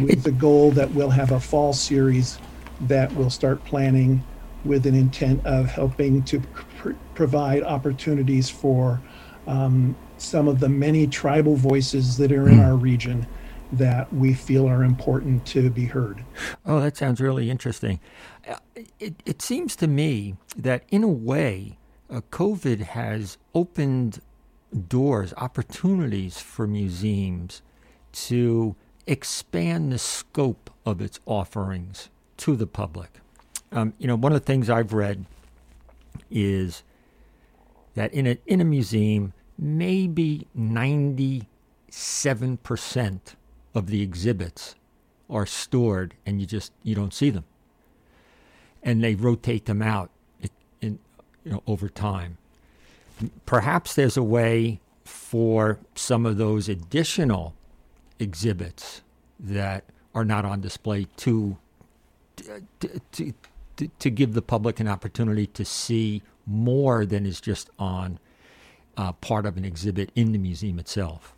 with 0.00 0.22
the 0.22 0.32
goal 0.32 0.70
that 0.70 0.90
we'll 0.92 1.10
have 1.10 1.32
a 1.32 1.40
fall 1.40 1.72
series 1.72 2.38
that 2.82 3.12
we'll 3.12 3.30
start 3.30 3.62
planning 3.64 4.22
with 4.64 4.86
an 4.86 4.94
intent 4.94 5.44
of 5.46 5.66
helping 5.66 6.22
to 6.24 6.40
pr- 6.40 6.92
provide 7.14 7.62
opportunities 7.62 8.50
for 8.50 9.00
um, 9.46 9.94
some 10.18 10.48
of 10.48 10.60
the 10.60 10.68
many 10.68 11.06
tribal 11.06 11.54
voices 11.54 12.16
that 12.16 12.32
are 12.32 12.48
in 12.48 12.56
hmm. 12.56 12.64
our 12.64 12.76
region 12.76 13.26
that 13.72 14.12
we 14.12 14.34
feel 14.34 14.68
are 14.68 14.84
important 14.84 15.44
to 15.46 15.70
be 15.70 15.86
heard. 15.86 16.24
Oh, 16.64 16.80
that 16.80 16.96
sounds 16.96 17.20
really 17.20 17.50
interesting. 17.50 18.00
Uh, 18.48 18.56
it, 19.00 19.14
it 19.24 19.42
seems 19.42 19.74
to 19.76 19.86
me 19.86 20.36
that, 20.56 20.84
in 20.90 21.02
a 21.02 21.08
way, 21.08 21.78
uh, 22.08 22.20
COVID 22.30 22.80
has 22.80 23.38
opened 23.54 24.20
doors, 24.88 25.34
opportunities 25.36 26.38
for 26.38 26.66
museums 26.66 27.62
to 28.12 28.76
expand 29.06 29.92
the 29.92 29.98
scope 29.98 30.70
of 30.84 31.00
its 31.00 31.20
offerings 31.26 32.08
to 32.36 32.56
the 32.56 32.66
public. 32.66 33.20
Um, 33.72 33.94
you 33.98 34.06
know, 34.06 34.16
one 34.16 34.32
of 34.32 34.40
the 34.40 34.44
things 34.44 34.70
I've 34.70 34.92
read 34.92 35.24
is 36.30 36.82
that 37.94 38.12
in 38.12 38.26
a 38.26 38.38
in 38.46 38.60
a 38.60 38.64
museum, 38.64 39.32
maybe 39.58 40.46
ninety 40.54 41.48
seven 41.90 42.58
percent 42.58 43.36
of 43.76 43.88
the 43.88 44.02
exhibits 44.02 44.74
are 45.28 45.46
stored, 45.46 46.14
and 46.24 46.40
you 46.40 46.46
just 46.46 46.72
you 46.82 46.94
don't 46.94 47.12
see 47.12 47.30
them, 47.30 47.44
and 48.82 49.04
they 49.04 49.14
rotate 49.14 49.66
them 49.66 49.82
out 49.82 50.10
in, 50.80 50.98
you 51.44 51.52
know 51.52 51.62
over 51.66 51.88
time. 51.88 52.38
Perhaps 53.44 53.94
there's 53.94 54.16
a 54.16 54.22
way 54.22 54.80
for 55.04 55.78
some 55.94 56.26
of 56.26 56.38
those 56.38 56.68
additional 56.68 57.54
exhibits 58.18 59.02
that 59.38 59.84
are 60.14 60.24
not 60.24 60.44
on 60.44 60.60
display 60.60 61.06
to 61.16 61.58
to, 62.36 63.32
to, 63.76 63.90
to 63.98 64.10
give 64.10 64.32
the 64.32 64.42
public 64.42 64.80
an 64.80 64.88
opportunity 64.88 65.46
to 65.46 65.64
see 65.64 66.22
more 66.46 67.04
than 67.04 67.26
is 67.26 67.40
just 67.40 67.68
on 67.78 68.18
uh, 68.96 69.12
part 69.12 69.44
of 69.44 69.56
an 69.56 69.64
exhibit 69.64 70.10
in 70.14 70.32
the 70.32 70.38
museum 70.38 70.78
itself. 70.78 71.34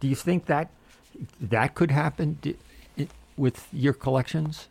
Do 0.00 0.08
you 0.08 0.16
think 0.16 0.46
that 0.46 0.70
that 1.40 1.74
could 1.74 1.90
happen 1.90 2.38
with 3.36 3.68
your 3.72 3.92
collections? 3.92 4.68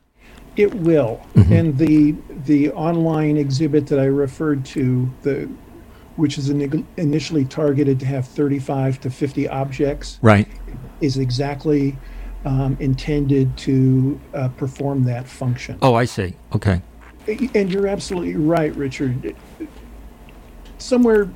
It 0.55 0.73
will. 0.73 1.25
Mm-hmm. 1.35 1.53
And 1.53 1.77
the 1.77 2.15
the 2.45 2.71
online 2.71 3.37
exhibit 3.37 3.87
that 3.87 3.99
I 3.99 4.05
referred 4.05 4.65
to, 4.65 5.11
the 5.21 5.49
which 6.15 6.37
is 6.37 6.49
initially 6.49 7.43
targeted 7.43 7.99
to 7.99 8.05
have 8.05 8.27
35 8.27 9.01
to 9.01 9.09
50 9.09 9.49
objects, 9.49 10.19
right, 10.21 10.47
is 11.01 11.17
exactly 11.17 11.97
um, 12.45 12.77
intended 12.79 13.57
to 13.57 14.19
uh, 14.33 14.49
perform 14.49 15.03
that 15.05 15.27
function. 15.27 15.77
Oh, 15.81 15.95
I 15.95 16.05
see. 16.05 16.35
Okay. 16.53 16.81
And 17.55 17.71
you're 17.71 17.87
absolutely 17.87 18.35
right, 18.35 18.75
Richard. 18.75 19.35
Somewhere, 20.77 21.31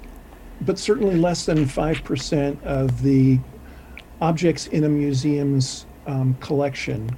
but 0.61 0.77
certainly 0.77 1.15
less 1.15 1.45
than 1.45 1.65
5% 1.65 2.63
of 2.63 3.01
the 3.01 3.39
objects 4.21 4.67
in 4.67 4.83
a 4.83 4.89
museum's 4.89 5.85
um, 6.05 6.35
collection 6.35 7.09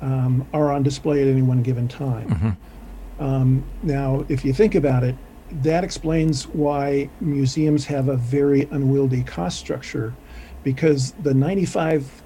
um, 0.00 0.46
are 0.52 0.70
on 0.70 0.82
display 0.82 1.22
at 1.22 1.28
any 1.28 1.42
one 1.42 1.62
given 1.62 1.88
time. 1.88 2.28
Mm-hmm. 2.28 3.24
Um, 3.24 3.64
now, 3.82 4.24
if 4.28 4.44
you 4.44 4.52
think 4.52 4.74
about 4.74 5.04
it, 5.04 5.14
that 5.62 5.84
explains 5.84 6.44
why 6.48 7.08
museums 7.20 7.84
have 7.86 8.08
a 8.08 8.16
very 8.16 8.62
unwieldy 8.70 9.22
cost 9.22 9.58
structure 9.58 10.14
because 10.64 11.12
the 11.22 11.32
95 11.32 12.22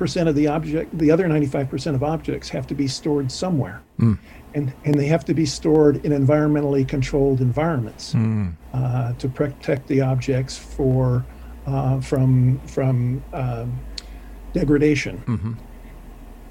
percent 0.00 0.30
of 0.30 0.34
the 0.34 0.46
object, 0.46 0.96
the 0.96 1.10
other 1.10 1.26
95% 1.28 1.94
of 1.94 2.02
objects 2.02 2.48
have 2.48 2.66
to 2.66 2.74
be 2.74 2.88
stored 2.88 3.30
somewhere. 3.30 3.82
Mm. 3.98 4.18
And, 4.54 4.72
and 4.86 4.94
they 4.94 5.04
have 5.04 5.26
to 5.26 5.34
be 5.34 5.44
stored 5.44 6.02
in 6.06 6.12
environmentally 6.12 6.88
controlled 6.88 7.42
environments 7.42 8.14
mm. 8.14 8.54
uh, 8.72 9.12
to 9.12 9.28
protect 9.28 9.86
the 9.88 10.00
objects 10.00 10.56
for, 10.56 11.22
uh, 11.66 12.00
from, 12.00 12.58
from 12.66 13.22
uh, 13.32 13.66
degradation. 14.52 15.18
Mm-hmm. 15.26 15.52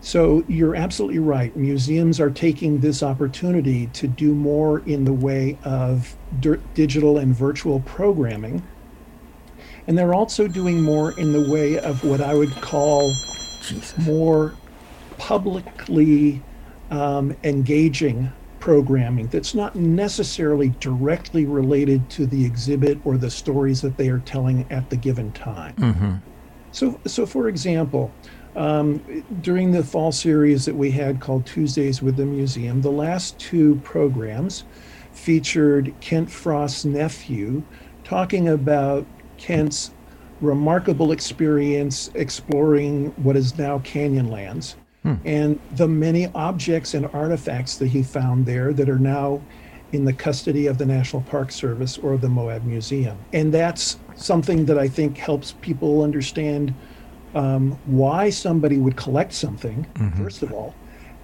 So 0.02 0.46
you're 0.48 0.76
absolutely 0.76 1.20
right. 1.20 1.56
Museums 1.56 2.20
are 2.20 2.30
taking 2.30 2.80
this 2.80 3.04
opportunity 3.04 3.88
to 3.88 4.08
do 4.08 4.34
more 4.34 4.80
in 4.80 5.04
the 5.04 5.14
way 5.14 5.58
of 5.64 6.16
d- 6.40 6.56
digital 6.74 7.18
and 7.18 7.36
virtual 7.36 7.82
programming. 7.82 8.64
And 9.88 9.98
they're 9.98 10.14
also 10.14 10.48
doing 10.48 10.82
more 10.82 11.20
in 11.20 11.34
the 11.34 11.52
way 11.52 11.80
of 11.80 12.04
what 12.04 12.22
I 12.22 12.34
would 12.34 12.52
call 12.62 13.12
Jesus. 13.62 13.98
more 13.98 14.54
publicly 15.18 16.42
um, 16.92 17.36
engaging 17.44 18.32
programming 18.60 19.28
that's 19.28 19.56
not 19.56 19.76
necessarily 19.76 20.70
directly 20.80 21.46
related 21.46 22.10
to 22.10 22.26
the 22.26 22.46
exhibit 22.46 23.00
or 23.06 23.18
the 23.18 23.30
stories 23.30 23.82
that 23.82 23.98
they 23.98 24.10
are 24.10 24.20
telling 24.20 24.66
at 24.72 24.90
the 24.90 24.96
given 24.96 25.32
time. 25.32 25.76
Mm-hmm. 25.76 26.16
So, 26.72 27.00
so 27.06 27.26
for 27.26 27.48
example, 27.48 28.12
um, 28.56 29.24
during 29.42 29.72
the 29.72 29.84
fall 29.84 30.12
series 30.12 30.66
that 30.66 30.76
we 30.76 30.92
had 30.92 31.20
called 31.20 31.46
Tuesdays 31.46 32.02
with 32.02 32.18
the 32.18 32.26
Museum, 32.26 32.82
the 32.82 32.92
last 32.92 33.38
two 33.40 33.76
programs 33.84 34.66
featured 35.12 35.94
Kent 36.02 36.30
Frost's 36.30 36.86
nephew 36.86 37.64
talking 38.04 38.50
about 38.50 39.06
Kent's 39.38 39.92
remarkable 40.42 41.12
experience 41.12 42.10
exploring 42.16 43.08
what 43.18 43.36
is 43.36 43.58
now 43.58 43.80
Canyonlands 43.80 44.76
hmm. 45.04 45.16
and 45.26 45.60
the 45.76 45.88
many 45.88 46.28
objects 46.28 46.94
and 46.94 47.06
artifacts 47.08 47.78
that 47.78 47.88
he 47.88 48.04
found 48.04 48.46
there 48.46 48.74
that 48.74 48.90
are 48.90 49.00
now 49.00 49.42
in 49.92 50.06
the 50.06 50.14
custody 50.14 50.68
of 50.68 50.78
the 50.78 50.86
National 50.86 51.22
Park 51.24 51.52
Service 51.52 51.98
or 51.98 52.18
the 52.18 52.30
Moab 52.30 52.64
Museum. 52.64 53.18
And 53.34 53.54
that's 53.54 53.98
something 54.16 54.66
that 54.66 54.78
I 54.78 54.88
think 54.88 55.18
helps 55.18 55.54
people 55.62 56.04
understand 56.04 56.74
um, 57.36 57.72
why 57.86 58.30
somebody 58.30 58.78
would 58.78 58.96
collect 58.96 59.34
something, 59.34 59.86
mm-hmm. 59.96 60.24
first 60.24 60.44
of 60.44 60.52
all, 60.52 60.76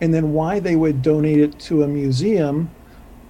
and 0.02 0.14
then 0.14 0.34
why 0.34 0.60
they 0.60 0.76
would 0.76 1.02
donate 1.02 1.40
it 1.40 1.60
to 1.60 1.84
a 1.84 1.88
museum 1.88 2.70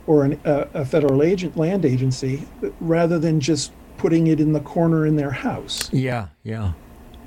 or 0.07 0.25
an, 0.25 0.39
a, 0.45 0.67
a 0.73 0.85
federal 0.85 1.23
agent 1.23 1.57
land 1.57 1.85
agency 1.85 2.47
rather 2.79 3.19
than 3.19 3.39
just 3.39 3.71
putting 3.97 4.27
it 4.27 4.39
in 4.39 4.53
the 4.53 4.59
corner 4.59 5.05
in 5.05 5.15
their 5.15 5.31
house. 5.31 5.91
Yeah, 5.91 6.27
yeah. 6.43 6.73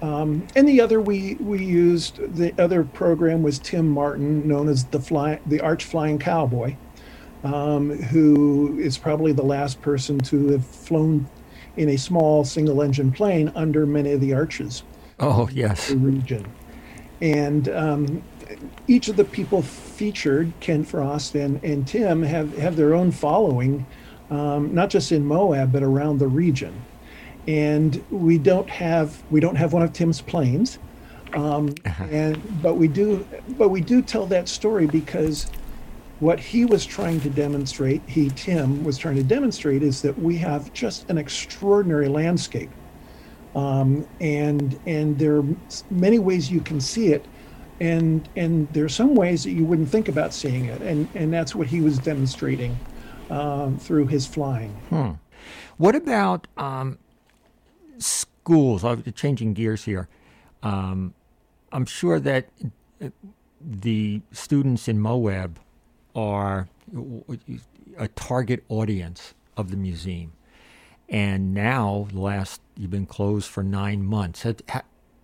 Um, 0.01 0.47
and 0.55 0.69
the 0.69 0.81
other 0.81 1.01
we 1.01 1.35
we 1.37 1.65
used 1.65 2.37
the 2.37 2.53
other 2.61 2.85
program 2.85 3.43
was 3.43 3.59
Tim 3.59 3.89
Martin, 3.89 4.47
known 4.47 4.69
as 4.69 4.85
the 4.85 5.01
fly 5.01 5.41
the 5.47 5.61
Arch 5.61 5.85
Flying 5.85 6.19
Cowboy, 6.19 6.77
um, 7.43 7.91
who 7.91 8.79
is 8.79 8.97
probably 8.97 9.33
the 9.33 9.43
last 9.43 9.83
person 9.83 10.19
to 10.21 10.49
have 10.49 10.65
flown 10.65 11.29
in 11.77 11.89
a 11.89 11.97
small 11.97 12.45
single 12.45 12.83
engine 12.83 13.11
plane 13.11 13.51
under 13.55 13.87
many 13.87 14.13
of 14.13 14.21
the 14.21 14.35
arches. 14.35 14.85
Oh 15.19 15.49
yes, 15.53 15.89
the 15.89 15.97
region, 15.97 16.47
and 17.21 17.69
um, 17.69 18.23
each 18.87 19.09
of 19.09 19.17
the 19.17 19.25
people 19.25 19.63
featured, 19.63 20.53
Ken 20.61 20.85
Frost 20.85 21.35
and 21.35 21.63
and 21.65 21.87
Tim, 21.89 22.23
have 22.23 22.57
have 22.59 22.77
their 22.77 22.95
own 22.95 23.11
following 23.11 23.85
um, 24.31 24.75
not 24.75 24.91
just 24.91 25.13
in 25.13 25.25
Moab 25.25 25.73
but 25.73 25.83
around 25.83 26.19
the 26.19 26.29
region. 26.29 26.83
And 27.49 28.05
we 28.11 28.39
don't 28.39 28.69
have 28.69 29.21
we 29.31 29.41
don't 29.41 29.57
have 29.57 29.73
one 29.73 29.83
of 29.83 29.93
Tim's 29.93 30.21
planes, 30.21 30.79
um, 31.33 31.75
uh-huh. 31.85 32.05
and 32.11 32.63
but 32.63 32.75
we 32.75 32.89
do 32.89 33.27
but 33.57 33.71
we 33.71 33.81
do 33.81 34.03
tell 34.03 34.27
that 34.27 34.49
story 34.49 34.87
because 34.87 35.51
what 36.21 36.41
he 36.41 36.65
was 36.65 36.85
trying 36.85 37.21
to 37.21 37.31
demonstrate, 37.31 38.03
he 38.07 38.29
Tim 38.31 38.85
was 38.85 38.99
trying 38.99 39.17
to 39.17 39.23
demonstrate, 39.23 39.83
is 39.83 40.03
that 40.03 40.19
we 40.19 40.37
have 40.39 40.73
just 40.73 41.09
an 41.11 41.17
extraordinary 41.17 42.09
landscape, 42.09 42.71
um, 43.55 44.07
and 44.21 44.79
and 44.87 45.19
there 45.19 45.39
are 45.39 45.45
many 45.91 46.19
ways 46.19 46.51
you 46.51 46.61
can 46.61 46.81
see 46.81 47.09
it, 47.09 47.25
and 47.81 48.29
and 48.37 48.69
there 48.73 48.85
are 48.85 48.91
some 48.91 49.15
ways 49.15 49.45
that 49.45 49.53
you 49.53 49.65
wouldn't 49.65 49.89
think 49.89 50.09
about 50.09 50.35
seeing 50.35 50.67
it, 50.67 50.83
and 50.83 51.09
and 51.15 51.33
that's 51.33 51.55
what 51.55 51.69
he 51.69 51.81
was 51.81 51.99
demonstrating 51.99 52.79
um, 53.31 53.79
through 53.79 54.07
his 54.09 54.27
flying. 54.27 54.73
Hmm. 54.91 55.13
What 55.77 55.95
about 55.95 56.47
um, 56.57 56.99
schools? 57.99 58.85
Changing 59.15 59.55
gears 59.55 59.85
here. 59.85 60.09
Um, 60.63 61.15
I'm 61.73 61.87
sure 61.87 62.19
that 62.21 62.49
uh, 63.03 63.09
the 63.61 64.23
students 64.33 64.89
in 64.89 65.01
Moab 65.01 65.59
are 66.15 66.69
a 67.97 68.09
target 68.09 68.65
audience 68.69 69.35
of 69.57 69.71
the 69.71 69.77
museum. 69.77 70.33
And 71.09 71.55
now, 71.55 72.09
last 72.13 72.61
you've 72.77 72.91
been 72.91 73.07
closed 73.07 73.49
for 73.49 73.63
nine 73.63 74.05
months. 74.05 74.43
Have, 74.43 74.61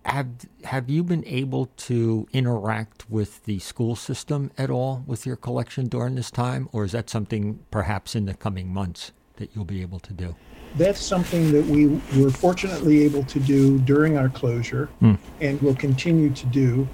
have 0.05 0.27
have 0.63 0.89
you 0.89 1.03
been 1.03 1.23
able 1.25 1.67
to 1.77 2.27
interact 2.31 3.09
with 3.09 3.43
the 3.45 3.59
school 3.59 3.95
system 3.95 4.51
at 4.57 4.69
all 4.69 5.03
with 5.07 5.25
your 5.25 5.35
collection 5.35 5.87
during 5.87 6.15
this 6.15 6.31
time, 6.31 6.69
or 6.71 6.85
is 6.85 6.91
that 6.93 7.09
something 7.09 7.59
perhaps 7.71 8.15
in 8.15 8.25
the 8.25 8.33
coming 8.33 8.73
months 8.73 9.11
that 9.37 9.49
you'll 9.55 9.65
be 9.65 9.81
able 9.81 9.99
to 9.99 10.13
do? 10.13 10.35
That's 10.77 10.99
something 10.99 11.51
that 11.51 11.65
we 11.65 11.87
were 12.17 12.29
fortunately 12.29 13.03
able 13.03 13.23
to 13.23 13.39
do 13.39 13.79
during 13.79 14.17
our 14.17 14.29
closure, 14.29 14.89
mm. 15.01 15.17
and 15.41 15.61
will 15.61 15.75
continue 15.75 16.29
to 16.31 16.45
do 16.47 16.87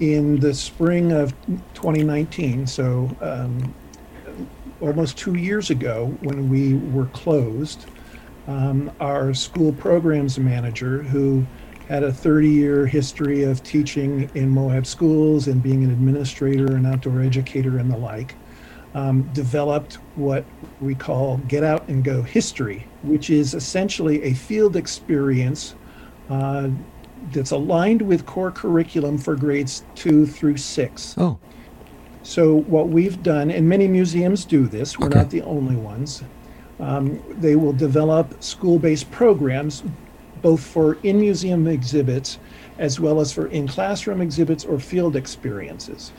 in 0.00 0.38
the 0.40 0.54
spring 0.54 1.12
of 1.12 1.34
2019. 1.74 2.66
So. 2.66 3.10
Um, 3.20 3.74
almost 4.80 5.16
two 5.16 5.34
years 5.34 5.70
ago, 5.70 6.14
when 6.20 6.48
we 6.48 6.74
were 6.74 7.06
closed, 7.06 7.86
um, 8.46 8.90
our 9.00 9.34
school 9.34 9.72
programs 9.72 10.38
manager, 10.38 11.02
who 11.02 11.44
had 11.88 12.02
a 12.02 12.12
30 12.12 12.48
year 12.48 12.86
history 12.86 13.44
of 13.44 13.62
teaching 13.62 14.30
in 14.34 14.48
Moab 14.48 14.86
schools 14.86 15.46
and 15.48 15.62
being 15.62 15.84
an 15.84 15.90
administrator 15.90 16.76
and 16.76 16.86
outdoor 16.86 17.20
educator 17.20 17.78
and 17.78 17.90
the 17.90 17.96
like, 17.96 18.34
um, 18.96 19.22
developed 19.34 19.96
what 20.14 20.42
we 20.80 20.94
call 20.94 21.36
Get 21.48 21.62
Out 21.62 21.86
and 21.88 22.02
Go 22.02 22.22
History, 22.22 22.88
which 23.02 23.28
is 23.28 23.52
essentially 23.52 24.22
a 24.22 24.32
field 24.32 24.74
experience 24.74 25.74
uh, 26.30 26.70
that's 27.30 27.50
aligned 27.50 28.00
with 28.00 28.24
core 28.24 28.50
curriculum 28.50 29.18
for 29.18 29.36
grades 29.36 29.84
two 29.94 30.26
through 30.26 30.56
six. 30.56 31.14
Oh. 31.18 31.38
So, 32.22 32.60
what 32.62 32.88
we've 32.88 33.22
done, 33.22 33.50
and 33.50 33.68
many 33.68 33.86
museums 33.86 34.46
do 34.46 34.66
this, 34.66 34.98
we're 34.98 35.08
okay. 35.08 35.18
not 35.18 35.30
the 35.30 35.42
only 35.42 35.76
ones, 35.76 36.24
um, 36.80 37.22
they 37.38 37.54
will 37.54 37.74
develop 37.74 38.42
school 38.42 38.78
based 38.78 39.10
programs 39.10 39.84
both 40.40 40.64
for 40.64 40.94
in 41.02 41.20
museum 41.20 41.66
exhibits 41.66 42.38
as 42.78 42.98
well 42.98 43.20
as 43.20 43.30
for 43.32 43.46
in 43.48 43.68
classroom 43.68 44.22
exhibits 44.22 44.64
or 44.64 44.78
field 44.78 45.16
experiences. 45.16 46.12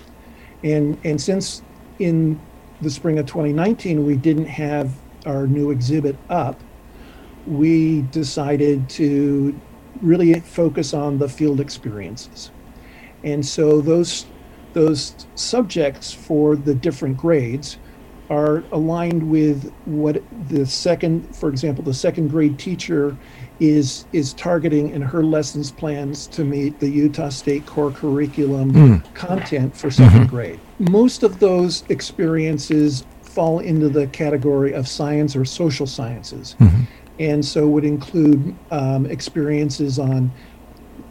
And, 0.63 0.97
and 1.03 1.19
since 1.19 1.61
in 1.99 2.39
the 2.81 2.89
spring 2.89 3.17
of 3.19 3.25
2019 3.25 4.05
we 4.05 4.15
didn't 4.15 4.45
have 4.45 4.91
our 5.25 5.47
new 5.47 5.71
exhibit 5.71 6.15
up, 6.29 6.59
we 7.45 8.01
decided 8.03 8.89
to 8.89 9.59
really 10.01 10.39
focus 10.39 10.93
on 10.93 11.17
the 11.17 11.27
field 11.27 11.59
experiences. 11.59 12.51
And 13.23 13.45
so 13.45 13.81
those 13.81 14.25
those 14.73 15.27
subjects 15.35 16.13
for 16.13 16.55
the 16.55 16.75
different 16.75 17.17
grades 17.17 17.77
are 18.29 18.63
aligned 18.71 19.27
with 19.27 19.71
what 19.85 20.21
the 20.49 20.65
second, 20.65 21.35
for 21.35 21.49
example, 21.49 21.83
the 21.83 21.93
second 21.93 22.27
grade 22.27 22.59
teacher 22.59 23.17
is 23.59 24.05
is 24.13 24.33
targeting 24.33 24.89
in 24.89 25.01
her 25.01 25.23
lessons 25.23 25.71
plans 25.71 26.27
to 26.27 26.43
meet 26.43 26.79
the 26.79 26.89
Utah 26.89 27.29
State 27.29 27.65
core 27.65 27.91
curriculum 27.91 28.71
mm. 28.71 29.13
content 29.13 29.75
for 29.75 29.89
2nd 29.89 30.09
mm-hmm. 30.09 30.25
grade. 30.25 30.59
Most 30.79 31.23
of 31.23 31.39
those 31.39 31.83
experiences 31.89 33.05
fall 33.21 33.59
into 33.59 33.89
the 33.89 34.07
category 34.07 34.73
of 34.73 34.87
science 34.87 35.35
or 35.35 35.45
social 35.45 35.87
sciences, 35.87 36.55
mm-hmm. 36.59 36.83
and 37.19 37.43
so 37.43 37.67
would 37.67 37.85
include 37.85 38.55
um, 38.71 39.05
experiences 39.07 39.97
on 39.97 40.31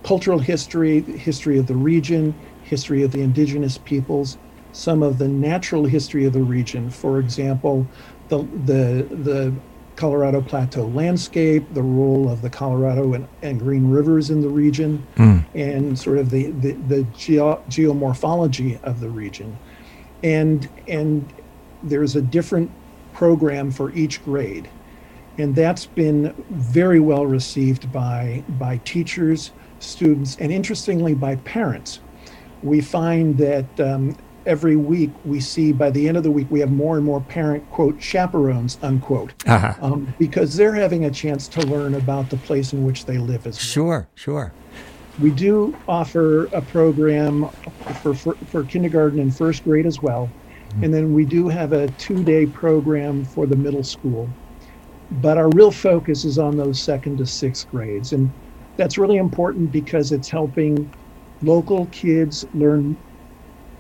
cultural 0.05 0.38
history, 0.38 1.01
history 1.01 1.59
of 1.59 1.66
the 1.66 1.74
region, 1.74 2.32
history 2.62 3.03
of 3.03 3.11
the 3.11 3.20
indigenous 3.20 3.78
peoples, 3.78 4.38
some 4.72 5.03
of 5.03 5.18
the 5.18 5.26
natural 5.26 5.84
history 5.84 6.24
of 6.24 6.32
the 6.32 6.42
region. 6.42 6.90
For 6.90 7.18
example, 7.18 7.86
the 8.28 8.38
the 8.64 9.07
the 9.14 9.55
Colorado 9.97 10.42
Plateau 10.42 10.86
landscape, 10.86 11.64
the 11.72 11.82
role 11.82 12.30
of 12.30 12.42
the 12.42 12.51
Colorado 12.51 13.14
and, 13.14 13.26
and 13.42 13.59
Green 13.59 13.90
Rivers 13.90 14.30
in 14.30 14.42
the 14.42 14.49
region, 14.49 15.05
mm. 15.16 15.44
and 15.55 15.99
sort 15.99 16.18
of 16.18 16.30
the, 16.30 16.51
the, 16.51 16.72
the 16.72 17.03
geo, 17.16 17.62
geomorphology 17.68 18.82
of 18.84 19.01
the 19.01 19.09
region. 19.09 19.59
And, 20.22 20.68
and 20.86 21.32
there's 21.82 22.14
a 22.14 22.22
different 22.22 22.70
program 23.12 23.70
for 23.70 23.90
each 23.92 24.22
grade. 24.24 24.68
And 25.38 25.55
that's 25.55 25.86
been 25.86 26.34
very 26.51 27.01
well 27.01 27.26
received 27.26 27.92
by, 27.92 28.44
by 28.51 28.78
teachers, 28.78 29.53
students, 29.78 30.36
and 30.36 30.53
interestingly, 30.53 31.14
by 31.14 31.36
parents. 31.36 32.01
We 32.62 32.80
find 32.80 33.36
that 33.38 33.80
um, 33.80 34.16
every 34.47 34.76
week 34.76 35.11
we 35.24 35.40
see 35.40 35.72
by 35.72 35.90
the 35.90 36.07
end 36.09 36.16
of 36.16 36.22
the 36.22 36.30
week 36.30 36.47
we 36.51 36.61
have 36.61 36.70
more 36.70 36.97
and 36.97 37.05
more 37.05 37.20
parent 37.20 37.68
quote 37.70 38.01
chaperones 38.01 38.78
unquote 38.82 39.34
uh-huh. 39.47 39.74
um, 39.82 40.14
because 40.18 40.57
they're 40.57 40.74
having 40.74 41.05
a 41.05 41.11
chance 41.11 41.49
to 41.49 41.61
learn 41.62 41.94
about 41.94 42.30
the 42.30 42.36
place 42.38 42.72
in 42.72 42.84
which 42.84 43.05
they 43.05 43.18
live 43.18 43.47
as 43.47 43.57
well. 43.57 43.66
Sure, 43.66 44.09
sure. 44.14 44.53
We 45.20 45.30
do 45.30 45.74
offer 45.88 46.44
a 46.47 46.61
program 46.61 47.49
for, 48.03 48.14
for, 48.14 48.34
for 48.34 48.64
kindergarten 48.64 49.18
and 49.18 49.34
first 49.34 49.64
grade 49.64 49.86
as 49.86 50.01
well. 50.03 50.28
Mm-hmm. 50.68 50.84
And 50.84 50.94
then 50.94 51.14
we 51.14 51.24
do 51.24 51.49
have 51.49 51.72
a 51.72 51.88
two 51.92 52.22
day 52.22 52.47
program 52.47 53.24
for 53.24 53.47
the 53.47 53.57
middle 53.57 53.82
school. 53.84 54.28
But 55.22 55.38
our 55.38 55.49
real 55.51 55.70
focus 55.70 56.24
is 56.24 56.38
on 56.38 56.57
those 56.57 56.80
second 56.80 57.18
to 57.18 57.26
sixth 57.26 57.70
grades. 57.70 58.12
And 58.12 58.30
that's 58.76 58.99
really 58.99 59.16
important 59.16 59.72
because 59.72 60.12
it's 60.12 60.28
helping 60.28 60.92
local 61.42 61.86
kids 61.86 62.44
learn 62.55 62.97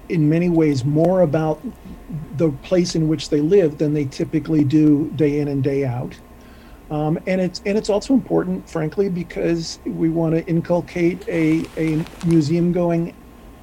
in 0.08 0.28
many 0.28 0.48
ways 0.48 0.84
more 0.84 1.22
about 1.22 1.60
the 2.36 2.50
place 2.62 2.94
in 2.94 3.08
which 3.08 3.30
they 3.30 3.40
live 3.40 3.78
than 3.78 3.94
they 3.94 4.04
typically 4.04 4.64
do 4.64 5.10
day 5.16 5.40
in 5.40 5.48
and 5.48 5.62
day 5.62 5.84
out. 5.84 6.14
Um, 6.90 7.18
and 7.26 7.40
it's 7.40 7.60
and 7.66 7.76
it's 7.76 7.90
also 7.90 8.14
important, 8.14 8.68
frankly, 8.70 9.08
because 9.08 9.80
we 9.84 10.08
want 10.08 10.34
to 10.34 10.46
inculcate 10.46 11.26
a, 11.28 11.64
a 11.76 12.04
museum 12.24 12.72
going 12.72 13.14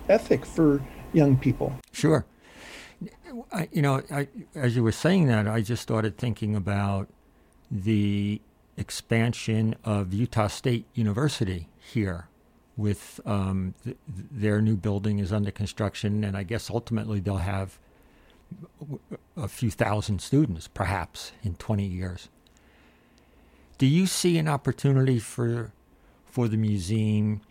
ethic 0.10 0.46
for 0.46 0.82
young 1.14 1.38
people. 1.38 1.74
Sure. 1.94 2.26
I, 3.52 3.70
you 3.72 3.82
know, 3.82 4.02
I, 4.12 4.28
as 4.56 4.76
you 4.76 4.84
were 4.84 4.92
saying 4.92 5.28
that, 5.28 5.48
I 5.48 5.62
just 5.62 5.82
started 5.82 6.18
thinking 6.18 6.56
about 6.56 7.08
the 7.72 8.42
expansion 8.78 9.76
of 9.84 10.14
Utah 10.14 10.48
State 10.48 10.86
University 10.94 11.70
here 11.80 12.28
with 12.76 13.20
um, 13.26 13.74
th- 13.84 13.98
their 14.08 14.62
new 14.62 14.76
building 14.76 15.20
is 15.20 15.32
under 15.32 15.52
construction, 15.52 16.24
and 16.24 16.36
I 16.36 16.44
guess 16.44 16.70
ultimately 16.70 17.20
they'll 17.20 17.38
have 17.38 17.80
a 19.38 19.48
few 19.48 19.72
thousand 19.72 20.22
students, 20.22 20.68
perhaps 20.68 21.32
in 21.44 21.56
20 21.56 21.86
years. 21.86 22.30
Do 23.78 23.86
you 23.86 24.06
see 24.06 24.38
an 24.38 24.48
opportunity 24.48 25.20
for 25.20 25.72
for 26.26 26.48
the 26.48 26.58
museum 26.58 27.42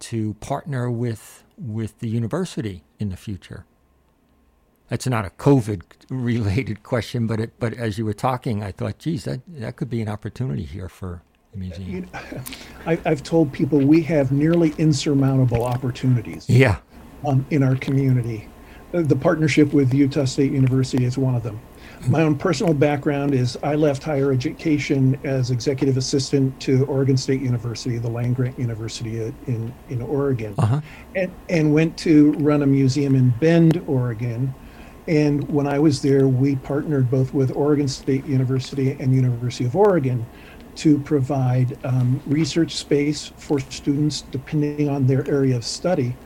to 0.00 0.34
partner 0.34 0.90
with 0.90 1.44
with 1.56 1.98
the 2.00 2.08
university 2.08 2.82
in 2.98 3.10
the 3.10 3.16
future? 3.16 3.64
That's 4.88 5.06
not 5.06 5.24
a 5.24 5.30
COVID 5.30 5.82
related 6.10 6.82
question, 6.82 7.26
but 7.26 7.40
it, 7.40 7.52
but 7.58 7.74
as 7.74 7.96
you 7.96 8.04
were 8.04 8.14
talking, 8.14 8.62
I 8.62 8.72
thought, 8.72 8.98
geez, 8.98 9.24
that 9.24 9.40
that 9.48 9.76
could 9.76 9.90
be 9.90 10.02
an 10.02 10.08
opportunity 10.08 10.64
here 10.64 10.88
for? 10.88 11.22
You 11.54 12.02
know, 12.02 12.08
I, 12.86 12.94
have 13.04 13.22
told 13.22 13.52
people 13.52 13.78
we 13.78 14.02
have 14.02 14.32
nearly 14.32 14.72
insurmountable 14.78 15.64
opportunities. 15.64 16.48
Yeah. 16.48 16.78
Um, 17.26 17.44
in 17.50 17.62
our 17.62 17.76
community, 17.76 18.48
the 18.92 19.16
partnership 19.16 19.72
with 19.72 19.92
Utah 19.92 20.24
State 20.24 20.52
University 20.52 21.04
is 21.04 21.18
one 21.18 21.34
of 21.34 21.42
them. 21.42 21.60
My 22.08 22.22
own 22.22 22.36
personal 22.36 22.72
background 22.72 23.34
is 23.34 23.58
I 23.62 23.74
left 23.74 24.02
higher 24.02 24.32
education 24.32 25.20
as 25.22 25.50
executive 25.50 25.98
assistant 25.98 26.58
to 26.62 26.86
Oregon 26.86 27.16
State 27.16 27.42
University, 27.42 27.98
the 27.98 28.08
land 28.08 28.36
grant 28.36 28.58
university 28.58 29.20
in, 29.46 29.72
in 29.90 30.00
Oregon, 30.00 30.54
uh-huh. 30.56 30.80
and, 31.14 31.30
and 31.50 31.74
went 31.74 31.98
to 31.98 32.32
run 32.34 32.62
a 32.62 32.66
museum 32.66 33.14
in 33.14 33.30
Bend, 33.38 33.82
Oregon. 33.86 34.54
And 35.08 35.46
when 35.50 35.66
I 35.66 35.78
was 35.78 36.00
there, 36.00 36.26
we 36.26 36.56
partnered 36.56 37.10
both 37.10 37.34
with 37.34 37.54
Oregon 37.54 37.86
State 37.86 38.24
University 38.24 38.92
and 38.92 39.14
University 39.14 39.66
of 39.66 39.76
Oregon 39.76 40.24
to 40.76 40.98
provide 40.98 41.78
um, 41.84 42.20
research 42.26 42.76
space 42.76 43.32
for 43.36 43.60
students 43.60 44.22
depending 44.22 44.88
on 44.88 45.06
their 45.06 45.28
area 45.28 45.56
of 45.56 45.64
study. 45.64 46.16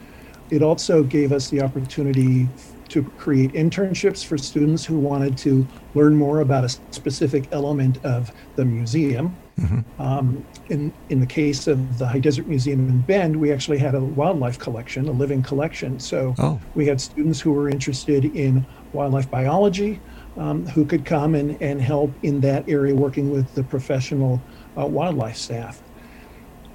It 0.51 0.63
also 0.63 1.03
gave 1.03 1.33
us 1.33 1.49
the 1.49 1.63
opportunity 1.63 2.49
to 2.89 3.03
create 3.03 3.53
internships 3.53 4.25
for 4.25 4.39
students 4.39 4.85
who 4.85 4.99
wanted 4.99 5.37
to 5.39 5.67
learn 5.95 6.15
more 6.15 6.41
about 6.41 6.65
a 6.65 6.69
specific 6.69 7.49
element 7.51 8.05
of 8.05 8.31
the 8.57 8.65
museum. 8.65 9.35
Mm-hmm. 9.59 10.03
Um, 10.03 10.45
in, 10.69 10.93
in 11.09 11.21
the 11.21 11.27
case 11.27 11.67
of 11.67 11.99
the 11.99 12.07
High 12.07 12.19
Desert 12.19 12.47
Museum 12.47 12.89
in 12.89 13.01
Bend, 13.01 13.37
we 13.37 13.53
actually 13.53 13.79
had 13.79 13.95
a 13.95 14.01
wildlife 14.01 14.59
collection, 14.59 15.09
a 15.09 15.13
living 15.13 15.43
collection. 15.43 15.99
So 15.99 16.35
oh. 16.39 16.61
we 16.75 16.87
had 16.87 17.01
students 17.01 17.41
who 17.41 17.53
were 17.53 17.69
interested 17.69 18.25
in 18.25 18.67
wildlife 18.93 19.31
biology, 19.31 20.01
um, 20.37 20.67
who 20.67 20.85
could 20.85 21.05
come 21.05 21.35
and, 21.35 21.61
and 21.63 21.81
help 21.81 22.13
in 22.23 22.41
that 22.41 22.69
area 22.69 22.95
working 22.95 23.31
with 23.31 23.55
the 23.55 23.63
professional 23.63 24.41
uh, 24.77 24.87
wildlife 24.87 25.37
staff. 25.37 25.83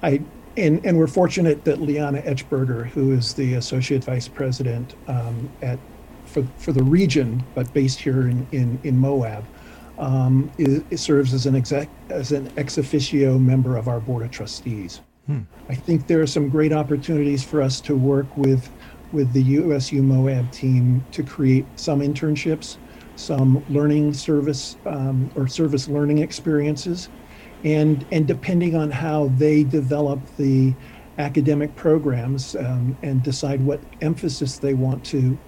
I 0.02 0.22
and, 0.56 0.84
and 0.84 0.98
we're 0.98 1.06
fortunate 1.06 1.64
that 1.64 1.80
Liana 1.80 2.22
Etchberger, 2.22 2.86
who 2.88 3.12
is 3.12 3.34
the 3.34 3.54
associate 3.54 4.02
vice 4.02 4.26
president 4.26 4.94
um, 5.06 5.48
at 5.62 5.78
for, 6.26 6.46
for 6.58 6.72
the 6.72 6.82
region, 6.82 7.42
but 7.54 7.72
based 7.72 7.98
here 7.98 8.28
in, 8.28 8.46
in, 8.52 8.78
in 8.84 8.96
Moab, 8.96 9.44
um, 9.98 10.50
is, 10.58 11.00
serves 11.00 11.34
as 11.34 11.46
an 11.46 11.56
exec, 11.56 11.88
as 12.08 12.32
an 12.32 12.50
ex 12.56 12.78
officio 12.78 13.38
member 13.38 13.76
of 13.76 13.88
our 13.88 14.00
board 14.00 14.24
of 14.24 14.30
trustees. 14.30 15.00
Hmm. 15.26 15.40
I 15.68 15.74
think 15.74 16.06
there 16.06 16.20
are 16.20 16.26
some 16.26 16.48
great 16.48 16.72
opportunities 16.72 17.44
for 17.44 17.60
us 17.60 17.80
to 17.82 17.96
work 17.96 18.36
with 18.36 18.70
with 19.12 19.32
the 19.32 19.42
USU 19.42 20.02
Moab 20.02 20.52
team 20.52 21.04
to 21.10 21.24
create 21.24 21.66
some 21.74 22.00
internships, 22.00 22.76
some 23.20 23.64
learning 23.68 24.14
service 24.14 24.76
um, 24.86 25.30
or 25.36 25.46
service 25.46 25.88
learning 25.88 26.18
experiences, 26.18 27.08
and 27.64 28.06
and 28.12 28.26
depending 28.26 28.74
on 28.74 28.90
how 28.90 29.28
they 29.36 29.64
develop 29.64 30.20
the 30.36 30.74
academic 31.18 31.74
programs 31.76 32.56
um, 32.56 32.96
and 33.02 33.22
decide 33.22 33.60
what 33.60 33.80
emphasis 34.00 34.58
they 34.58 34.74
want 34.74 35.04
to 35.04 35.38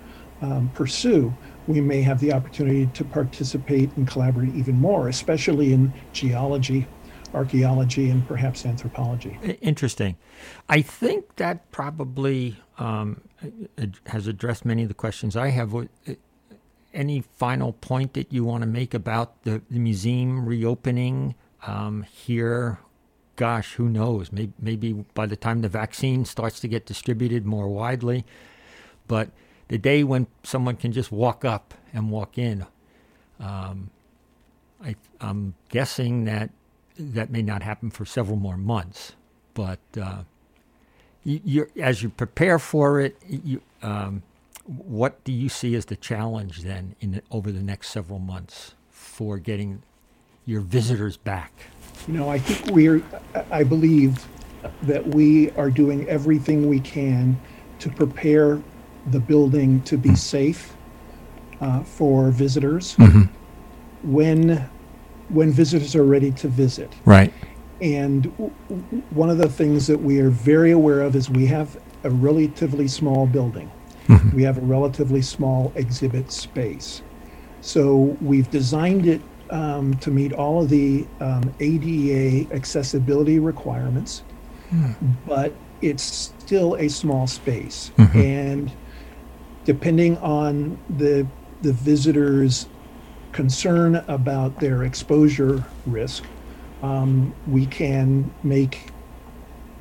um, 0.42 0.70
pursue, 0.74 1.34
we 1.66 1.80
may 1.80 2.02
have 2.02 2.20
the 2.20 2.32
opportunity 2.32 2.86
to 2.94 3.04
participate 3.04 3.90
and 3.96 4.06
collaborate 4.06 4.54
even 4.54 4.74
more, 4.74 5.08
especially 5.08 5.72
in 5.72 5.92
geology, 6.12 6.86
archaeology, 7.32 8.10
and 8.10 8.26
perhaps 8.26 8.66
anthropology. 8.66 9.38
Interesting. 9.60 10.16
I 10.68 10.82
think 10.82 11.36
that 11.36 11.70
probably 11.70 12.56
um, 12.78 13.22
has 14.06 14.26
addressed 14.26 14.64
many 14.64 14.82
of 14.82 14.88
the 14.88 14.94
questions 14.94 15.36
I 15.36 15.48
have. 15.48 15.74
Any 16.94 17.22
final 17.36 17.72
point 17.72 18.14
that 18.14 18.32
you 18.32 18.44
want 18.44 18.62
to 18.62 18.66
make 18.66 18.94
about 18.94 19.42
the, 19.44 19.62
the 19.70 19.78
museum 19.78 20.46
reopening 20.46 21.34
um, 21.66 22.02
here? 22.02 22.78
Gosh, 23.36 23.74
who 23.74 23.88
knows? 23.88 24.30
Maybe, 24.30 24.52
maybe 24.58 24.92
by 25.14 25.26
the 25.26 25.36
time 25.36 25.62
the 25.62 25.68
vaccine 25.68 26.24
starts 26.24 26.60
to 26.60 26.68
get 26.68 26.84
distributed 26.84 27.46
more 27.46 27.68
widely, 27.68 28.26
but 29.08 29.30
the 29.68 29.78
day 29.78 30.04
when 30.04 30.26
someone 30.42 30.76
can 30.76 30.92
just 30.92 31.10
walk 31.10 31.44
up 31.44 31.72
and 31.94 32.10
walk 32.10 32.36
in, 32.36 32.66
um, 33.40 33.90
I, 34.84 34.96
am 35.20 35.54
guessing 35.70 36.24
that 36.24 36.50
that 36.98 37.30
may 37.30 37.42
not 37.42 37.62
happen 37.62 37.90
for 37.90 38.04
several 38.04 38.36
more 38.36 38.56
months. 38.56 39.14
But 39.54 39.80
uh, 40.00 40.24
you, 41.24 41.68
as 41.80 42.02
you 42.02 42.10
prepare 42.10 42.58
for 42.58 43.00
it, 43.00 43.16
you, 43.26 43.62
um, 43.82 44.22
what 44.64 45.22
do 45.24 45.32
you 45.32 45.48
see 45.48 45.74
as 45.74 45.86
the 45.86 45.96
challenge 45.96 46.62
then 46.62 46.94
in 47.00 47.12
the, 47.12 47.22
over 47.30 47.50
the 47.50 47.62
next 47.62 47.90
several 47.90 48.18
months 48.18 48.74
for 48.90 49.38
getting 49.38 49.82
your 50.44 50.60
visitors 50.60 51.16
back? 51.16 51.52
You 52.06 52.14
know, 52.14 52.28
I 52.28 52.38
think 52.38 52.74
we're, 52.74 53.02
I 53.50 53.64
believe 53.64 54.24
that 54.82 55.06
we 55.06 55.50
are 55.52 55.70
doing 55.70 56.08
everything 56.08 56.68
we 56.68 56.80
can 56.80 57.38
to 57.80 57.90
prepare 57.90 58.60
the 59.10 59.18
building 59.18 59.82
to 59.82 59.96
be 59.96 60.14
safe 60.14 60.74
uh, 61.60 61.82
for 61.82 62.30
visitors 62.30 62.96
mm-hmm. 62.96 63.22
when 64.10 64.68
when 65.28 65.50
visitors 65.50 65.96
are 65.96 66.04
ready 66.04 66.30
to 66.30 66.48
visit. 66.48 66.92
Right. 67.04 67.32
And 67.80 68.24
w- 68.36 68.52
one 69.10 69.30
of 69.30 69.38
the 69.38 69.48
things 69.48 69.86
that 69.86 69.98
we 69.98 70.20
are 70.20 70.28
very 70.28 70.72
aware 70.72 71.00
of 71.00 71.16
is 71.16 71.30
we 71.30 71.46
have 71.46 71.80
a 72.04 72.10
relatively 72.10 72.86
small 72.86 73.26
building. 73.26 73.70
Mm-hmm. 74.08 74.36
We 74.36 74.42
have 74.42 74.58
a 74.58 74.62
relatively 74.62 75.22
small 75.22 75.72
exhibit 75.74 76.32
space. 76.32 77.02
So 77.60 78.16
we've 78.20 78.50
designed 78.50 79.06
it 79.06 79.20
um, 79.50 79.94
to 79.98 80.10
meet 80.10 80.32
all 80.32 80.62
of 80.62 80.68
the 80.68 81.06
um, 81.20 81.54
ADA 81.60 82.52
accessibility 82.52 83.38
requirements, 83.38 84.24
mm. 84.72 84.96
but 85.26 85.52
it's 85.80 86.02
still 86.02 86.74
a 86.76 86.88
small 86.88 87.26
space. 87.26 87.92
Mm-hmm. 87.98 88.18
And 88.18 88.72
depending 89.64 90.16
on 90.18 90.78
the 90.98 91.26
the 91.60 91.72
visitor's 91.72 92.66
concern 93.30 93.96
about 94.08 94.58
their 94.58 94.82
exposure 94.82 95.64
risk, 95.86 96.24
um, 96.82 97.32
we 97.46 97.66
can 97.66 98.32
make 98.42 98.90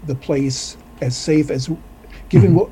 the 0.05 0.15
place 0.15 0.77
as 1.01 1.17
safe 1.17 1.49
as 1.49 1.69
given 2.29 2.51
mm-hmm. 2.51 2.55
what 2.55 2.69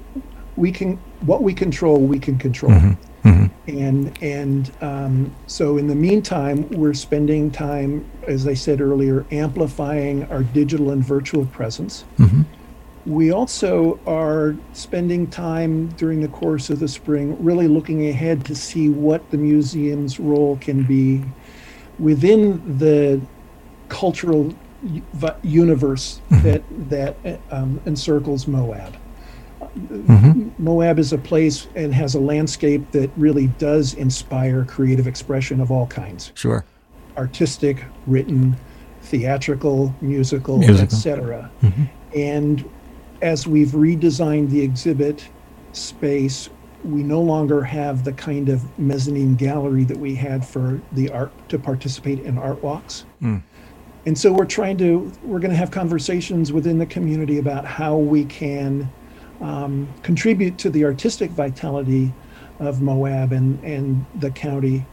we 0.59 0.71
can 0.71 0.97
what 1.21 1.41
we 1.41 1.53
control 1.53 1.99
we 1.99 2.19
can 2.19 2.37
control 2.37 2.71
mm-hmm. 2.71 3.27
Mm-hmm. 3.27 3.77
and 3.77 4.23
and 4.23 4.71
um, 4.81 5.35
so 5.47 5.77
in 5.77 5.87
the 5.87 5.95
meantime 5.95 6.67
we're 6.69 6.93
spending 6.93 7.49
time 7.49 8.09
as 8.27 8.47
i 8.47 8.53
said 8.53 8.81
earlier 8.81 9.25
amplifying 9.31 10.23
our 10.25 10.43
digital 10.43 10.91
and 10.91 11.03
virtual 11.03 11.45
presence 11.47 12.05
mm-hmm. 12.17 12.41
We 13.05 13.31
also 13.31 13.99
are 14.05 14.55
spending 14.73 15.27
time 15.27 15.87
during 15.97 16.21
the 16.21 16.27
course 16.27 16.69
of 16.69 16.79
the 16.79 16.87
spring 16.87 17.41
really 17.43 17.67
looking 17.67 18.07
ahead 18.07 18.45
to 18.45 18.55
see 18.55 18.89
what 18.89 19.31
the 19.31 19.37
museum's 19.37 20.19
role 20.19 20.57
can 20.57 20.83
be 20.83 21.23
within 21.97 22.77
the 22.77 23.19
cultural 23.87 24.53
universe 25.41 26.21
mm-hmm. 26.29 26.43
that 26.43 26.63
that 26.89 27.41
um, 27.51 27.81
encircles 27.85 28.47
Moab. 28.47 28.95
Mm-hmm. 29.77 30.63
Moab 30.63 30.99
is 30.99 31.13
a 31.13 31.17
place 31.17 31.67
and 31.75 31.93
has 31.93 32.15
a 32.15 32.19
landscape 32.19 32.91
that 32.91 33.09
really 33.17 33.47
does 33.57 33.93
inspire 33.93 34.65
creative 34.65 35.07
expression 35.07 35.61
of 35.61 35.71
all 35.71 35.87
kinds. 35.87 36.31
Sure. 36.35 36.65
Artistic, 37.17 37.83
written, 38.07 38.55
theatrical, 39.01 39.93
musical, 40.01 40.57
musical. 40.57 40.83
etc. 40.83 41.51
Mm-hmm. 41.61 41.83
And 42.15 42.69
as 43.21 43.45
we've 43.45 43.69
redesigned 43.69 44.49
the 44.49 44.61
exhibit 44.61 45.27
space, 45.73 46.49
we 46.83 47.03
no 47.03 47.21
longer 47.21 47.61
have 47.61 48.03
the 48.03 48.13
kind 48.13 48.49
of 48.49 48.79
mezzanine 48.79 49.35
gallery 49.35 49.83
that 49.83 49.97
we 49.97 50.15
had 50.15 50.45
for 50.45 50.81
the 50.93 51.09
art 51.09 51.31
to 51.49 51.59
participate 51.59 52.19
in 52.21 52.37
art 52.37 52.63
walks. 52.63 53.05
Mm. 53.21 53.43
And 54.05 54.17
so 54.17 54.31
we're 54.31 54.45
trying 54.45 54.77
to, 54.77 55.11
we're 55.23 55.39
going 55.39 55.51
to 55.51 55.57
have 55.57 55.71
conversations 55.71 56.53
within 56.53 56.77
the 56.77 56.85
community 56.85 57.37
about 57.37 57.65
how 57.65 57.97
we 57.97 58.23
can 58.25 58.89
um, 59.41 59.87
contribute 60.03 60.57
to 60.59 60.69
the 60.69 60.85
artistic 60.85 61.31
vitality 61.31 62.13
of 62.59 62.81
Moab 62.81 63.31
and, 63.31 63.63
and 63.63 64.05
the 64.15 64.31
county 64.31 64.85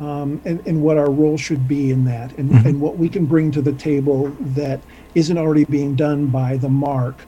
um, 0.00 0.40
and, 0.44 0.66
and 0.66 0.82
what 0.82 0.98
our 0.98 1.10
role 1.10 1.36
should 1.36 1.68
be 1.68 1.90
in 1.90 2.04
that 2.04 2.36
and, 2.36 2.50
mm-hmm. 2.50 2.66
and 2.66 2.80
what 2.80 2.96
we 2.96 3.08
can 3.08 3.26
bring 3.26 3.52
to 3.52 3.62
the 3.62 3.72
table 3.72 4.28
that 4.40 4.80
isn't 5.14 5.38
already 5.38 5.64
being 5.64 5.94
done 5.94 6.26
by 6.26 6.56
the 6.56 6.68
mark 6.68 7.20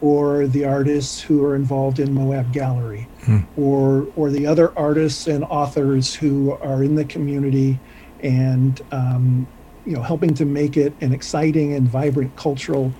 or 0.00 0.46
the 0.46 0.64
artists 0.64 1.20
who 1.20 1.44
are 1.44 1.54
involved 1.54 1.98
in 1.98 2.12
Moab 2.14 2.52
Gallery, 2.52 3.06
hmm. 3.24 3.40
or 3.56 4.06
or 4.16 4.30
the 4.30 4.46
other 4.46 4.76
artists 4.78 5.26
and 5.26 5.44
authors 5.44 6.14
who 6.14 6.52
are 6.52 6.82
in 6.82 6.94
the 6.94 7.04
community, 7.04 7.78
and 8.22 8.80
um, 8.92 9.46
you 9.84 9.92
know, 9.92 10.02
helping 10.02 10.32
to 10.34 10.44
make 10.44 10.76
it 10.76 10.94
an 11.00 11.12
exciting 11.12 11.74
and 11.74 11.86
vibrant 11.86 12.34
cultural 12.36 12.92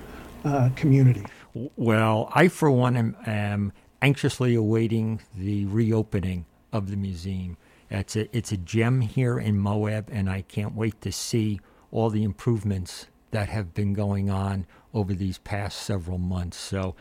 uh, 0.44 0.68
community. 0.76 1.24
Well, 1.54 2.30
I 2.32 2.48
for 2.48 2.70
one 2.70 2.96
am, 2.96 3.16
am, 3.26 3.72
anxiously 4.00 4.54
awaiting 4.54 5.20
the 5.34 5.66
reopening 5.66 6.46
of 6.72 6.90
the 6.90 6.96
museum. 6.96 7.56
It's 7.90 8.14
a 8.14 8.34
it's 8.36 8.52
a 8.52 8.56
gem 8.56 9.00
here 9.00 9.38
in 9.38 9.58
Moab, 9.58 10.08
and 10.12 10.30
I 10.30 10.42
can't 10.42 10.76
wait 10.76 11.00
to 11.00 11.10
see 11.10 11.60
all 11.90 12.08
the 12.08 12.22
improvements 12.22 13.08
that 13.32 13.48
have 13.48 13.74
been 13.74 13.94
going 13.94 14.30
on 14.30 14.66
over 14.94 15.12
these 15.12 15.38
past 15.38 15.78
several 15.82 16.18
months. 16.18 16.56
So, 16.56 16.94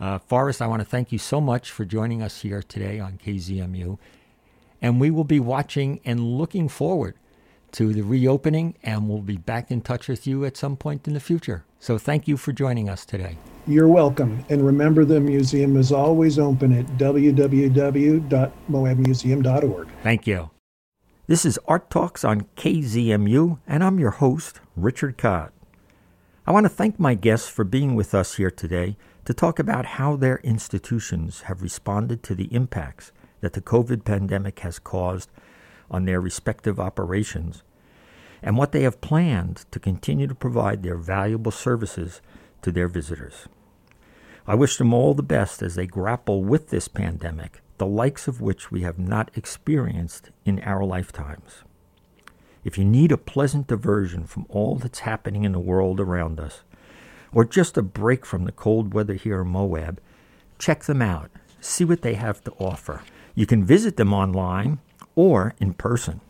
uh, 0.00 0.18
Forrest, 0.18 0.62
I 0.62 0.66
want 0.66 0.80
to 0.80 0.88
thank 0.88 1.12
you 1.12 1.18
so 1.18 1.40
much 1.40 1.70
for 1.70 1.84
joining 1.84 2.22
us 2.22 2.40
here 2.40 2.62
today 2.62 2.98
on 2.98 3.18
KZMU. 3.18 3.98
And 4.80 5.00
we 5.00 5.10
will 5.10 5.24
be 5.24 5.38
watching 5.38 6.00
and 6.04 6.38
looking 6.38 6.68
forward 6.68 7.14
to 7.72 7.92
the 7.92 8.02
reopening, 8.02 8.74
and 8.82 9.08
we'll 9.08 9.22
be 9.22 9.36
back 9.36 9.70
in 9.70 9.80
touch 9.80 10.08
with 10.08 10.26
you 10.26 10.44
at 10.44 10.56
some 10.56 10.76
point 10.76 11.06
in 11.06 11.14
the 11.14 11.20
future. 11.20 11.64
So, 11.78 11.98
thank 11.98 12.26
you 12.28 12.36
for 12.36 12.52
joining 12.52 12.88
us 12.88 13.04
today. 13.04 13.36
You're 13.66 13.88
welcome. 13.88 14.44
And 14.48 14.64
remember, 14.64 15.04
the 15.04 15.20
museum 15.20 15.76
is 15.76 15.92
always 15.92 16.38
open 16.38 16.72
at 16.72 16.86
www.moabmuseum.org. 16.98 19.88
Thank 20.02 20.26
you. 20.26 20.50
This 21.26 21.44
is 21.44 21.58
Art 21.66 21.88
Talks 21.88 22.24
on 22.24 22.42
KZMU, 22.56 23.60
and 23.66 23.84
I'm 23.84 24.00
your 24.00 24.10
host, 24.10 24.60
Richard 24.76 25.16
Codd. 25.16 25.52
I 26.46 26.50
want 26.50 26.64
to 26.64 26.70
thank 26.70 26.98
my 26.98 27.14
guests 27.14 27.48
for 27.48 27.62
being 27.62 27.94
with 27.94 28.14
us 28.14 28.34
here 28.34 28.50
today 28.50 28.96
to 29.24 29.32
talk 29.32 29.60
about 29.60 29.86
how 29.86 30.16
their 30.16 30.38
institutions 30.38 31.42
have 31.42 31.62
responded 31.62 32.24
to 32.24 32.34
the 32.34 32.52
impacts 32.52 33.12
that 33.40 33.52
the 33.52 33.60
COVID 33.60 34.04
pandemic 34.04 34.58
has 34.60 34.80
caused 34.80 35.30
on 35.92 36.04
their 36.04 36.20
respective 36.20 36.80
operations 36.80 37.62
and 38.42 38.56
what 38.56 38.72
they 38.72 38.82
have 38.82 39.00
planned 39.00 39.64
to 39.70 39.78
continue 39.78 40.26
to 40.26 40.34
provide 40.34 40.82
their 40.82 40.96
valuable 40.96 41.52
services 41.52 42.20
to 42.62 42.72
their 42.72 42.88
visitors. 42.88 43.46
I 44.46 44.56
wish 44.56 44.76
them 44.76 44.92
all 44.92 45.14
the 45.14 45.22
best 45.22 45.62
as 45.62 45.76
they 45.76 45.86
grapple 45.86 46.42
with 46.42 46.70
this 46.70 46.88
pandemic, 46.88 47.60
the 47.78 47.86
likes 47.86 48.26
of 48.26 48.40
which 48.40 48.72
we 48.72 48.82
have 48.82 48.98
not 48.98 49.30
experienced 49.36 50.30
in 50.44 50.60
our 50.60 50.84
lifetimes. 50.84 51.62
If 52.64 52.76
you 52.76 52.84
need 52.84 53.12
a 53.12 53.16
pleasant 53.16 53.68
diversion 53.68 54.26
from 54.26 54.46
all 54.48 54.76
that's 54.76 55.00
happening 55.00 55.44
in 55.44 55.52
the 55.52 55.60
world 55.60 56.00
around 56.00 56.40
us, 56.40 56.62
or 57.32 57.44
just 57.44 57.76
a 57.76 57.82
break 57.82 58.26
from 58.26 58.44
the 58.44 58.52
cold 58.52 58.92
weather 58.92 59.14
here 59.14 59.42
in 59.42 59.48
Moab, 59.48 60.00
check 60.58 60.84
them 60.84 61.02
out. 61.02 61.30
See 61.60 61.84
what 61.84 62.02
they 62.02 62.14
have 62.14 62.42
to 62.44 62.52
offer. 62.58 63.02
You 63.34 63.46
can 63.46 63.64
visit 63.64 63.96
them 63.96 64.12
online 64.12 64.80
or 65.14 65.54
in 65.58 65.74
person, 65.74 66.20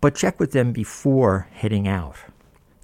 but 0.00 0.14
check 0.14 0.38
with 0.38 0.52
them 0.52 0.72
before 0.72 1.48
heading 1.52 1.88
out. 1.88 2.16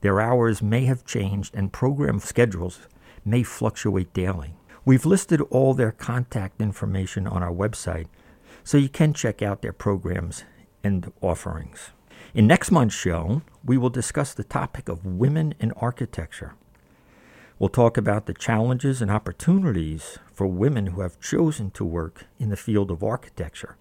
Their 0.01 0.21
hours 0.21 0.63
may 0.63 0.87
have 0.87 1.05
changed 1.05 1.55
and 1.55 1.73
program 1.73 2.21
schedules 2.21 2.81
may 3.25 3.43
fluctuate 3.43 4.15
daily. 4.15 4.55
We've 4.85 5.05
listed 5.05 5.41
all 5.51 5.75
their 5.75 5.93
contact 5.93 6.61
information 6.61 7.27
on 7.27 7.43
our 7.43 7.53
website, 7.53 8.07
so 8.65 8.79
you 8.79 8.89
can 8.89 9.13
check 9.13 9.43
out 9.43 9.63
their 9.63 9.73
programs 9.73 10.45
and 10.83 11.13
offerings. 11.21 11.91
In 12.33 12.47
next 12.47 12.71
month's 12.71 12.95
show, 12.95 13.43
we 13.65 13.77
will 13.77 13.91
discuss 13.91 14.33
the 14.33 14.45
topic 14.45 14.89
of 14.89 15.05
women 15.05 15.55
in 15.61 15.73
architecture. 15.73 16.55
We'll 17.59 17.69
talk 17.69 17.99
about 17.99 18.25
the 18.25 18.33
challenges 18.33 19.03
and 19.03 19.11
opportunities 19.11 20.19
for 20.33 20.47
women 20.47 20.87
who 20.87 21.03
have 21.03 21.21
chosen 21.21 21.71
to 21.73 21.85
work 21.85 22.25
in 22.39 22.49
the 22.49 22.57
field 22.57 22.91
of 22.91 23.03
architecture, 23.03 23.77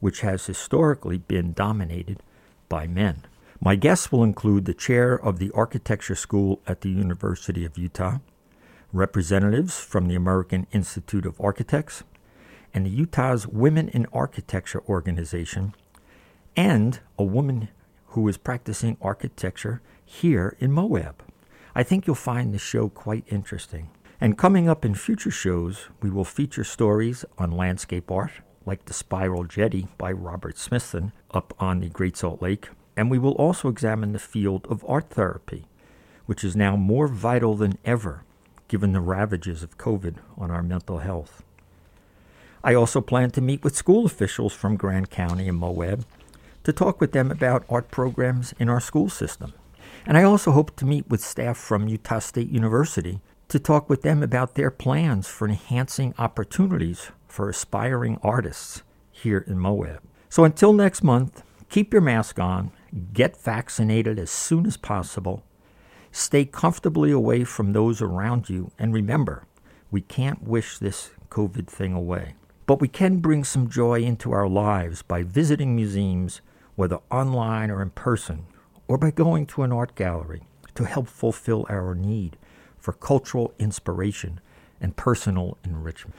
which 0.00 0.20
has 0.20 0.46
historically 0.46 1.18
been 1.18 1.52
dominated 1.52 2.22
by 2.68 2.86
men. 2.86 3.24
My 3.60 3.74
guests 3.74 4.12
will 4.12 4.22
include 4.22 4.64
the 4.64 4.74
chair 4.74 5.14
of 5.14 5.38
the 5.38 5.50
architecture 5.52 6.14
school 6.14 6.60
at 6.66 6.82
the 6.82 6.90
University 6.90 7.64
of 7.64 7.76
Utah, 7.76 8.18
representatives 8.92 9.80
from 9.80 10.06
the 10.06 10.14
American 10.14 10.66
Institute 10.72 11.26
of 11.26 11.40
Architects, 11.40 12.04
and 12.72 12.86
the 12.86 12.90
Utah's 12.90 13.46
Women 13.46 13.88
in 13.88 14.06
Architecture 14.12 14.82
organization, 14.88 15.74
and 16.56 17.00
a 17.18 17.24
woman 17.24 17.68
who 18.08 18.28
is 18.28 18.36
practicing 18.36 18.96
architecture 19.02 19.82
here 20.04 20.56
in 20.60 20.72
Moab. 20.72 21.22
I 21.74 21.82
think 21.82 22.06
you'll 22.06 22.16
find 22.16 22.54
the 22.54 22.58
show 22.58 22.88
quite 22.88 23.24
interesting. 23.28 23.90
And 24.20 24.38
coming 24.38 24.68
up 24.68 24.84
in 24.84 24.94
future 24.94 25.30
shows, 25.30 25.88
we 26.02 26.10
will 26.10 26.24
feature 26.24 26.64
stories 26.64 27.24
on 27.38 27.50
landscape 27.52 28.10
art, 28.10 28.32
like 28.68 28.84
the 28.84 28.92
Spiral 28.92 29.44
Jetty 29.44 29.88
by 29.96 30.12
Robert 30.12 30.58
Smithson 30.58 31.12
up 31.32 31.54
on 31.58 31.80
the 31.80 31.88
Great 31.88 32.16
Salt 32.16 32.40
Lake, 32.42 32.68
and 32.96 33.10
we 33.10 33.18
will 33.18 33.32
also 33.32 33.68
examine 33.68 34.12
the 34.12 34.18
field 34.18 34.66
of 34.68 34.84
art 34.86 35.10
therapy, 35.10 35.64
which 36.26 36.44
is 36.44 36.54
now 36.54 36.76
more 36.76 37.08
vital 37.08 37.56
than 37.56 37.78
ever 37.84 38.22
given 38.68 38.92
the 38.92 39.00
ravages 39.00 39.62
of 39.62 39.78
COVID 39.78 40.16
on 40.36 40.50
our 40.50 40.62
mental 40.62 40.98
health. 40.98 41.42
I 42.62 42.74
also 42.74 43.00
plan 43.00 43.30
to 43.30 43.40
meet 43.40 43.64
with 43.64 43.74
school 43.74 44.04
officials 44.04 44.52
from 44.52 44.76
Grand 44.76 45.10
County 45.10 45.48
and 45.48 45.56
Moab 45.56 46.04
to 46.64 46.72
talk 46.72 47.00
with 47.00 47.12
them 47.12 47.30
about 47.30 47.64
art 47.70 47.90
programs 47.90 48.52
in 48.58 48.68
our 48.68 48.80
school 48.80 49.08
system. 49.08 49.54
And 50.04 50.18
I 50.18 50.22
also 50.22 50.50
hope 50.50 50.76
to 50.76 50.84
meet 50.84 51.08
with 51.08 51.22
staff 51.22 51.56
from 51.56 51.88
Utah 51.88 52.18
State 52.18 52.50
University 52.50 53.20
to 53.48 53.58
talk 53.58 53.88
with 53.88 54.02
them 54.02 54.22
about 54.22 54.54
their 54.54 54.70
plans 54.70 55.26
for 55.26 55.48
enhancing 55.48 56.12
opportunities 56.18 57.10
for 57.28 57.48
aspiring 57.48 58.18
artists 58.22 58.82
here 59.12 59.44
in 59.46 59.58
Moab. 59.58 60.02
So 60.28 60.44
until 60.44 60.72
next 60.72 61.02
month, 61.02 61.42
keep 61.68 61.92
your 61.92 62.02
mask 62.02 62.38
on 62.38 62.72
Get 63.12 63.36
vaccinated 63.36 64.18
as 64.18 64.30
soon 64.30 64.66
as 64.66 64.76
possible. 64.76 65.42
Stay 66.10 66.44
comfortably 66.46 67.10
away 67.10 67.44
from 67.44 67.72
those 67.72 68.00
around 68.00 68.48
you. 68.48 68.70
And 68.78 68.94
remember, 68.94 69.44
we 69.90 70.00
can't 70.00 70.42
wish 70.42 70.78
this 70.78 71.10
COVID 71.30 71.66
thing 71.66 71.92
away. 71.92 72.34
But 72.66 72.80
we 72.80 72.88
can 72.88 73.18
bring 73.18 73.44
some 73.44 73.68
joy 73.68 74.00
into 74.00 74.32
our 74.32 74.48
lives 74.48 75.02
by 75.02 75.22
visiting 75.22 75.76
museums, 75.76 76.40
whether 76.76 77.00
online 77.10 77.70
or 77.70 77.82
in 77.82 77.90
person, 77.90 78.46
or 78.86 78.96
by 78.96 79.10
going 79.10 79.46
to 79.46 79.62
an 79.62 79.72
art 79.72 79.94
gallery 79.94 80.42
to 80.74 80.84
help 80.84 81.08
fulfill 81.08 81.66
our 81.68 81.94
need 81.94 82.38
for 82.78 82.92
cultural 82.92 83.52
inspiration 83.58 84.40
and 84.80 84.96
personal 84.96 85.58
enrichment. 85.64 86.14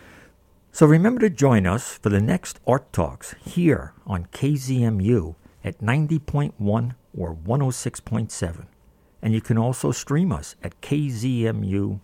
So 0.71 0.85
remember 0.85 1.21
to 1.21 1.29
join 1.29 1.65
us 1.65 1.97
for 1.97 2.09
the 2.09 2.21
next 2.21 2.59
Art 2.67 2.93
Talks 2.93 3.35
here 3.43 3.93
on 4.05 4.25
KZMU 4.27 5.35
at 5.63 5.79
90.1 5.79 6.95
or 7.17 7.35
106.7. 7.35 8.67
And 9.21 9.33
you 9.33 9.41
can 9.41 9.57
also 9.57 9.91
stream 9.91 10.31
us 10.31 10.55
at 10.63 10.79
kzmu.org. 10.81 11.99